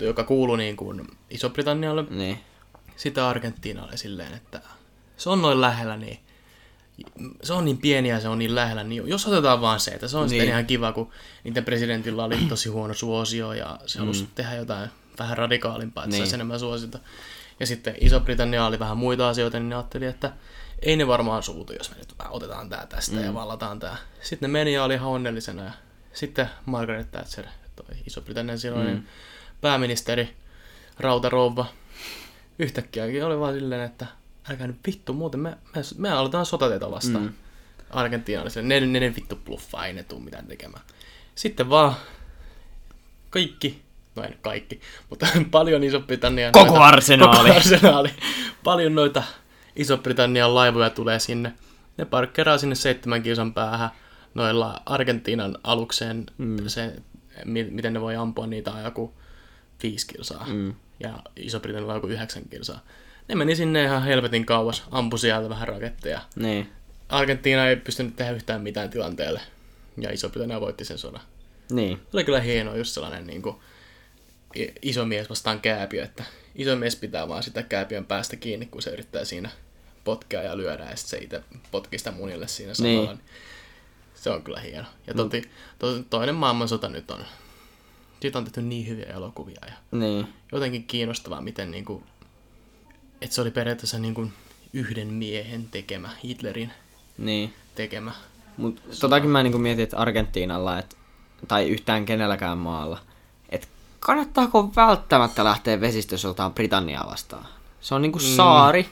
joka 0.00 0.24
kuuluu 0.24 0.56
niin 0.56 0.76
kuin 0.76 1.06
Iso-Britannialle. 1.30 2.04
Niin. 2.10 2.38
Sitten 2.96 3.24
Argentiinalle 3.24 3.96
silleen, 3.96 4.34
että 4.34 4.60
se 5.16 5.30
on 5.30 5.42
noin 5.42 5.60
lähellä, 5.60 5.96
niin 5.96 6.18
se 7.42 7.52
on 7.52 7.64
niin 7.64 7.78
pieni 7.78 8.08
ja 8.08 8.20
se 8.20 8.28
on 8.28 8.38
niin 8.38 8.54
lähellä, 8.54 8.84
niin 8.84 9.08
jos 9.08 9.26
otetaan 9.26 9.60
vaan 9.60 9.80
se, 9.80 9.90
että 9.90 10.08
se 10.08 10.16
on 10.16 10.22
niin. 10.22 10.30
sitten 10.30 10.48
ihan 10.48 10.66
kiva, 10.66 10.92
kun 10.92 11.10
niiden 11.44 11.64
presidentillä 11.64 12.24
oli 12.24 12.36
tosi 12.48 12.68
huono 12.68 12.94
suosio 12.94 13.52
ja 13.52 13.78
se 13.86 13.98
halusi 13.98 14.22
mm. 14.22 14.28
tehdä 14.34 14.54
jotain 14.54 14.90
vähän 15.18 15.38
radikaalimpaa, 15.38 16.04
että 16.04 16.10
niin. 16.10 16.22
Saisi 16.22 16.34
enemmän 16.34 16.60
suosiota. 16.60 16.98
Ja 17.60 17.66
sitten 17.66 17.94
Iso-Britannia 18.00 18.66
oli 18.66 18.78
vähän 18.78 18.96
muita 18.96 19.28
asioita, 19.28 19.58
niin 19.58 19.68
ne 19.68 19.74
ajatteli, 19.74 20.06
että 20.06 20.32
ei 20.82 20.96
ne 20.96 21.06
varmaan 21.06 21.42
suutu, 21.42 21.72
jos 21.72 21.90
me 21.90 21.96
nyt 21.96 22.14
otetaan 22.30 22.68
tää 22.68 22.86
tästä 22.86 23.16
mm. 23.16 23.24
ja 23.24 23.34
vallataan 23.34 23.78
tää. 23.78 23.96
Sitten 24.20 24.52
ne 24.52 24.58
meni 24.58 24.74
ja 24.74 24.84
oli 24.84 24.94
ihan 24.94 25.08
onnellisena. 25.08 25.64
Ja 25.64 25.72
sitten 26.12 26.50
Margaret 26.66 27.10
Thatcher, 27.10 27.44
toi 27.76 27.96
Iso-Britannian 28.06 28.58
silloinen 28.58 28.94
mm. 28.94 29.02
pääministeri, 29.60 30.36
rautarouva, 30.98 31.66
yhtäkkiäkin 32.58 33.24
oli 33.24 33.40
vaan 33.40 33.54
silleen, 33.54 33.80
että 33.80 34.06
älkää 34.50 34.66
nyt 34.66 34.76
vittu, 34.86 35.12
muuten 35.12 35.40
me, 35.40 35.58
me, 35.74 35.82
me 35.98 36.10
aloitetaan 36.10 36.46
sotateita 36.46 36.90
vastaan. 36.90 37.24
Mm. 37.24 37.32
Argentiina 37.90 38.42
oli 38.42 38.50
silleen, 38.50 38.68
ne, 38.68 39.00
ne, 39.00 39.00
ne 39.00 39.14
vittu 39.16 39.36
bluffaa, 39.44 39.86
ei 39.86 39.92
ne 39.92 40.02
tuu 40.02 40.20
mitään 40.20 40.46
tekemään. 40.46 40.84
Sitten 41.34 41.70
vaan 41.70 41.94
kaikki, 43.30 43.82
no 44.16 44.22
ei 44.22 44.28
nyt 44.28 44.40
kaikki, 44.40 44.80
mutta 45.10 45.26
paljon 45.50 45.84
Iso-Britannian... 45.84 46.52
Koko 46.52 46.66
noita, 46.66 46.84
arsenaali. 46.84 47.48
Koko 47.48 47.56
arsenaali. 47.56 48.10
paljon 48.64 48.94
noita 48.94 49.22
Iso-Britannian 49.76 50.54
laivoja 50.54 50.90
tulee 50.90 51.18
sinne. 51.18 51.52
Ne 51.96 52.04
parkkeraa 52.04 52.58
sinne 52.58 52.74
seitsemän 52.74 53.22
kilsan 53.22 53.54
päähän 53.54 53.90
noilla 54.34 54.82
Argentiinan 54.86 55.58
alukseen, 55.64 56.26
mm. 56.38 56.56
se, 56.66 56.96
miten 57.44 57.92
ne 57.92 58.00
voi 58.00 58.16
ampua 58.16 58.46
niitä 58.46 58.72
on 58.72 58.84
joku 58.84 59.14
viisi 59.82 60.06
kilsaa. 60.06 60.46
Mm. 60.48 60.74
Ja 61.00 61.18
Iso-Britannialla 61.36 61.92
on 61.92 61.96
joku 61.96 62.06
yhdeksän 62.06 62.42
kilsaa. 62.50 62.80
Ne 63.28 63.34
meni 63.34 63.56
sinne 63.56 63.84
ihan 63.84 64.02
helvetin 64.02 64.46
kauas, 64.46 64.84
ampui 64.90 65.18
sieltä 65.18 65.48
vähän 65.48 65.68
raketteja. 65.68 66.20
Niin. 66.36 66.70
Argentiina 67.08 67.68
ei 67.68 67.76
pystynyt 67.76 68.16
tehdä 68.16 68.32
yhtään 68.32 68.60
mitään 68.60 68.90
tilanteelle. 68.90 69.40
Ja 70.00 70.12
Iso-Britannia 70.12 70.60
voitti 70.60 70.84
sen 70.84 70.98
sodan. 70.98 71.20
Niin. 71.70 71.96
Se 71.96 72.16
oli 72.16 72.24
kyllä 72.24 72.40
hienoa 72.40 72.76
just 72.76 72.92
sellainen 72.92 73.26
niin 73.26 73.42
kuin, 73.42 73.56
iso 74.82 75.04
mies 75.04 75.30
vastaan 75.30 75.60
kääpiö, 75.60 76.04
että 76.04 76.24
iso 76.54 76.76
mies 76.76 76.96
pitää 76.96 77.28
vaan 77.28 77.42
sitä 77.42 77.62
kääpiön 77.62 78.04
päästä 78.04 78.36
kiinni, 78.36 78.66
kun 78.66 78.82
se 78.82 78.90
yrittää 78.90 79.24
siinä 79.24 79.50
potkea 80.04 80.42
ja 80.42 80.56
lyödä, 80.56 80.84
ja 80.90 80.96
sitten 80.96 81.18
se 81.18 81.24
itse 81.24 81.42
potkii 81.70 81.98
sitä 81.98 82.10
munille 82.10 82.48
siinä 82.48 82.74
samalla. 82.74 83.12
Niin. 83.12 83.20
Se 84.14 84.30
on 84.30 84.42
kyllä 84.42 84.60
hieno. 84.60 84.86
Ja 85.06 85.14
toti, 85.14 85.50
to, 85.78 86.02
toinen 86.10 86.34
maailmansota 86.34 86.88
nyt 86.88 87.10
on, 87.10 87.24
siitä 88.20 88.38
on 88.38 88.44
tehty 88.44 88.62
niin 88.62 88.88
hyviä 88.88 89.06
elokuvia, 89.06 89.60
ja 89.66 89.72
Niin. 89.98 90.28
jotenkin 90.52 90.84
kiinnostavaa, 90.84 91.40
miten 91.40 91.70
niin 91.70 91.84
kuin, 91.84 92.04
että 93.20 93.34
se 93.34 93.40
oli 93.40 93.50
periaatteessa 93.50 93.98
niin 93.98 94.14
kuin 94.14 94.32
yhden 94.72 95.08
miehen 95.08 95.68
tekemä, 95.70 96.08
Hitlerin 96.24 96.72
Niin. 97.18 97.54
tekemä. 97.74 98.12
Mut 98.56 98.82
totakin 99.00 99.30
mä 99.30 99.42
niinku 99.42 99.58
mietin, 99.58 99.82
että 99.82 99.96
Argentiinalla, 99.96 100.78
et, 100.78 100.96
tai 101.48 101.68
yhtään 101.68 102.06
kenelläkään 102.06 102.58
maalla, 102.58 102.98
että 103.48 103.66
kannattaako 104.00 104.72
välttämättä 104.76 105.44
lähteä 105.44 105.80
vesistösotaan 105.80 106.54
Britanniaa 106.54 107.06
vastaan? 107.10 107.46
Se 107.80 107.94
on 107.94 108.02
niinku 108.02 108.18
saari, 108.18 108.86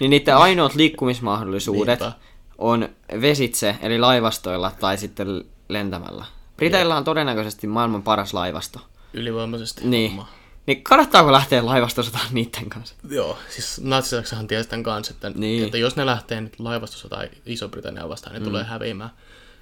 niin 0.00 0.10
niiden 0.10 0.36
ainoat 0.36 0.74
liikkumismahdollisuudet 0.74 2.00
Niinpä. 2.00 2.16
on 2.58 2.88
vesitse, 3.20 3.76
eli 3.82 3.98
laivastoilla 3.98 4.72
tai 4.80 4.98
sitten 4.98 5.44
lentämällä. 5.68 6.24
Briteillä 6.56 6.96
on 6.96 7.04
todennäköisesti 7.04 7.66
maailman 7.66 8.02
paras 8.02 8.34
laivasto. 8.34 8.80
Ylivoimaisesti. 9.12 9.88
Niin. 9.88 10.10
homma. 10.10 10.28
Niin 10.66 10.84
kannattaako 10.84 11.32
lähteä 11.32 11.66
laivastosotaan 11.66 12.26
niiden 12.32 12.68
kanssa? 12.68 12.94
Joo, 13.08 13.38
siis 13.48 13.80
natsisaksahan 13.80 14.46
tiesi 14.46 14.68
tämän 14.68 14.82
kanssa, 14.82 15.14
että, 15.14 15.30
Niin. 15.30 15.64
että 15.64 15.78
jos 15.78 15.96
ne 15.96 16.06
lähtee 16.06 16.40
nyt 16.40 16.60
laivastossa 16.60 17.08
tai 17.08 17.30
Iso-Britannia 17.46 18.08
vastaan, 18.08 18.32
ne 18.34 18.38
mm. 18.38 18.44
tulee 18.44 18.64
häviämään. 18.64 19.10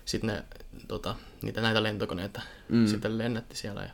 Sitten 0.05 0.29
ne, 0.31 0.45
tota, 0.89 1.15
niitä 1.43 1.61
näitä 1.61 1.83
lentokoneita 1.83 2.41
mm. 2.69 2.87
sitten 2.87 3.19
lennätti 3.19 3.57
siellä. 3.57 3.83
Ja, 3.83 3.91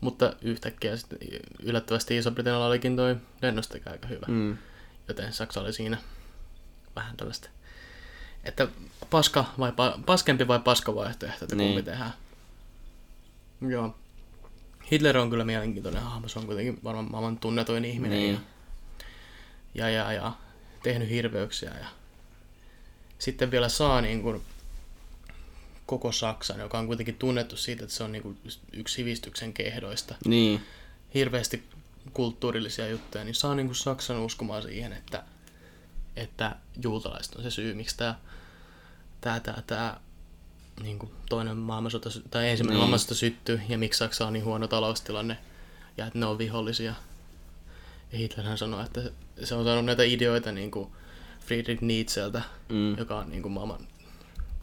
mutta 0.00 0.32
yhtäkkiä 0.42 0.96
sitten 0.96 1.18
yllättävästi 1.62 2.16
Iso-Britannialla 2.18 2.66
olikin 2.66 2.96
toi 2.96 3.16
lennostakin 3.42 3.92
aika 3.92 4.08
hyvä. 4.08 4.26
Mm. 4.28 4.56
Joten 5.08 5.32
Saksa 5.32 5.60
oli 5.60 5.72
siinä 5.72 5.98
vähän 6.96 7.16
tällaista, 7.16 7.48
että 8.44 8.68
paska 9.10 9.44
vai 9.58 9.72
pa, 9.72 9.98
paskempi 10.06 10.48
vai 10.48 10.58
paska 10.60 10.94
vaihtoehto, 10.94 11.44
että 11.44 11.56
Niin. 11.56 11.68
kumpi 11.68 11.82
tehdään. 11.90 12.12
Joo. 13.68 13.94
Hitler 14.92 15.18
on 15.18 15.30
kyllä 15.30 15.44
mielenkiintoinen 15.44 16.02
hahmo, 16.02 16.28
se 16.28 16.38
on 16.38 16.46
kuitenkin 16.46 16.78
varmaan 16.84 17.10
maailman 17.10 17.38
tunnetuin 17.38 17.84
ihminen. 17.84 18.18
Niin. 18.18 18.40
Ja, 19.74 19.88
ja, 19.88 20.12
ja 20.12 20.32
tehnyt 20.82 21.08
hirveyksiä. 21.08 21.70
Ja 21.80 21.86
sitten 23.18 23.50
vielä 23.50 23.68
saa 23.68 24.00
niin 24.00 24.22
kuin 24.22 24.42
koko 25.86 26.12
Saksan, 26.12 26.60
joka 26.60 26.78
on 26.78 26.86
kuitenkin 26.86 27.16
tunnettu 27.16 27.56
siitä, 27.56 27.84
että 27.84 27.96
se 27.96 28.04
on 28.04 28.12
niin 28.12 28.22
kuin 28.22 28.38
yksi 28.72 28.94
sivistyksen 28.94 29.52
kehdoista. 29.52 30.14
Niin. 30.26 30.60
Hirveästi 31.14 31.64
kulttuurillisia 32.12 32.88
juttuja, 32.88 33.24
niin 33.24 33.34
saa 33.34 33.54
niin 33.54 33.66
kuin 33.66 33.76
Saksan 33.76 34.20
uskomaan 34.20 34.62
siihen, 34.62 34.92
että, 34.92 35.24
että 36.16 36.56
juutalaiset 36.82 37.34
on 37.34 37.42
se 37.42 37.50
syy, 37.50 37.74
miksi 37.74 37.96
tämä 37.96 38.14
tää, 39.20 39.40
tää, 39.40 39.62
tää, 39.66 40.00
niin 40.82 40.98
kuin 40.98 41.12
toinen 41.28 41.56
maailmansota, 41.56 42.10
tai 42.30 42.48
ensimmäinen 42.50 42.74
Niin. 42.74 42.78
maailmansota 42.80 43.14
syttyy, 43.14 43.60
ja 43.68 43.78
miksi 43.78 43.98
Saksa 43.98 44.26
on 44.26 44.32
niin 44.32 44.44
huono 44.44 44.68
taloustilanne, 44.68 45.38
ja 45.96 46.06
että 46.06 46.18
ne 46.18 46.26
on 46.26 46.38
vihollisia. 46.38 46.94
Ja 48.12 48.18
Hitlerhän 48.18 48.58
sanoi, 48.58 48.84
että 48.84 49.00
se 49.44 49.54
on 49.54 49.64
saanut 49.64 49.84
näitä 49.84 50.02
ideoita 50.02 50.52
niin 50.52 50.70
kuin 50.70 50.92
Friedrich 51.40 51.82
Nietzscheltä, 51.82 52.42
Mm. 52.68 52.98
joka 52.98 53.18
on 53.18 53.30
niin 53.30 53.42
kuin 53.42 53.52
maailman 53.52 53.86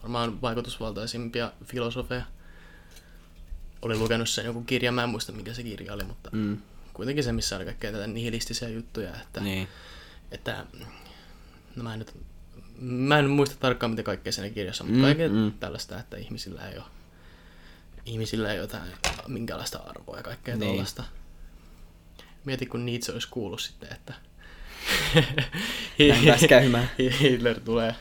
varmaan 0.02 0.42
vaikutusvaltaisimpia 0.42 1.52
filosofeja. 1.64 2.24
Oli 3.82 3.96
lukenut 3.98 4.28
sen 4.28 4.44
joku 4.44 4.62
kirja, 4.64 4.92
mä 4.92 5.02
en 5.02 5.08
muista 5.08 5.32
mikä 5.32 5.54
se 5.54 5.62
kirja 5.62 5.92
oli, 5.94 6.04
mutta 6.04 6.30
Mm. 6.32 6.58
kuitenkin 6.94 7.24
se, 7.24 7.32
missä 7.32 7.56
oli 7.56 7.64
kaikkea 7.64 7.92
tätä 7.92 8.06
nihilistisiä 8.06 8.68
juttuja, 8.68 9.10
että, 9.22 9.40
Niin. 9.40 9.68
että 10.30 10.66
no 11.76 11.82
mä 11.82 11.92
en 11.92 11.98
nyt 11.98 12.14
mä 12.82 13.18
en 13.18 13.30
muista 13.30 13.56
tarkkaan 13.60 13.90
mitä 13.90 14.02
kaikkea 14.02 14.32
siinä 14.32 14.50
kirjassa, 14.50 14.84
mutta 14.84 14.98
Mm, 14.98 15.02
kaikkea 15.02 15.28
mm. 15.28 15.52
tällaista, 15.60 15.98
että 15.98 16.16
ihmisillä 16.16 16.68
ei 16.68 16.76
ole 16.78 16.84
ihmisillä 18.06 18.48
ei 18.52 18.58
ole 18.58 18.62
jotain 18.64 18.90
minkälaista 19.28 19.78
arvoa 19.78 20.16
ja 20.16 20.22
kaikkea 20.22 20.56
Niin. 20.56 20.70
tällaista. 20.70 21.04
Mieti, 22.44 22.66
kun 22.66 22.86
Nietzsche 22.86 23.12
olisi 23.12 23.28
kuullut 23.30 23.60
sitten, 23.60 23.92
että 23.92 24.14
Näin 26.08 26.26
pääsi 26.26 26.48
käymään. 26.48 26.90
Hitler 27.20 27.60
tulee 27.60 27.94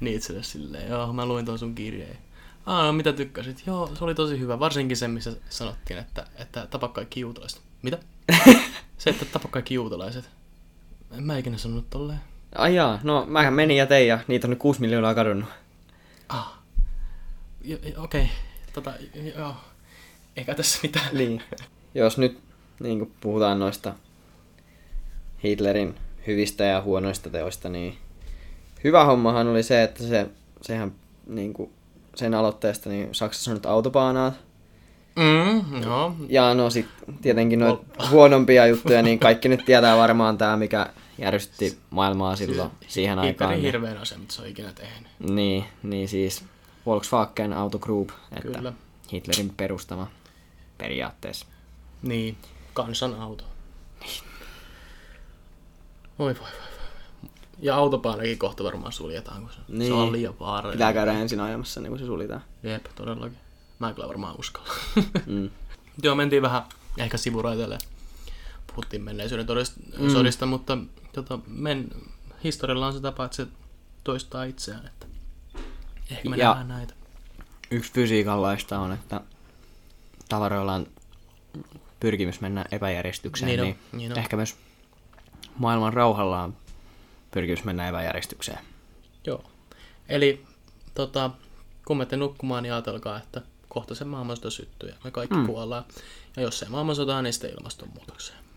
Nietzschelle 0.00 0.42
silleen, 0.42 0.88
joo, 0.88 1.12
mä 1.12 1.26
luin 1.26 1.44
tuon 1.44 1.58
sun 1.58 1.74
kirjeen. 1.74 2.18
Aa, 2.66 2.82
no, 2.86 2.92
mitä 2.92 3.12
tykkäsit? 3.12 3.62
Joo, 3.66 3.90
se 3.98 4.04
oli 4.04 4.14
tosi 4.14 4.38
hyvä. 4.38 4.58
Varsinkin 4.58 4.96
se, 4.96 5.08
missä 5.08 5.32
sanottiin, 5.50 5.98
että, 5.98 6.26
että 6.36 6.66
tapa 6.66 6.88
kaikki 6.88 7.20
juutalaiset. 7.20 7.60
Mitä? 7.82 7.98
se, 8.98 9.10
että 9.10 9.24
tapa 9.24 9.48
kaikki 9.48 9.74
juutalaiset. 9.74 10.30
En 11.12 11.22
mä 11.22 11.38
ikinä 11.38 11.58
sanonut 11.58 11.90
tolleen. 11.90 12.20
Ai 12.54 12.74
jaa, 12.74 12.98
no 13.02 13.26
mähän 13.28 13.54
menin 13.54 13.76
ja 13.76 13.86
tein 13.86 14.08
ja 14.08 14.18
niitä 14.28 14.46
on 14.46 14.50
nyt 14.50 14.58
6 14.58 14.80
miljoonaa 14.80 15.14
kadonnut. 15.14 15.48
Ah. 16.28 16.58
Okei, 17.62 17.94
okay. 17.96 18.26
tota, 18.72 18.92
joo. 19.38 19.54
Eikä 20.36 20.54
tässä 20.54 20.78
mitään. 20.82 21.08
Niin. 21.12 21.42
Jos 21.94 22.18
nyt 22.18 22.38
niin 22.80 23.12
puhutaan 23.20 23.58
noista 23.58 23.94
Hitlerin 25.44 25.94
hyvistä 26.26 26.64
ja 26.64 26.82
huonoista 26.82 27.30
teoista, 27.30 27.68
niin 27.68 27.98
hyvä 28.84 29.04
hommahan 29.04 29.48
oli 29.48 29.62
se, 29.62 29.82
että 29.82 30.02
se, 30.04 30.26
sehän 30.62 30.92
niin 31.26 31.52
kuin 31.52 31.70
sen 32.14 32.34
aloitteesta 32.34 32.90
niin 32.90 33.08
Saksassa 33.12 33.50
on 33.50 33.56
nyt 33.56 33.66
autopaanaat. 33.66 34.34
Mm, 35.16 35.82
joo. 35.82 36.14
Ja 36.28 36.54
no 36.54 36.70
sit 36.70 36.86
tietenkin 37.22 37.58
noita 37.58 38.08
huonompia 38.10 38.66
juttuja, 38.66 39.02
niin 39.02 39.18
kaikki 39.18 39.48
nyt 39.48 39.64
tietää 39.64 39.96
varmaan 39.96 40.38
tämä, 40.38 40.56
mikä 40.56 40.86
järjesti 41.18 41.78
maailmaa 41.90 42.36
silloin 42.36 42.70
siihen 42.88 43.18
aikaan. 43.18 43.50
Niin, 43.50 43.62
hirveän 43.62 43.98
asia, 43.98 44.18
mitä 44.18 44.32
se 44.32 44.42
on 44.42 44.48
ikinä 44.48 44.72
tehnyt. 44.72 45.08
niin, 45.18 45.64
niin 45.82 46.08
siis 46.08 46.44
Volkswagen 46.86 47.52
Auto 47.52 47.78
Group, 47.78 48.10
että 48.32 48.58
Kyllä. 48.58 48.72
Hitlerin 49.12 49.52
perustama 49.56 50.10
periaatteessa. 50.78 51.46
Niin, 52.02 52.36
kansanauto. 52.74 53.44
Voi 56.18 56.34
voi 56.34 56.34
voi. 56.34 56.34
voi. 56.40 56.48
Ja 57.60 57.76
autopaanakin 57.76 58.38
kohta 58.38 58.64
varmaan 58.64 58.92
suljetaan, 58.92 59.42
kun 59.42 59.50
se, 59.50 59.58
niin. 59.68 59.78
Niin. 59.78 59.88
se 59.88 59.94
on 59.94 60.12
liian 60.12 60.34
vaarallinen. 60.40 60.78
Pitää 60.78 60.92
käydä 60.92 61.12
ensin 61.12 61.40
ajamassa, 61.40 61.80
niin 61.80 61.90
kuin 61.90 61.98
se 61.98 62.06
suljetaan. 62.06 62.44
Jep, 62.62 62.84
todellakin. 62.94 63.38
Mä 63.78 63.88
en 63.88 63.94
kyllä 63.94 64.08
varmaan 64.08 64.34
uskalla. 64.38 64.68
Mm. 65.26 65.50
Joo, 66.02 66.14
mentiin 66.14 66.42
vähän 66.42 66.62
ehkä 66.98 67.16
sivuraiteille. 67.16 67.78
Puhuttiin 68.78 69.02
menneisyyden 69.02 69.46
mm. 69.98 70.10
sodista, 70.10 70.46
mutta 70.46 70.78
tota, 71.12 71.38
men, 71.46 71.88
historialla 72.44 72.86
on 72.86 72.92
se 72.92 73.00
tapa, 73.00 73.24
että 73.24 73.36
se 73.36 73.46
toistaa 74.04 74.44
itseään. 74.44 74.86
Että 74.86 75.06
ehkä 76.10 76.28
me 76.28 76.36
Ja- 76.36 76.48
nähdään 76.48 76.68
näitä. 76.68 76.94
Yksi 77.70 77.92
fysiikan 77.92 78.42
laista 78.42 78.78
on, 78.78 78.92
että 78.92 79.20
tavaroilla 80.28 80.74
on 80.74 80.86
pyrkimys 82.00 82.40
mennä 82.40 82.64
epäjärjestykseen, 82.70 83.46
Niin 83.46 83.60
niin, 83.60 83.72
on, 83.74 83.78
niin, 83.92 83.98
niin 83.98 84.12
on. 84.12 84.18
ehkä 84.18 84.36
myös 84.36 84.56
maailman 85.56 85.92
rauhalla 85.92 86.42
on 86.42 86.56
pyrkimys 87.30 87.64
mennä 87.64 87.88
epäjärjestykseen. 87.88 88.58
Joo. 89.26 89.44
Eli 90.08 90.44
tota, 90.94 91.30
kun 91.84 91.96
menette 91.96 92.16
nukkumaan, 92.16 92.62
niin 92.62 92.72
ajatelkaa, 92.72 93.18
että 93.18 93.42
kohta 93.68 93.94
se 93.94 94.04
maailmansota 94.04 94.50
syttyy 94.50 94.88
ja 94.88 94.94
me 95.04 95.10
kaikki 95.10 95.36
mm. 95.36 95.46
kuollaan. 95.46 95.84
Ja 96.36 96.42
jos 96.42 96.62
ei 96.62 96.68
maailmansota, 96.68 97.22
niin 97.22 97.32
sitten 97.32 97.50
ilmastonmuutokseen. 97.50 98.47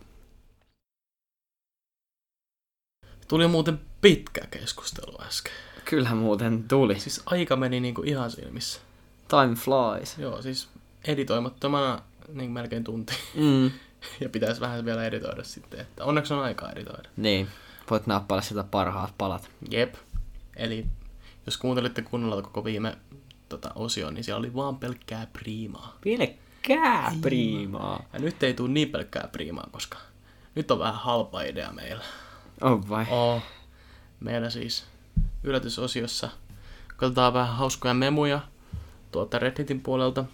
Tuli 3.31 3.47
muuten 3.47 3.79
pitkä 4.01 4.41
keskustelu 4.51 5.21
äsken. 5.21 5.53
Kyllähän 5.85 6.17
muuten 6.17 6.63
tuli. 6.67 6.99
Siis 6.99 7.21
aika 7.25 7.55
meni 7.55 7.79
niinku 7.79 8.01
ihan 8.01 8.31
silmissä. 8.31 8.79
Time 9.27 9.55
flies. 9.55 10.17
Joo, 10.17 10.41
siis 10.41 10.69
editoimattomana 11.05 12.01
niin 12.33 12.51
melkein 12.51 12.83
tunti. 12.83 13.13
Mm. 13.35 13.71
Ja 14.21 14.29
pitäisi 14.29 14.61
vähän 14.61 14.85
vielä 14.85 15.05
editoida 15.05 15.43
sitten, 15.43 15.79
että 15.79 16.05
onneksi 16.05 16.33
on 16.33 16.43
aikaa 16.43 16.71
editoida. 16.71 17.09
Niin. 17.17 17.47
Voit 17.89 18.07
nappailla 18.07 18.41
sieltä 18.41 18.63
parhaat 18.63 19.13
palat. 19.17 19.49
Jep. 19.69 19.95
Eli 20.55 20.85
jos 21.45 21.57
kuuntelitte 21.57 22.01
kunnolla 22.01 22.41
koko 22.41 22.63
viime 22.63 22.97
tota, 23.49 23.71
osio, 23.75 24.11
niin 24.11 24.23
siellä 24.23 24.39
oli 24.39 24.55
vaan 24.55 24.77
pelkkää 24.77 25.27
priimaa. 25.33 25.97
Pelkkää 26.03 27.11
priimaa. 27.21 28.03
Ja 28.13 28.19
nyt 28.19 28.43
ei 28.43 28.53
tule 28.53 28.69
niin 28.69 28.89
pelkkää 28.89 29.29
priimaa, 29.31 29.67
koska 29.71 29.97
nyt 30.55 30.71
on 30.71 30.79
vähän 30.79 30.95
halpa 30.95 31.41
idea 31.41 31.71
meillä. 31.71 32.03
On 32.61 32.89
vai? 32.89 33.05
Oh. 33.09 33.41
Meillä 34.19 34.49
siis 34.49 34.83
yllätysosiossa 35.43 36.29
katsotaan 36.87 37.33
vähän 37.33 37.55
hauskoja 37.55 37.93
memuja 37.93 38.39
tuolta 39.11 39.39
Redditin 39.39 39.81
puolelta. 39.81 40.25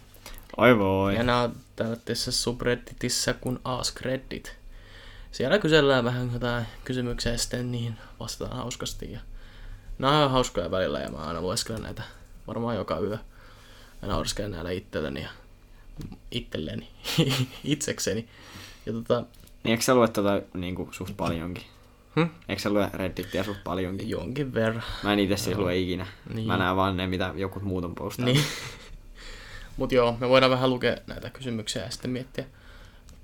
Oi 0.58 0.78
voi. 0.78 1.16
Ja 1.16 1.24
nämä 1.24 1.42
on 1.42 1.56
tällaisessa 1.76 2.32
subredditissä 2.32 3.34
kuin 3.34 3.60
Ask 3.64 4.02
Reddit. 4.02 4.58
Siellä 5.32 5.60
kysellään 5.60 6.04
vähän 6.04 6.34
jotain 6.34 6.66
kysymyksiä 6.84 7.32
ja 7.32 7.38
sitten 7.38 7.72
niihin 7.72 7.98
vastataan 8.20 8.58
hauskasti. 8.58 9.12
Ja 9.12 9.20
nämä 10.00 10.26
on 10.26 10.32
hauskoja 10.32 10.72
välillä 10.72 11.00
ja 11.00 11.10
mä 11.10 11.18
aina 11.18 11.42
lueskelen 11.42 11.82
näitä 11.82 12.04
varmaan 12.48 12.76
joka 12.76 13.00
yö. 13.00 13.18
Ja 14.02 14.08
nauriskelen 14.08 14.52
näillä 14.52 14.72
itselleni 14.72 15.22
ja 15.22 15.30
itselleni, 16.32 16.90
itsekseni. 17.64 18.30
Ja 18.86 18.94
tota, 18.94 19.24
Niin 19.64 19.72
eikö 19.72 19.84
sä 19.84 19.96
lue 19.96 20.08
tota 20.08 20.42
niinku 20.54 20.90
suht 20.92 21.18
paljonkin? 21.18 21.64
Hm? 22.18 22.30
Eikö 22.50 22.62
sä 22.62 22.70
lue 22.70 22.90
Redditia 22.94 23.44
suht 23.44 23.64
paljonkin? 23.64 24.10
jonkin 24.10 24.54
verran. 24.54 24.84
Mä 25.04 25.14
en 25.14 25.20
itse 25.20 25.38
siis 25.38 25.58
lue 25.58 25.78
ikinä. 25.78 26.08
Niin. 26.34 26.48
Mä 26.48 26.58
näen 26.58 26.76
vaan 26.76 26.98
ne, 26.98 27.08
mitä 27.08 27.34
joku 27.36 27.60
muut 27.60 27.86
on 27.86 27.96
postannut. 27.96 28.36
Niin. 28.36 28.46
Mut 29.78 29.92
joo, 29.92 30.18
me 30.20 30.30
voidaan 30.30 30.52
vähän 30.52 30.70
lukea 30.70 30.98
näitä 31.08 31.30
kysymyksiä 31.30 31.84
ja 31.84 31.92
sitten 31.92 32.12
miettiä, 32.12 32.46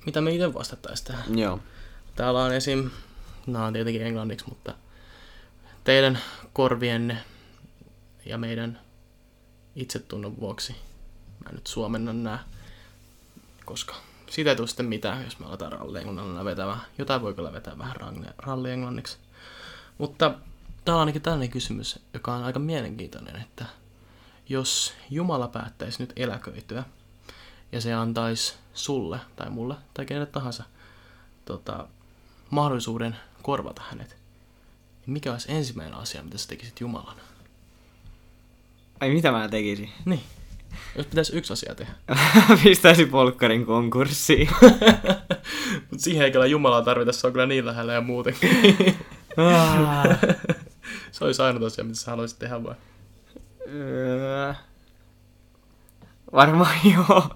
mitä 0.05 0.21
me 0.21 0.31
itse 0.31 0.53
vastattaisiin 0.53 1.07
tähän. 1.07 1.39
Joo. 1.39 1.59
Täällä 2.15 2.43
on 2.43 2.53
esim. 2.53 2.89
Nämä 3.47 3.65
on 3.65 3.73
tietenkin 3.73 4.01
englanniksi, 4.01 4.45
mutta 4.49 4.73
teidän 5.83 6.19
korvienne 6.53 7.17
ja 8.25 8.37
meidän 8.37 8.79
itsetunnon 9.75 10.39
vuoksi 10.39 10.75
mä 11.45 11.51
nyt 11.51 11.67
suomennan 11.67 12.23
nää, 12.23 12.43
koska 13.65 13.95
siitä 14.34 14.49
ei 14.49 14.55
tule 14.55 14.67
sitten 14.67 14.86
mitään, 14.86 15.23
jos 15.23 15.39
me 15.39 15.45
aletaan 15.45 15.71
rallienglannilla 15.71 16.45
vetämään. 16.45 16.81
Jotain 16.97 17.21
voi 17.21 17.34
kyllä 17.34 17.53
vetää 17.53 17.77
vähän 17.77 17.95
rallienglanniksi. 18.38 19.17
Mutta 19.97 20.29
täällä 20.86 20.97
on 20.97 20.99
ainakin 20.99 21.21
tällainen 21.21 21.49
kysymys, 21.49 21.99
joka 22.13 22.34
on 22.34 22.43
aika 22.43 22.59
mielenkiintoinen, 22.59 23.36
että 23.36 23.65
jos 24.49 24.93
Jumala 25.09 25.47
päättäisi 25.47 26.03
nyt 26.03 26.13
eläköityä 26.15 26.84
ja 27.71 27.81
se 27.81 27.93
antaisi 27.93 28.55
sulle 28.73 29.19
tai 29.36 29.49
mulle 29.49 29.75
tai 29.93 30.05
kenelle 30.05 30.25
tahansa 30.25 30.63
tota, 31.45 31.88
mahdollisuuden 32.49 33.17
korvata 33.41 33.81
hänet, 33.89 34.17
niin 35.05 35.13
mikä 35.13 35.31
olisi 35.31 35.51
ensimmäinen 35.51 35.97
asia, 35.97 36.23
mitä 36.23 36.38
sä 36.38 36.47
tekisit 36.47 36.79
Jumalana? 36.79 37.21
Ai 38.99 39.09
mitä 39.09 39.31
mä 39.31 39.47
tekisin? 39.49 39.89
Niin. 40.05 40.23
Jos 40.95 41.05
pitäisi 41.07 41.36
yksi 41.38 41.53
asia 41.53 41.76
tehdä. 41.76 41.93
Pistäisin 42.63 43.09
polkkarin 43.09 43.65
konkurssiin. 43.65 44.49
Mutta 45.89 46.03
siihen 46.03 46.26
ei 46.26 46.32
kyllä 46.32 46.45
Jumalaa 46.45 46.82
tarvita, 46.82 47.11
se 47.11 47.28
on 47.28 47.34
kyllä 47.34 47.45
niin 47.45 47.65
lähellä 47.65 47.93
ja 47.93 48.01
muutenkin. 48.01 48.49
Se 51.11 51.26
olisi 51.26 51.41
ainut 51.41 51.63
asia, 51.63 51.84
mitä 51.84 51.95
sä 51.97 52.11
haluaisit 52.11 52.39
tehdä 52.39 52.63
vai? 52.63 52.76
Öö. 53.67 54.53
Varmaan 56.34 56.76
joo. 56.95 57.30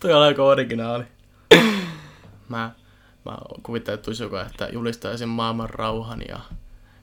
Toi 0.00 0.12
on 0.12 0.22
aika 0.22 0.42
originaali. 0.42 1.04
Mä, 2.48 2.70
mä 3.24 3.38
kuvittelen, 3.62 3.94
että 3.94 4.04
tulisi 4.04 4.22
joku, 4.22 4.36
että 4.36 4.68
julistaisin 4.72 5.28
maailman 5.28 5.70
rauhan 5.70 6.22
ja 6.28 6.40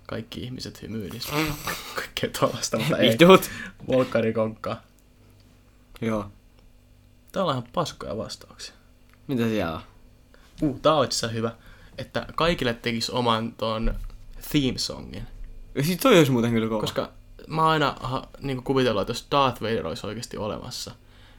kaikki 0.07 0.43
ihmiset 0.43 0.81
hymyilis. 0.81 1.27
Kaikkea 1.95 2.29
tuollaista, 2.39 2.77
mutta 2.77 2.97
ei. 2.97 3.09
Vitut. 3.09 3.49
Volkkarikonkkaa. 3.87 4.81
Joo. 6.01 6.31
Täällä 7.31 7.49
on 7.49 7.57
ihan 7.57 7.69
paskoja 7.73 8.17
vastauksia. 8.17 8.73
Mitä 9.27 9.47
siellä 9.47 9.73
on? 9.73 9.81
Uh, 10.61 10.79
tää 10.79 10.93
on 10.93 11.05
itse 11.05 11.33
hyvä, 11.33 11.51
että 11.97 12.25
kaikille 12.35 12.73
tekisi 12.73 13.11
oman 13.11 13.51
ton 13.51 13.93
theme 14.51 14.77
songin. 14.77 15.23
Siis 15.81 15.97
toi 15.97 16.17
olisi 16.17 16.31
muuten 16.31 16.51
kyllä 16.51 16.69
kova. 16.69 16.81
Koska 16.81 17.11
mä 17.47 17.61
oon 17.61 17.71
aina 17.71 17.95
ha, 17.99 18.27
niin 18.41 18.63
kuvitellut, 18.63 19.01
että 19.01 19.11
jos 19.11 19.27
Darth 19.31 19.61
Vader 19.61 19.87
olisi 19.87 20.07
oikeasti 20.07 20.37
olemassa, 20.37 20.91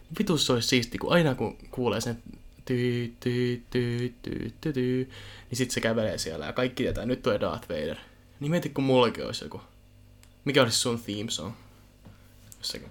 niin 0.02 0.16
vitus 0.18 0.46
se 0.46 0.52
olisi 0.52 0.68
siisti, 0.68 0.98
kun 0.98 1.12
aina 1.12 1.34
kun 1.34 1.56
kuulee 1.70 2.00
sen 2.00 2.22
ty, 2.64 3.14
ty, 3.20 3.62
ty, 3.70 4.14
ty, 4.22 4.52
ty, 4.60 4.72
ty, 4.72 5.10
niin 5.50 5.56
sit 5.56 5.70
se 5.70 5.80
kävelee 5.80 6.18
siellä 6.18 6.46
ja 6.46 6.52
kaikki 6.52 6.82
tietää, 6.82 7.06
nyt 7.06 7.22
tulee 7.22 7.40
Darth 7.40 7.68
Vader. 7.68 7.96
Niin 8.41 8.51
mieti, 8.51 8.68
kun 8.68 8.84
mullakin 8.84 9.26
olisi 9.26 9.45
joku. 9.45 9.61
Mikä 10.45 10.62
olisi 10.62 10.78
sun 10.78 11.01
theme 11.01 11.30
song? 11.30 11.55
Jossakin. 12.59 12.91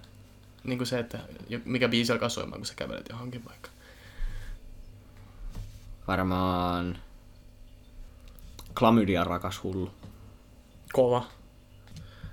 Niin 0.64 0.78
kuin 0.78 0.86
se, 0.86 0.98
että 0.98 1.18
mikä 1.64 1.88
biisi 1.88 2.12
alkaa 2.12 2.28
soimaan, 2.28 2.60
kun 2.60 2.66
sä 2.66 2.74
kävelet 2.74 3.08
johonkin 3.08 3.44
vaikka. 3.44 3.70
Varmaan... 6.08 6.98
Klamydia 8.74 9.24
rakas 9.24 9.62
hullu. 9.62 9.90
Kova. 10.92 11.26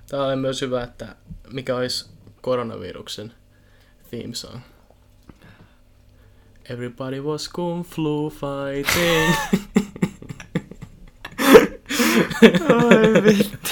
Tää 0.08 0.22
on 0.22 0.38
myös 0.38 0.60
hyvä, 0.60 0.82
että 0.82 1.16
mikä 1.52 1.76
olisi 1.76 2.10
koronaviruksen 2.40 3.34
theme 4.10 4.34
song. 4.34 4.60
Everybody 6.70 7.20
was 7.20 7.48
kung 7.48 7.84
flu 7.84 8.30
fighting. 8.30 9.34
Ai 12.42 13.24
vittu. 13.24 13.70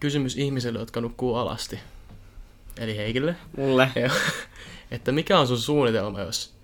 Kysymys 0.00 0.36
ihmiselle, 0.36 0.78
jotka 0.78 1.00
nukkuu 1.00 1.34
alasti. 1.34 1.78
Eli 2.76 2.96
Heikille. 2.96 3.36
Mulle. 3.56 3.90
Että 4.90 5.12
mikä 5.12 5.38
on 5.38 5.46
sun 5.46 5.58
suunnitelma, 5.58 6.20
jos 6.20 6.54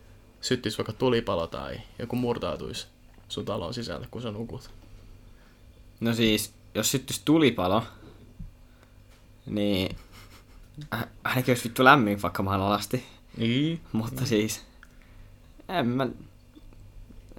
syttis 0.41 0.79
vaikka 0.79 0.93
tulipalo 0.93 1.47
tai 1.47 1.81
joku 1.99 2.17
murtautuisi 2.17 2.87
sun 3.29 3.45
talon 3.45 3.75
sisälle, 3.75 4.09
kun 4.11 4.23
sä 4.23 4.31
nukut? 4.31 4.71
No 6.01 6.15
siis, 6.15 6.53
jos 6.75 6.91
syttyisi 6.91 7.23
tulipalo, 7.25 7.83
niin 9.47 9.97
ainakin 11.25 11.53
olisi 11.53 11.65
vittu 11.65 11.85
lämmin, 11.85 12.23
vaikka 12.23 12.43
mä 12.43 12.51
alasti. 12.51 13.05
Niin. 13.37 13.81
Mutta 13.93 14.27
siis, 14.27 14.63
en 15.69 15.87
mä, 15.87 16.09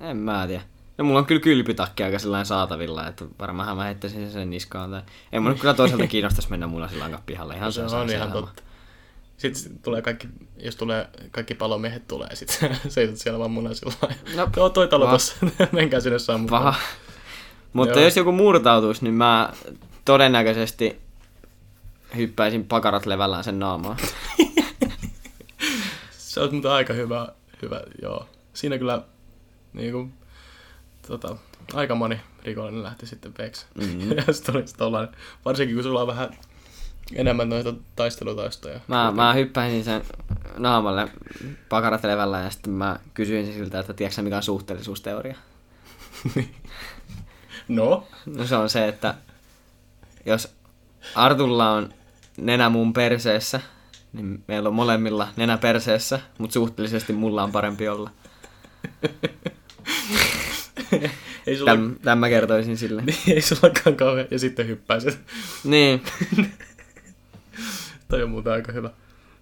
en 0.01 0.17
mä 0.17 0.47
tiedä. 0.47 0.63
No 0.99 1.05
mulla 1.05 1.19
on 1.19 1.25
kyllä 1.25 1.41
kylpytakki 1.41 2.03
aika 2.03 2.19
sellainen 2.19 2.45
saatavilla, 2.45 3.07
että 3.07 3.25
varmaan 3.39 3.77
mä 3.77 3.83
heittäisin 3.83 4.21
sen 4.21 4.31
sen 4.31 4.49
niskaan. 4.49 4.91
Tai... 4.91 5.01
Ei 5.31 5.39
mun 5.39 5.59
kyllä 5.59 5.73
toisaalta 5.73 6.07
kiinnostaisi 6.15 6.49
mennä 6.49 6.67
mulla 6.67 6.87
sillä 6.87 7.19
pihalle. 7.25 7.55
Ihan 7.55 7.73
Se 7.73 7.83
on 7.83 7.89
saa 7.89 8.03
ihan 8.03 8.31
totta. 8.31 8.63
Sitten 9.37 9.79
tulee 9.79 10.01
kaikki, 10.01 10.27
jos 10.57 10.75
tulee 10.75 11.09
kaikki 11.31 11.55
palomiehet 11.55 12.07
tulee, 12.07 12.35
sit 12.35 12.49
sä 12.59 12.69
seisot 12.89 13.17
siellä 13.17 13.39
vaan 13.39 13.51
munasilla. 13.51 13.93
No, 14.35 14.49
Joo, 14.55 14.69
toi 14.69 14.87
talo 14.87 15.07
tossa. 15.07 15.35
Menkää 15.71 15.99
sinne 15.99 16.19
sammumaan. 16.19 16.63
Paha. 16.63 16.79
Mutta 17.73 17.95
Joo. 17.95 18.05
jos 18.05 18.17
joku 18.17 18.31
murtautuisi, 18.31 19.03
niin 19.03 19.13
mä 19.13 19.53
todennäköisesti 20.05 21.01
hyppäisin 22.15 22.65
pakarat 22.65 23.05
levällään 23.05 23.43
sen 23.43 23.59
naamaan. 23.59 23.97
Se 26.11 26.39
on 26.39 26.51
muuten 26.51 26.71
aika 26.71 26.93
hyvä, 26.93 27.27
hyvä, 27.61 27.81
joo. 28.01 28.25
Siinä 28.53 28.77
kyllä 28.77 29.01
niinku, 29.73 30.09
tota, 31.09 31.35
aika 31.73 31.95
moni 31.95 32.19
rikollinen 32.43 32.83
lähti 32.83 33.05
sitten 33.05 33.33
veksi. 33.37 33.65
Mhm. 33.75 34.11
tollainen, 34.77 35.15
varsinkin 35.45 35.75
kun 35.75 35.83
sulla 35.83 36.01
on 36.01 36.07
vähän 36.07 36.29
enemmän 37.15 37.49
noita 37.49 37.73
taistelutaistoja. 37.95 38.79
Mä, 38.87 39.11
mä 39.11 39.33
hyppäisin 39.33 39.83
sen 39.83 40.01
naamalle 40.57 41.07
pakarat 41.69 42.03
levällään 42.03 42.43
ja 42.43 42.49
sitten 42.49 42.73
mä 42.73 42.99
kysyisin 43.13 43.53
siltä, 43.53 43.79
että 43.79 43.93
tiedätkö 43.93 44.21
mikä 44.21 44.35
on 44.35 44.43
suhteellisuusteoria? 44.43 45.35
No, 47.67 48.07
No 48.25 48.47
se 48.47 48.55
on 48.55 48.69
se, 48.69 48.87
että 48.87 49.15
jos 50.25 50.55
Artulla 51.15 51.71
on 51.71 51.93
nenä 52.37 52.69
mun 52.69 52.93
perseessä, 52.93 53.61
niin 54.13 54.43
meillä 54.47 54.69
on 54.69 54.75
molemmilla 54.75 55.27
nenä 55.35 55.57
perseessä, 55.57 56.19
mutta 56.37 56.53
suhteellisesti 56.53 57.13
mulla 57.13 57.43
on 57.43 57.51
parempi 57.51 57.87
olla. 57.87 58.09
ei 61.47 61.57
sulla, 61.57 61.71
Täm, 61.71 61.95
tämän 62.01 62.17
mä 62.17 62.29
kertoisin 62.29 62.77
sille. 62.77 63.03
ei 63.27 63.41
sullakaan 63.41 63.95
kauhean, 63.95 64.27
ja 64.31 64.39
sitten 64.39 64.67
hyppäisit. 64.67 65.19
Niin, 65.63 66.01
Toi 68.09 68.23
on 68.23 68.29
muuten 68.29 68.53
aika 68.53 68.71
hyvä. 68.71 68.89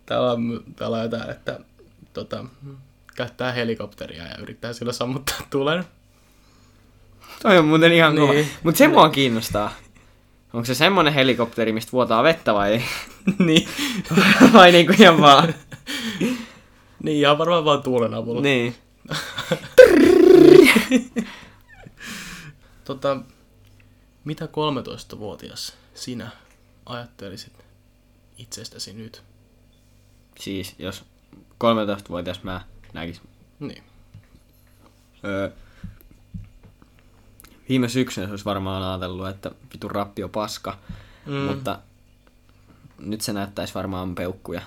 Täällä 0.05 0.31
on, 0.31 0.63
täällä 0.75 0.97
on 0.97 1.03
jotain, 1.03 1.29
että 1.29 1.59
tota, 2.13 2.45
käyttää 3.15 3.51
helikopteria 3.51 4.23
ja 4.23 4.37
yrittää 4.41 4.73
sillä 4.73 4.93
sammuttaa 4.93 5.37
tulen. 5.49 5.83
Toi 7.41 7.57
on 7.57 7.65
muuten 7.65 7.91
ihan 7.91 8.15
kova. 8.15 8.33
Niin. 8.33 8.47
Mut 8.63 8.75
se 8.75 8.87
mua 8.87 9.09
kiinnostaa. 9.09 9.73
Onko 10.53 10.65
se 10.65 10.75
semmonen 10.75 11.13
helikopteri, 11.13 11.71
mistä 11.73 11.91
vuotaa 11.91 12.23
vettä 12.23 12.53
vai, 12.53 12.81
niin. 13.39 13.67
vai 14.53 14.71
niinku 14.71 14.93
ihan 14.99 15.21
vaan? 15.21 15.53
niin, 17.03 17.17
ihan 17.17 17.37
varmaan 17.37 17.65
vaan 17.65 17.83
tuulen 17.83 18.13
avulla. 18.13 18.41
niin. 18.41 18.75
Tota, 22.86 23.18
mitä 24.24 24.45
13-vuotias 24.45 25.78
sinä 25.93 26.30
ajattelisit 26.86 27.65
itsestäsi 28.38 28.93
nyt? 28.93 29.24
Siis, 30.39 30.76
jos 30.80 31.05
13-vuotias 31.36 32.43
mä 32.43 32.61
näkis. 32.93 33.22
Niin. 33.59 33.84
Öö, 35.26 35.51
viime 37.70 37.89
syksynä 37.89 38.28
se 38.28 38.32
olisi 38.32 38.45
varmaan 38.45 38.84
ajatellut, 38.84 39.28
että 39.28 39.51
vitu 39.74 39.88
rappio 39.88 40.30
paska. 40.30 40.78
Mm. 41.26 41.34
Mutta 41.34 41.80
nyt 42.99 43.22
se 43.22 43.34
näyttäisi 43.34 43.74
varmaan 43.74 44.15
peukkuja. 44.15 44.61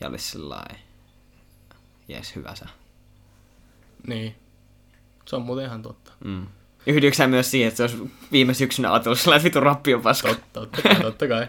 Ja 0.00 0.08
olisi 0.08 0.30
sellainen, 0.30 0.80
jes, 2.08 2.36
hyvä 2.36 2.54
sä. 2.54 2.66
Niin. 4.06 4.43
Se 5.24 5.36
on 5.36 5.42
muuten 5.42 5.64
ihan 5.64 5.82
totta. 5.82 6.12
Mm. 6.24 6.46
Yhdytkö 6.86 7.16
sä 7.16 7.26
myös 7.26 7.50
siihen, 7.50 7.68
että 7.68 7.76
se 7.76 7.82
olisi 7.82 8.10
viime 8.32 8.54
syksynä 8.54 8.92
ajatellut 8.92 9.20
sellainen 9.20 9.44
vitu 9.44 9.60
rappio 9.60 10.00
paska? 10.00 10.28
Totta, 10.28 10.60
totta 10.60 10.82
kai. 10.82 11.00
Totta 11.02 11.28
kai. 11.28 11.48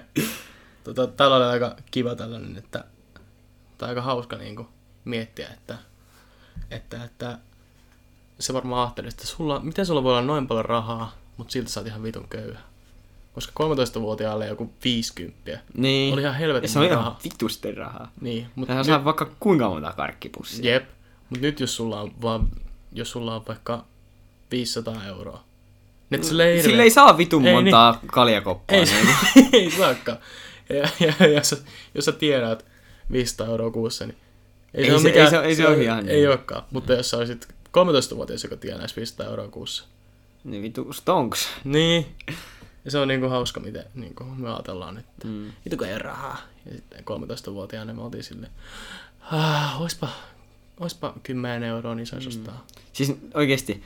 Tota, 0.84 1.08
täällä 1.08 1.36
oli 1.38 1.46
aika 1.46 1.76
kiva 1.92 2.16
tällainen, 2.16 2.58
että 2.58 2.84
tai 3.78 3.90
aika 3.90 4.02
hauska 4.02 4.36
niinku 4.36 4.68
miettiä, 5.06 5.48
että, 5.54 5.78
että, 6.72 7.04
että 7.04 7.38
se 8.40 8.54
varmaan 8.54 8.82
ajatteli, 8.82 9.08
että 9.08 9.28
sulla, 9.28 9.60
miten 9.60 9.86
sulla 9.86 10.04
voi 10.04 10.12
olla 10.12 10.22
noin 10.22 10.48
paljon 10.48 10.66
rahaa, 10.66 11.16
mutta 11.38 11.52
silti 11.52 11.72
sä 11.72 11.80
oot 11.80 11.88
ihan 11.88 12.04
vitun 12.04 12.28
köyhä. 12.30 12.60
Koska 13.34 13.64
13-vuotiaalle 13.64 14.48
joku 14.48 14.74
50 14.84 15.60
Niin. 15.78 16.14
oli 16.14 16.22
ihan 16.22 16.36
helvetin 16.36 16.64
Ja 16.68 16.70
se 16.70 16.80
on 16.80 16.86
ihan 16.86 16.98
rahaa. 16.98 17.20
vitusten 17.24 17.78
rahaa. 17.78 18.12
Niin, 18.22 18.48
mutta 18.56 18.72
Sehän 18.72 18.86
saa 18.86 19.06
vaikka 19.06 19.32
kuinka 19.40 19.70
monta 19.70 19.94
karkkipussia. 19.98 20.72
Jep. 20.74 20.90
Mut 21.30 21.42
nyt 21.42 21.60
jos 21.60 21.76
sulla 21.76 22.02
on 22.02 22.12
vaan, 22.22 22.48
jos 22.96 23.12
sulla 23.12 23.36
on 23.36 23.44
vaikka 23.48 23.86
500 24.52 25.06
euroa. 25.08 25.44
Nyt 26.10 26.24
sille 26.24 26.46
ei, 26.48 26.64
Sille 26.64 26.84
ei 26.84 26.90
saa 26.90 27.18
vitun 27.18 27.46
Ei 27.48 27.54
montaa 27.54 27.92
niin. 27.92 28.08
kaljakoppaa. 28.12 28.78
ei, 28.78 28.86
niin. 28.86 29.50
ei 29.54 29.72
saakaan. 29.72 30.18
Ja, 30.70 30.90
ja, 31.00 31.14
ja 31.20 31.28
jos, 31.28 31.64
jos 31.96 32.06
sä 32.06 32.12
tiedät 32.12 32.66
500 33.12 33.48
euroa 33.48 33.72
kuussa, 33.72 34.06
niin 34.06 34.18
Ei 34.74 34.92
ole 34.92 35.00
se- 35.00 35.10
ei 35.10 35.30
se- 35.30 35.40
ei 35.40 35.56
se 35.56 35.68
ole 35.68 35.84
ihan 35.84 36.10
Ei 36.10 36.16
niin. 36.16 36.30
olekaan. 36.30 36.64
Mutta 36.72 36.94
jos 36.94 37.10
sä 37.10 37.18
olisit 37.18 37.48
13-vuotias, 37.72 38.44
joka 38.44 38.56
tienaisi 38.58 38.96
500 38.96 39.26
euroa 39.26 39.48
kuussa. 39.48 39.86
niin 40.44 40.62
vitu 40.64 40.94
stonks. 40.94 41.50
Niin. 41.64 42.16
Ja 42.86 42.92
se 42.92 42.98
on 42.98 43.08
niinku 43.08 43.30
hauska, 43.30 43.60
miten 43.60 43.84
niinku 43.94 44.24
me 44.24 44.50
ajatellaan 44.54 44.96
nyt. 44.96 45.06
Mm. 45.24 45.46
Vittu 45.66 45.78
kun 45.78 45.88
ei 45.88 45.94
ole 45.94 46.02
rahaa. 46.02 46.38
Ja 46.66 46.72
sitten 46.72 47.04
13-vuotiaana 47.04 47.94
me 47.94 48.02
oltiin 48.02 48.24
silleen, 48.24 48.52
ah, 49.32 49.82
oispa, 49.82 50.08
oispa 50.80 51.14
10 51.24 51.64
euroa, 51.64 51.96
niin 51.96 52.08
saisi 52.08 52.28
ostaa. 52.28 52.66
Siis 52.94 53.18
oikeesti 53.34 53.84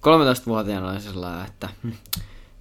13-vuotiaana 0.00 0.90
oli 0.90 1.00
sellainen, 1.00 1.46
että 1.46 1.68
hm, 1.82 1.90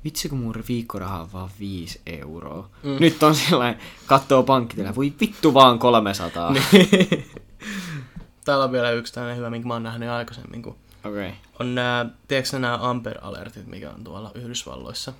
vitsi 0.03 0.29
kun 0.29 0.37
mun 0.37 0.63
viikkoraha 0.67 1.21
on 1.21 1.33
vaan 1.33 1.49
5 1.59 2.01
euroa. 2.05 2.69
Mm. 2.83 2.89
Mm. 2.89 2.97
Nyt 2.99 3.23
on 3.23 3.35
sellainen, 3.35 3.81
kattoo 4.05 4.43
pankkitilä, 4.43 4.95
voi 4.95 5.13
vittu 5.21 5.53
vaan 5.53 5.79
300. 5.79 6.53
Niin. 6.53 6.63
Täällä 8.45 8.65
on 8.65 8.71
vielä 8.71 8.91
yksi 8.91 9.13
tällainen 9.13 9.37
hyvä, 9.37 9.49
minkä 9.49 9.67
mä 9.67 9.73
oon 9.73 9.83
nähnyt 9.83 10.09
aikaisemmin, 10.09 10.61
kun 10.61 10.75
okay. 11.03 11.31
on 11.59 11.75
nämä, 11.75 12.05
tiedätkö 12.27 12.59
nämä 12.59 12.77
Amper-alertit, 12.77 13.65
mikä 13.67 13.89
on 13.89 14.03
tuolla 14.03 14.31
Yhdysvalloissa. 14.35 15.13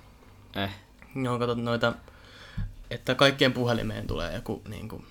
eh. 0.56 0.70
Ne 1.14 1.30
on 1.30 1.38
katsottu 1.38 1.64
noita, 1.64 1.92
että 2.90 3.14
kaikkien 3.14 3.52
puhelimeen 3.52 4.06
tulee 4.06 4.34
joku 4.34 4.62
niin 4.68 4.88
kuin, 4.88 5.06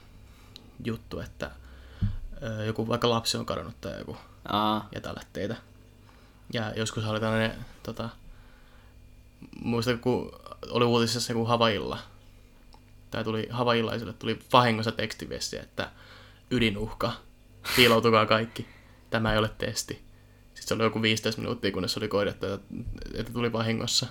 juttu, 0.86 1.20
että 1.20 1.52
joku 2.66 2.88
vaikka 2.88 3.10
lapsi 3.10 3.38
on 3.38 3.46
kadonnut 3.46 3.82
tai 3.82 4.00
joku 4.00 4.18
Aa, 4.48 4.90
ja 4.96 5.02
teitä. 5.34 5.56
Ja 6.54 6.74
joskus 6.76 7.06
oli 7.06 7.20
tällainen, 7.20 7.66
tota, 7.84 8.10
muistan 9.62 10.00
kun 10.00 10.32
oli 10.70 10.86
uutisessa 10.86 11.34
joku 11.34 11.46
Havailla, 11.46 12.00
tai 13.12 13.24
tuli 13.24 13.48
havailaisille 13.52 14.14
tuli 14.14 14.40
vahingossa 14.54 14.92
tekstiviesti, 14.92 15.58
että 15.58 15.92
ydinuhka, 16.52 17.14
piiloutukaa 17.76 18.26
kaikki, 18.26 18.68
tämä 19.10 19.32
ei 19.32 19.40
ole 19.40 19.50
testi. 19.58 19.94
Sitten 20.54 20.68
se 20.68 20.74
oli 20.74 20.84
joku 20.84 21.02
15 21.02 21.42
minuuttia, 21.42 21.72
kunnes 21.72 21.98
oli 21.98 22.08
koidettu, 22.08 22.46
että, 22.46 22.76
että 23.14 23.34
tuli 23.34 23.54
vahingossa. 23.54 24.08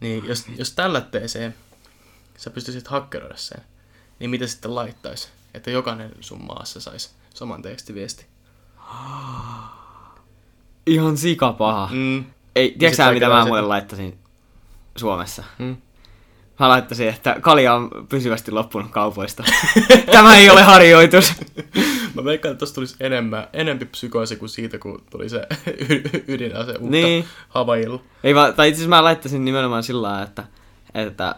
Niin 0.00 0.26
jos, 0.26 0.44
jos 0.56 0.72
tällä 0.72 1.00
teeseen 1.00 1.54
sä 2.36 2.50
pystyisit 2.50 2.88
hakkeroida 2.88 3.36
sen, 3.36 3.60
niin 4.18 4.30
mitä 4.30 4.46
sitten 4.46 4.74
laittaisi? 4.74 5.28
Että 5.54 5.70
jokainen 5.70 6.12
sun 6.20 6.44
maassa 6.44 6.80
saisi 6.80 7.10
saman 7.36 7.62
tekstiviesti. 7.62 8.26
ihan 10.86 11.16
sikapaha. 11.16 11.88
Mm. 11.92 12.24
Ei, 12.56 12.74
tiedätkö 12.78 12.96
sä 12.96 13.12
mitä 13.12 13.26
mä 13.26 13.30
kaikenlaiset- 13.32 13.48
muuten 13.48 13.68
laittaisin 13.68 14.18
Suomessa? 14.96 15.44
Mm. 15.58 15.76
Mä 16.60 16.68
laittaisin, 16.68 17.08
että 17.08 17.36
kalja 17.40 17.74
on 17.74 17.90
pysyvästi 18.08 18.50
loppunut 18.50 18.90
kaupoista. 18.90 19.44
Tämä 20.12 20.36
ei 20.36 20.50
ole 20.50 20.62
harjoitus. 20.62 21.32
Mä 22.14 22.24
veikkaan, 22.24 22.52
että 22.52 22.58
tosta 22.60 22.74
tulisi 22.74 22.96
enemmän, 23.00 23.48
enempi 23.52 23.84
psykoosi 23.84 24.36
kuin 24.36 24.48
siitä, 24.48 24.78
kun 24.78 25.02
tuli 25.10 25.28
se 25.28 25.46
y- 25.90 26.24
ydinase 26.28 26.70
uutta 26.72 26.90
Niin. 26.90 27.24
Havailla. 27.48 28.00
Ei 28.24 28.34
vaan, 28.34 28.54
tai 28.54 28.68
itse 28.68 28.78
asiassa 28.78 28.96
mä 28.96 29.04
laittaisin 29.04 29.44
nimenomaan 29.44 29.82
sillä 29.82 30.22
että, 30.22 30.44
että, 30.94 31.34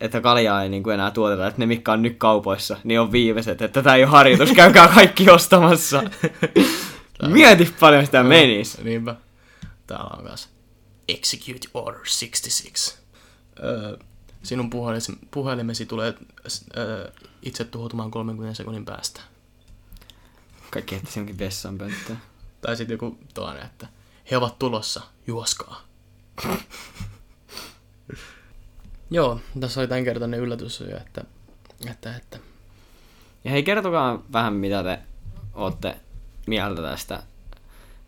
että 0.00 0.20
kaljaa 0.20 0.62
ei 0.62 0.68
niin 0.68 0.82
kuin 0.82 0.94
enää 0.94 1.10
tuoteta, 1.10 1.46
että 1.46 1.58
ne 1.58 1.66
mitkä 1.66 1.92
on 1.92 2.02
nyt 2.02 2.18
kaupoissa, 2.18 2.76
niin 2.84 3.00
on 3.00 3.12
viimeiset, 3.12 3.62
että 3.62 3.82
tätä 3.82 3.94
ei 3.94 4.02
ole 4.02 4.10
harjoitus, 4.10 4.52
käykää 4.52 4.88
kaikki 4.88 5.30
ostamassa. 5.30 6.02
Mieti 7.26 7.74
paljon 7.80 8.06
sitä 8.06 8.22
menis. 8.22 8.78
Niinpä. 8.82 9.16
Täällä 9.86 10.16
on 10.18 10.24
kanssa 10.24 10.48
Execute 11.08 11.68
Order 11.74 12.00
66. 12.00 12.98
Öö, 13.62 13.96
sinun 14.42 14.70
puhelimesi, 14.70 15.12
puhelimesi 15.30 15.86
tulee 15.86 16.14
öö, 16.76 17.10
itse 17.42 17.64
tuhoutumaan 17.64 18.10
30 18.10 18.54
sekunnin 18.54 18.84
päästä. 18.84 19.20
Kaikki 20.70 20.94
ehtäisi 20.94 21.18
jonkin 21.18 21.38
vessan 21.38 21.78
pönttöön. 21.78 22.18
Tai 22.60 22.76
sitten 22.76 22.94
joku 22.94 23.18
toinen, 23.34 23.64
että 23.64 23.88
he 24.30 24.36
ovat 24.36 24.58
tulossa, 24.58 25.00
juoskaa. 25.26 25.82
Joo, 29.10 29.40
tässä 29.60 29.80
oli 29.80 29.88
tämänkertainen 29.88 30.40
yllätys 30.40 30.80
jo, 30.80 30.96
että, 30.96 31.24
että, 31.90 32.16
että 32.16 32.38
Ja 33.44 33.50
hei, 33.50 33.62
kertokaa 33.62 34.22
vähän, 34.32 34.52
mitä 34.52 34.82
te 34.82 34.98
ootte 35.54 35.96
mieltä 36.46 36.82
tästä. 36.82 37.22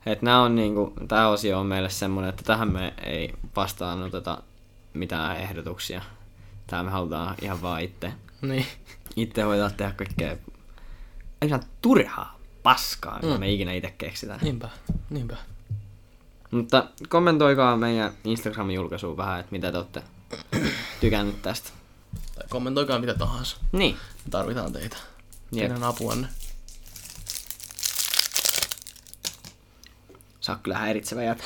Että 0.06 0.24
nämä 0.24 0.42
on 0.42 0.54
niinku, 0.54 0.92
tää 1.08 1.28
osio 1.28 1.60
on 1.60 1.66
meille 1.66 1.90
semmonen, 1.90 2.30
että 2.30 2.42
tähän 2.42 2.72
me 2.72 2.94
ei 3.04 3.34
vastaan 3.56 4.02
oteta 4.02 4.42
mitään 4.94 5.36
ehdotuksia. 5.36 6.02
Tää 6.66 6.82
me 6.82 6.90
halutaan 6.90 7.34
ihan 7.42 7.62
vaan 7.62 7.80
itse, 7.82 8.12
niin. 8.42 8.66
itse 9.16 9.42
hoitaa 9.42 9.70
tehdä 9.70 9.92
kaikkea 9.92 10.36
ihan 11.42 11.62
turhaa 11.82 12.38
paskaa, 12.62 13.18
mitä 13.22 13.34
Mm. 13.34 13.40
me 13.40 13.50
ikinä 13.50 13.72
itse 13.72 13.94
keksitään. 13.98 14.40
Niinpä, 14.42 14.68
niinpä. 15.10 15.36
Mutta 16.50 16.84
kommentoikaa 17.08 17.76
meidän 17.76 18.12
Instagramin 18.24 18.74
julkaisuun 18.76 19.16
vähän, 19.16 19.40
että 19.40 19.52
mitä 19.52 19.72
te 19.72 19.78
olette 19.78 20.02
tykännyt 21.00 21.42
tästä. 21.42 21.70
Tai 22.34 22.44
kommentoikaa 22.48 22.98
mitä 22.98 23.14
tahansa. 23.14 23.56
Niin. 23.72 23.94
Me 23.94 24.30
tarvitaan 24.30 24.72
teitä. 24.72 24.96
Jep. 25.52 25.68
Teidän 25.68 25.82
apuanne. 25.82 26.28
Sä 30.40 30.52
oot 30.52 30.60
kyllä 30.62 30.78
häiritsevä 30.78 31.22
jätä. 31.22 31.44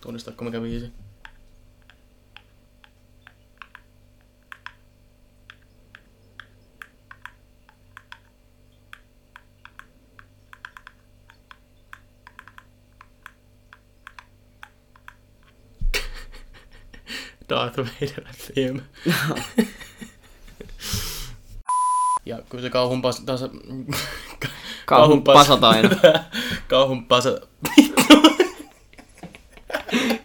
Tunnistatko 0.00 0.44
mikä 0.44 0.62
viisi? 0.62 0.92
Darth 17.54 17.78
Vader 17.78 18.24
theme. 18.54 18.82
ja 22.26 22.38
kun 22.48 22.60
se 22.60 22.70
kauhun 22.70 23.02
pas, 23.02 23.20
tasa, 23.20 23.48
Kauhun 24.86 25.22
pasataina. 25.22 25.90
kauhun 26.68 27.06
pasa, 27.06 27.30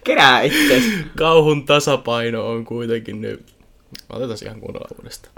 Kerää 0.03 0.41
itses. 0.41 0.83
kauhun 1.17 1.65
tasapaino 1.65 2.47
on 2.49 2.65
kuitenkin 2.65 3.21
nyt. 3.21 3.55
Otetaan 4.09 4.37
ihan 4.45 4.59
kunnolla 4.61 4.87
uudestaan. 4.97 5.33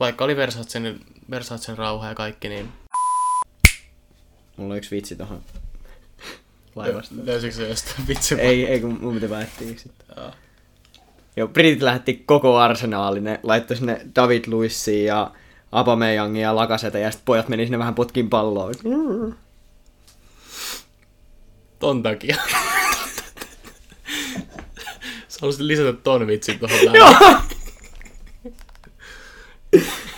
vaikka 0.00 0.24
oli 0.24 0.36
Versatsen, 0.36 1.00
Versatsen 1.30 1.78
rauha 1.78 2.08
ja 2.08 2.14
kaikki, 2.14 2.48
niin 2.48 2.68
Mulla 4.56 4.74
on 4.74 4.78
yksi 4.78 4.96
vitsi 4.96 5.16
tohon 5.16 5.42
laivasta. 6.76 7.14
löysikö 7.24 7.54
se 7.54 7.68
jostain 7.68 8.08
vitsi? 8.08 8.34
Ei, 8.34 8.66
ei 8.66 8.80
kun 8.80 8.98
mun 9.00 9.14
piti 9.14 9.30
väittää 9.30 9.66
sitten. 9.76 10.16
Joo. 11.38 11.46
Joo, 11.46 11.48
Britit 11.48 11.82
lähetti 11.82 12.22
koko 12.26 12.56
arsenaalin, 12.56 13.24
ne 13.24 13.40
laittoi 13.42 13.76
sinne 13.76 14.06
David 14.16 14.44
Luissiin 14.46 15.04
ja 15.06 15.30
Abameyangia 15.72 16.42
ja 16.42 16.56
Lakaseta 16.56 16.98
ja 16.98 17.10
sitten 17.10 17.24
pojat 17.24 17.48
meni 17.48 17.64
sinne 17.64 17.78
vähän 17.78 17.94
potkin 17.94 18.30
palloa. 18.30 18.70
Ton 21.78 22.02
takia. 22.02 22.36
Sä 25.28 25.38
haluaisit 25.40 25.60
lisätä 25.60 25.92
ton 25.92 26.26
vitsin 26.26 26.58
tuohon. 26.58 26.78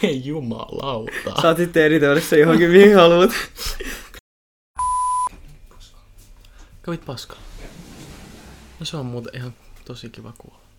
Ei 0.02 0.24
jumalauta. 0.24 1.42
Saat 1.42 1.56
sitten 1.56 1.84
editoida 1.84 2.20
se 2.20 2.38
johonkin 2.38 2.70
mihin 2.70 2.94
haluat. 2.94 3.30
Kävit 6.82 7.04
paskalla. 7.04 7.42
No 8.80 8.86
se 8.86 8.96
on 8.96 9.06
muuten 9.06 9.36
ihan 9.36 9.54
tosi 9.84 10.10
kiva 10.10 10.32
kuulla. 10.38 10.69